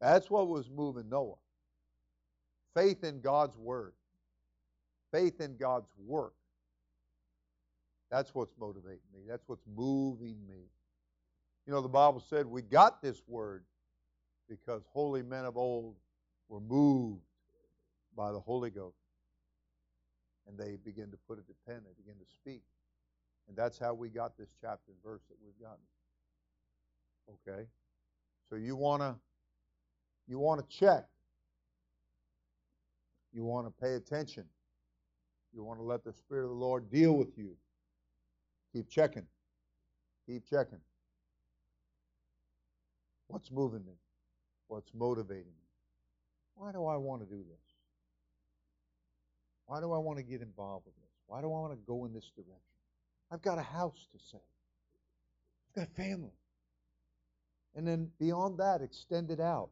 that's 0.00 0.30
what 0.30 0.48
was 0.48 0.70
moving 0.70 1.08
Noah. 1.08 1.34
Faith 2.74 3.04
in 3.04 3.20
God's 3.20 3.56
word, 3.56 3.92
faith 5.12 5.40
in 5.40 5.56
God's 5.56 5.90
work. 5.98 6.34
That's 8.10 8.34
what's 8.34 8.54
motivating 8.58 9.00
me. 9.12 9.20
That's 9.28 9.44
what's 9.46 9.66
moving 9.76 10.36
me. 10.48 10.68
You 11.66 11.72
know, 11.72 11.80
the 11.80 11.88
Bible 11.88 12.20
said 12.20 12.46
we 12.46 12.62
got 12.62 13.02
this 13.02 13.22
word 13.28 13.64
because 14.48 14.82
holy 14.92 15.22
men 15.22 15.44
of 15.44 15.56
old 15.56 15.94
were 16.48 16.60
moved 16.60 17.22
by 18.16 18.32
the 18.32 18.40
Holy 18.40 18.70
Ghost. 18.70 18.96
And 20.48 20.58
they 20.58 20.76
begin 20.84 21.10
to 21.12 21.16
put 21.28 21.38
it 21.38 21.46
to 21.46 21.54
pen, 21.66 21.82
they 21.84 21.92
begin 21.96 22.18
to 22.18 22.26
speak. 22.32 22.62
And 23.48 23.56
that's 23.56 23.78
how 23.78 23.94
we 23.94 24.08
got 24.08 24.36
this 24.36 24.48
chapter 24.60 24.90
and 24.90 25.02
verse 25.04 25.22
that 25.28 25.36
we've 25.44 25.60
gotten. 25.60 25.84
Okay? 27.48 27.66
So 28.48 28.56
you 28.56 28.74
wanna 28.74 29.16
you 30.30 30.38
wanna 30.38 30.64
check. 30.70 31.04
You 33.32 33.44
want 33.44 33.66
to 33.66 33.82
pay 33.82 33.94
attention. 33.94 34.44
You 35.54 35.64
want 35.64 35.78
to 35.78 35.84
let 35.84 36.04
the 36.04 36.12
Spirit 36.12 36.44
of 36.44 36.50
the 36.50 36.56
Lord 36.56 36.90
deal 36.90 37.12
with 37.12 37.36
you. 37.36 37.56
Keep 38.72 38.88
checking. 38.88 39.26
Keep 40.26 40.48
checking. 40.48 40.80
What's 43.28 43.50
moving 43.50 43.84
me? 43.84 43.92
What's 44.68 44.90
motivating 44.94 45.44
me? 45.44 45.68
Why 46.54 46.72
do 46.72 46.86
I 46.86 46.96
want 46.96 47.22
to 47.22 47.26
do 47.26 47.38
this? 47.38 47.58
Why 49.66 49.80
do 49.80 49.92
I 49.92 49.98
want 49.98 50.18
to 50.18 50.24
get 50.24 50.40
involved 50.40 50.86
with 50.86 50.94
this? 50.96 51.10
Why 51.26 51.40
do 51.40 51.46
I 51.46 51.60
want 51.60 51.72
to 51.72 51.78
go 51.86 52.04
in 52.04 52.12
this 52.12 52.30
direction? 52.34 52.56
I've 53.30 53.42
got 53.42 53.58
a 53.58 53.62
house 53.62 54.08
to 54.12 54.18
save. 54.30 54.40
I've 55.68 55.86
got 55.86 55.96
family. 55.96 56.34
And 57.76 57.86
then 57.86 58.10
beyond 58.18 58.58
that, 58.58 58.82
extend 58.82 59.30
it 59.30 59.38
out. 59.38 59.70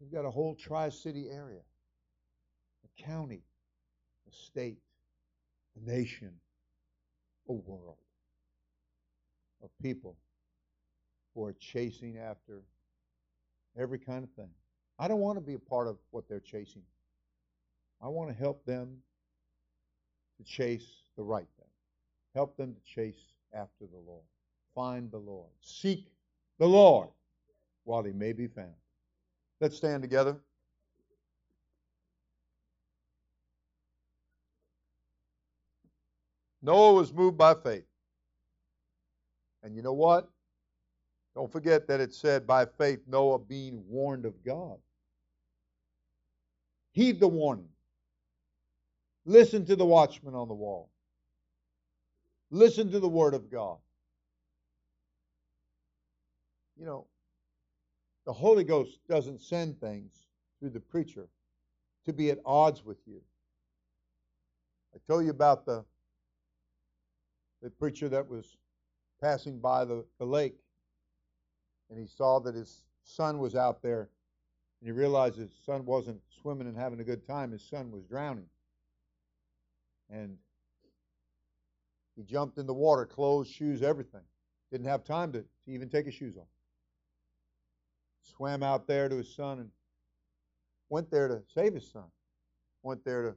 We've 0.00 0.10
got 0.10 0.24
a 0.24 0.30
whole 0.30 0.54
Tri 0.54 0.88
City 0.88 1.28
area, 1.30 1.60
a 2.84 3.02
county, 3.02 3.42
a 4.26 4.34
state, 4.34 4.78
a 5.76 5.90
nation, 5.90 6.32
a 7.48 7.52
world 7.52 7.98
of 9.62 9.70
people 9.82 10.16
who 11.34 11.44
are 11.44 11.52
chasing 11.52 12.16
after 12.18 12.62
every 13.78 13.98
kind 13.98 14.24
of 14.24 14.30
thing. 14.30 14.50
I 14.98 15.06
don't 15.06 15.20
want 15.20 15.36
to 15.36 15.44
be 15.44 15.54
a 15.54 15.58
part 15.58 15.86
of 15.86 15.96
what 16.10 16.28
they're 16.28 16.40
chasing. 16.40 16.82
I 18.02 18.08
want 18.08 18.30
to 18.30 18.36
help 18.36 18.64
them 18.64 18.96
to 20.38 20.44
chase 20.44 21.02
the 21.16 21.22
right 21.22 21.46
thing. 21.58 21.68
Help 22.34 22.56
them 22.56 22.74
to 22.74 22.80
chase 22.94 23.20
after 23.52 23.84
the 23.86 23.98
Lord. 24.06 24.24
Find 24.74 25.10
the 25.10 25.18
Lord. 25.18 25.50
Seek 25.60 26.06
the 26.58 26.66
Lord 26.66 27.08
while 27.84 28.02
he 28.02 28.12
may 28.12 28.32
be 28.32 28.46
found. 28.46 28.74
Let's 29.60 29.76
stand 29.76 30.02
together. 30.02 30.36
Noah 36.62 36.94
was 36.94 37.12
moved 37.12 37.38
by 37.38 37.54
faith. 37.54 37.84
And 39.62 39.74
you 39.74 39.82
know 39.82 39.92
what? 39.92 40.28
Don't 41.34 41.50
forget 41.50 41.86
that 41.88 42.00
it 42.00 42.12
said, 42.12 42.46
by 42.46 42.66
faith, 42.66 43.00
Noah 43.06 43.38
being 43.38 43.82
warned 43.88 44.24
of 44.24 44.44
God. 44.44 44.78
Heed 46.92 47.20
the 47.20 47.28
warning. 47.28 47.68
Listen 49.24 49.64
to 49.66 49.76
the 49.76 49.86
watchman 49.86 50.34
on 50.34 50.48
the 50.48 50.54
wall. 50.54 50.90
Listen 52.50 52.90
to 52.90 52.98
the 52.98 53.08
word 53.08 53.32
of 53.34 53.50
God. 53.50 53.76
You 56.78 56.86
know, 56.86 57.06
the 58.26 58.32
Holy 58.32 58.64
Ghost 58.64 58.98
doesn't 59.08 59.40
send 59.40 59.80
things 59.80 60.26
through 60.58 60.70
the 60.70 60.80
preacher 60.80 61.28
to 62.04 62.12
be 62.12 62.30
at 62.30 62.38
odds 62.44 62.84
with 62.84 62.98
you. 63.06 63.20
I 64.94 64.98
told 65.06 65.24
you 65.24 65.30
about 65.30 65.66
the 65.66 65.84
the 67.62 67.70
preacher 67.70 68.08
that 68.08 68.26
was 68.26 68.56
passing 69.20 69.58
by 69.58 69.84
the, 69.84 70.04
the 70.18 70.24
lake 70.24 70.56
and 71.90 71.98
he 71.98 72.06
saw 72.06 72.38
that 72.40 72.54
his 72.54 72.84
son 73.04 73.38
was 73.38 73.54
out 73.54 73.82
there 73.82 74.08
and 74.80 74.88
he 74.88 74.92
realized 74.92 75.36
his 75.36 75.50
son 75.66 75.84
wasn't 75.84 76.20
swimming 76.40 76.66
and 76.66 76.76
having 76.76 77.00
a 77.00 77.04
good 77.04 77.26
time, 77.26 77.52
his 77.52 77.62
son 77.62 77.90
was 77.90 78.04
drowning. 78.04 78.46
And 80.08 80.38
he 82.16 82.22
jumped 82.22 82.58
in 82.58 82.66
the 82.66 82.74
water, 82.74 83.04
clothes, 83.04 83.48
shoes, 83.48 83.82
everything. 83.82 84.22
Didn't 84.72 84.86
have 84.86 85.04
time 85.04 85.32
to, 85.32 85.40
to 85.40 85.70
even 85.70 85.88
take 85.88 86.06
his 86.06 86.14
shoes 86.14 86.36
off. 86.36 86.46
Swam 88.22 88.62
out 88.62 88.86
there 88.86 89.08
to 89.08 89.16
his 89.16 89.34
son 89.34 89.60
and 89.60 89.70
went 90.88 91.10
there 91.10 91.28
to 91.28 91.42
save 91.54 91.74
his 91.74 91.90
son. 91.90 92.10
Went 92.82 93.04
there 93.04 93.22
to 93.22 93.36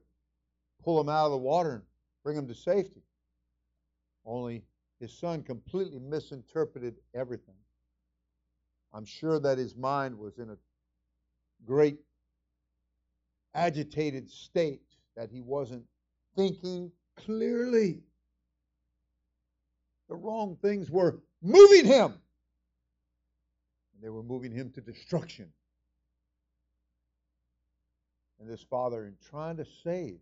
pull 0.83 0.99
him 0.99 1.09
out 1.09 1.25
of 1.25 1.31
the 1.31 1.37
water 1.37 1.73
and 1.73 1.83
bring 2.23 2.37
him 2.37 2.47
to 2.47 2.55
safety. 2.55 3.03
Only 4.25 4.63
his 4.99 5.13
son 5.17 5.43
completely 5.43 5.99
misinterpreted 5.99 6.95
everything. 7.13 7.55
I'm 8.93 9.05
sure 9.05 9.39
that 9.39 9.57
his 9.57 9.75
mind 9.75 10.17
was 10.17 10.37
in 10.37 10.49
a 10.51 10.57
great 11.65 11.99
agitated 13.55 14.29
state 14.29 14.81
that 15.15 15.29
he 15.29 15.41
wasn't 15.41 15.83
thinking 16.35 16.91
clearly. 17.15 18.01
The 20.09 20.15
wrong 20.15 20.57
things 20.61 20.89
were 20.89 21.21
moving 21.41 21.85
him, 21.85 22.13
they 24.03 24.09
were 24.09 24.21
moving 24.21 24.51
him 24.51 24.69
to 24.71 24.81
destruction. 24.81 25.47
And 28.39 28.49
this 28.49 28.61
father, 28.61 29.05
in 29.05 29.15
trying 29.29 29.55
to 29.57 29.65
save 29.83 30.19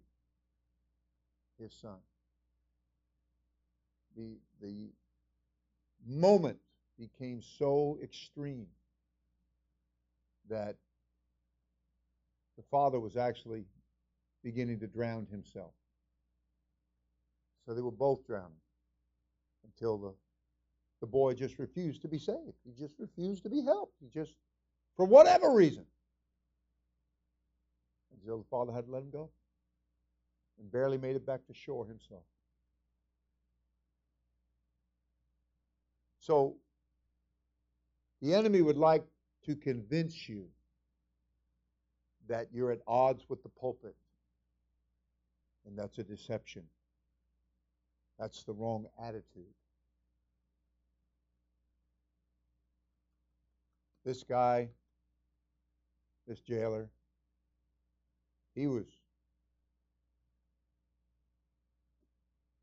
his 1.60 1.74
son, 1.82 1.98
the, 4.16 4.38
the 4.62 4.92
moment 6.06 6.60
became 7.00 7.42
so 7.58 7.98
extreme 8.04 8.68
that 10.48 10.76
the 12.58 12.64
father 12.70 13.00
was 13.00 13.18
actually 13.18 13.66
beginning 14.44 14.80
to 14.82 14.88
drown 14.88 15.26
himself. 15.32 15.72
So 17.66 17.74
they 17.74 17.82
were 17.82 17.90
both 17.90 18.28
drowning 18.28 18.52
until 19.64 19.98
the, 19.98 20.14
the 21.02 21.08
boy 21.08 21.34
just 21.34 21.60
refused 21.60 22.04
to 22.04 22.08
be 22.08 22.20
saved. 22.20 22.56
He 22.64 22.72
just 22.72 22.94
refused 23.00 23.44
to 23.44 23.50
be 23.50 23.62
helped. 23.62 23.96
He 24.00 24.08
just, 24.08 24.36
for 24.96 25.06
whatever 25.06 25.52
reason, 25.52 25.86
until 28.14 28.38
the 28.38 28.46
father 28.50 28.72
had 28.72 28.86
to 28.86 28.92
let 28.92 29.02
him 29.02 29.10
go 29.10 29.30
and 30.60 30.72
barely 30.72 31.00
made 31.00 31.16
it 31.16 31.26
back 31.26 31.46
to 31.48 31.54
shore 31.54 31.86
himself. 31.88 32.22
So 36.20 36.56
the 38.22 38.36
enemy 38.36 38.62
would 38.62 38.78
like 38.78 39.04
to 39.48 39.56
convince 39.56 40.30
you 40.30 40.46
that 42.28 42.48
you're 42.54 42.72
at 42.72 42.82
odds 42.88 43.26
with 43.28 43.42
the 43.42 43.50
pulpit. 43.50 43.96
And 45.66 45.78
that's 45.78 45.98
a 45.98 46.04
deception. 46.04 46.64
That's 48.20 48.44
the 48.44 48.54
wrong 48.54 48.86
attitude. 49.04 49.56
This 54.04 54.24
guy, 54.24 54.70
this 56.28 56.40
jailer, 56.40 56.90
he 58.56 58.68
was, 58.68 58.86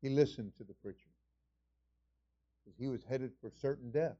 he 0.01 0.09
listened 0.09 0.53
to 0.57 0.63
the 0.63 0.73
preacher 0.73 1.09
because 2.63 2.77
he 2.77 2.87
was 2.87 3.03
headed 3.03 3.31
for 3.41 3.49
certain 3.61 3.89
death. 3.91 4.17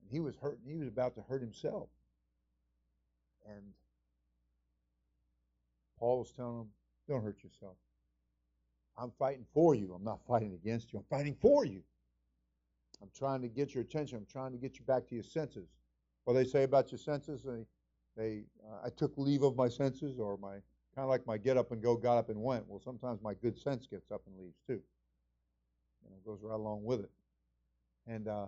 And 0.00 0.10
he 0.10 0.20
was 0.20 0.36
hurt, 0.36 0.58
he 0.66 0.76
was 0.76 0.88
about 0.88 1.14
to 1.16 1.22
hurt 1.22 1.40
himself. 1.40 1.88
And 3.46 3.62
Paul 5.98 6.18
was 6.20 6.30
telling 6.32 6.60
him, 6.60 6.68
don't 7.08 7.22
hurt 7.22 7.42
yourself. 7.42 7.76
I'm 8.98 9.12
fighting 9.18 9.44
for 9.52 9.74
you. 9.74 9.92
I'm 9.94 10.04
not 10.04 10.20
fighting 10.26 10.54
against 10.54 10.92
you. 10.92 10.98
I'm 10.98 11.04
fighting 11.10 11.36
for 11.40 11.64
you. 11.64 11.82
I'm 13.02 13.10
trying 13.14 13.42
to 13.42 13.48
get 13.48 13.74
your 13.74 13.82
attention. 13.82 14.18
I'm 14.18 14.26
trying 14.26 14.52
to 14.52 14.58
get 14.58 14.78
you 14.78 14.84
back 14.84 15.06
to 15.08 15.14
your 15.14 15.24
senses. 15.24 15.68
What 16.24 16.34
they 16.34 16.44
say 16.44 16.62
about 16.62 16.90
your 16.90 16.98
senses, 16.98 17.42
they, 17.42 17.66
they 18.16 18.44
uh, 18.66 18.86
I 18.86 18.90
took 18.90 19.12
leave 19.16 19.42
of 19.42 19.56
my 19.56 19.68
senses, 19.68 20.18
or 20.18 20.36
my 20.38 20.54
kind 20.96 21.04
of 21.04 21.08
like 21.08 21.26
my 21.26 21.36
get 21.36 21.56
up 21.56 21.72
and 21.72 21.82
go, 21.82 21.94
got 21.96 22.16
up 22.16 22.30
and 22.30 22.42
went. 22.42 22.66
Well, 22.66 22.80
sometimes 22.80 23.20
my 23.22 23.34
good 23.34 23.58
sense 23.58 23.86
gets 23.86 24.10
up 24.10 24.22
and 24.26 24.38
leaves 24.38 24.58
too. 24.66 24.80
And 26.04 26.14
it 26.14 26.24
goes 26.24 26.38
right 26.42 26.54
along 26.54 26.84
with 26.84 27.00
it. 27.00 27.10
And 28.06 28.28
uh, 28.28 28.46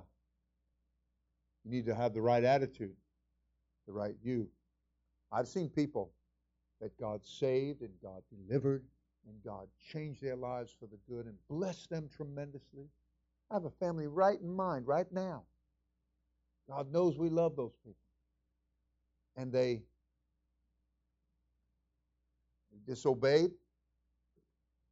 you 1.64 1.70
need 1.70 1.86
to 1.86 1.94
have 1.94 2.14
the 2.14 2.22
right 2.22 2.42
attitude, 2.42 2.94
the 3.86 3.92
right 3.92 4.14
view. 4.22 4.49
I've 5.30 5.49
seen 5.49 5.68
people 5.68 6.11
that 6.80 6.99
God 6.99 7.24
saved 7.24 7.82
and 7.82 7.92
God 8.03 8.22
delivered 8.30 8.84
and 9.26 9.36
God 9.44 9.68
changed 9.92 10.22
their 10.22 10.36
lives 10.36 10.74
for 10.78 10.86
the 10.86 10.99
good 11.09 11.26
and 11.26 11.36
blessed 11.51 11.90
them 11.90 12.09
tremendously. 12.14 12.88
I 13.51 13.55
have 13.55 13.64
a 13.64 13.70
family 13.70 14.07
right 14.07 14.38
in 14.40 14.55
mind 14.55 14.86
right 14.86 15.11
now. 15.11 15.44
God 16.68 16.92
knows 16.92 17.18
we 17.18 17.30
love 17.30 17.57
those 17.57 17.74
people. 17.82 17.96
And 19.36 19.53
they, 19.53 19.82
disobeyed, 22.86 23.51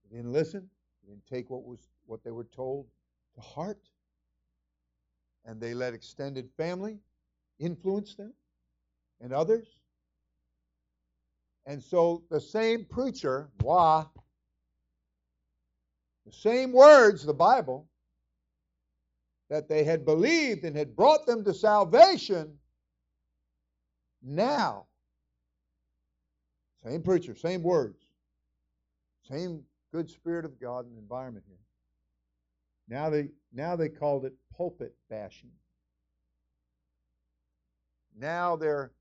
they 0.04 0.16
didn't 0.16 0.32
listen, 0.32 0.68
they 1.02 1.12
didn't 1.12 1.26
take 1.26 1.50
what 1.50 1.64
was 1.64 1.80
what 2.04 2.22
they 2.22 2.30
were 2.30 2.44
told 2.44 2.86
to 3.34 3.40
heart, 3.40 3.80
and 5.44 5.60
they 5.60 5.74
let 5.74 5.94
extended 5.94 6.48
family 6.56 6.98
influence 7.58 8.14
them 8.14 8.32
and 9.20 9.32
others. 9.32 9.66
And 11.64 11.82
so 11.82 12.22
the 12.30 12.40
same 12.40 12.84
preacher, 12.84 13.48
wah, 13.60 14.06
the 16.26 16.32
same 16.32 16.72
words, 16.72 17.24
the 17.24 17.34
Bible, 17.34 17.88
that 19.48 19.68
they 19.68 19.84
had 19.84 20.04
believed 20.04 20.64
and 20.64 20.76
had 20.76 20.96
brought 20.96 21.26
them 21.26 21.44
to 21.44 21.54
salvation, 21.54 22.58
now, 24.22 24.86
same 26.84 27.02
preacher, 27.02 27.34
same 27.34 27.62
words, 27.62 28.06
same 29.28 29.62
good 29.92 30.10
spirit 30.10 30.44
of 30.44 30.60
God 30.60 30.86
and 30.86 30.98
environment 30.98 31.44
here. 31.46 31.58
Now 32.88 33.10
they 33.10 33.28
now 33.52 33.76
they 33.76 33.88
called 33.88 34.24
it 34.24 34.34
pulpit 34.56 34.94
bashing. 35.08 35.50
Now 38.18 38.56
their 38.56 38.92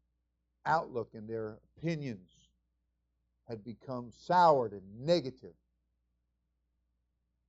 outlook 0.66 1.10
and 1.14 1.28
their 1.28 1.60
opinions 1.78 2.32
had 3.48 3.64
become 3.64 4.12
soured 4.12 4.74
and 4.74 5.06
negative. 5.06 5.54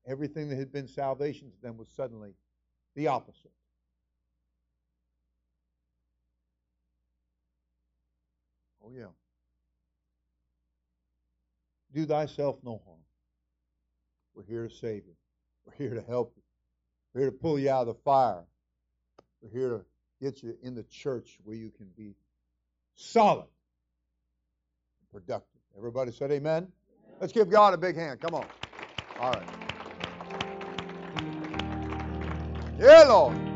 Everything 0.06 0.48
that 0.48 0.56
had 0.56 0.72
been 0.72 0.86
salvation 0.86 1.50
to 1.50 1.60
them 1.62 1.76
was 1.76 1.88
suddenly 1.88 2.34
the 2.96 3.06
opposite. 3.06 3.52
Oh, 8.82 8.90
yeah. 8.92 9.04
Do 11.94 12.06
thyself 12.06 12.56
no 12.64 12.80
harm. 12.84 12.98
We're 14.34 14.44
here 14.44 14.66
to 14.66 14.74
save 14.74 15.04
you. 15.06 15.14
We're 15.66 15.74
here 15.74 15.94
to 15.94 16.02
help 16.08 16.32
you. 16.36 16.42
We're 17.14 17.22
here 17.22 17.30
to 17.30 17.36
pull 17.36 17.58
you 17.58 17.70
out 17.70 17.82
of 17.82 17.88
the 17.88 18.00
fire. 18.02 18.44
We're 19.40 19.50
here 19.50 19.70
to 19.70 19.84
get 20.20 20.42
you 20.42 20.56
in 20.62 20.74
the 20.74 20.84
church 20.84 21.38
where 21.44 21.56
you 21.56 21.70
can 21.70 21.88
be 21.96 22.14
solid 22.94 23.46
and 25.00 25.10
productive. 25.12 25.60
Everybody 25.76 26.12
said 26.12 26.30
amen? 26.32 26.68
Let's 27.20 27.32
give 27.32 27.50
God 27.50 27.74
a 27.74 27.78
big 27.78 27.96
hand. 27.96 28.20
Come 28.20 28.34
on. 28.34 28.46
All 29.20 29.32
right. 29.32 29.75
The 32.78 33.04
Lord. 33.08 33.55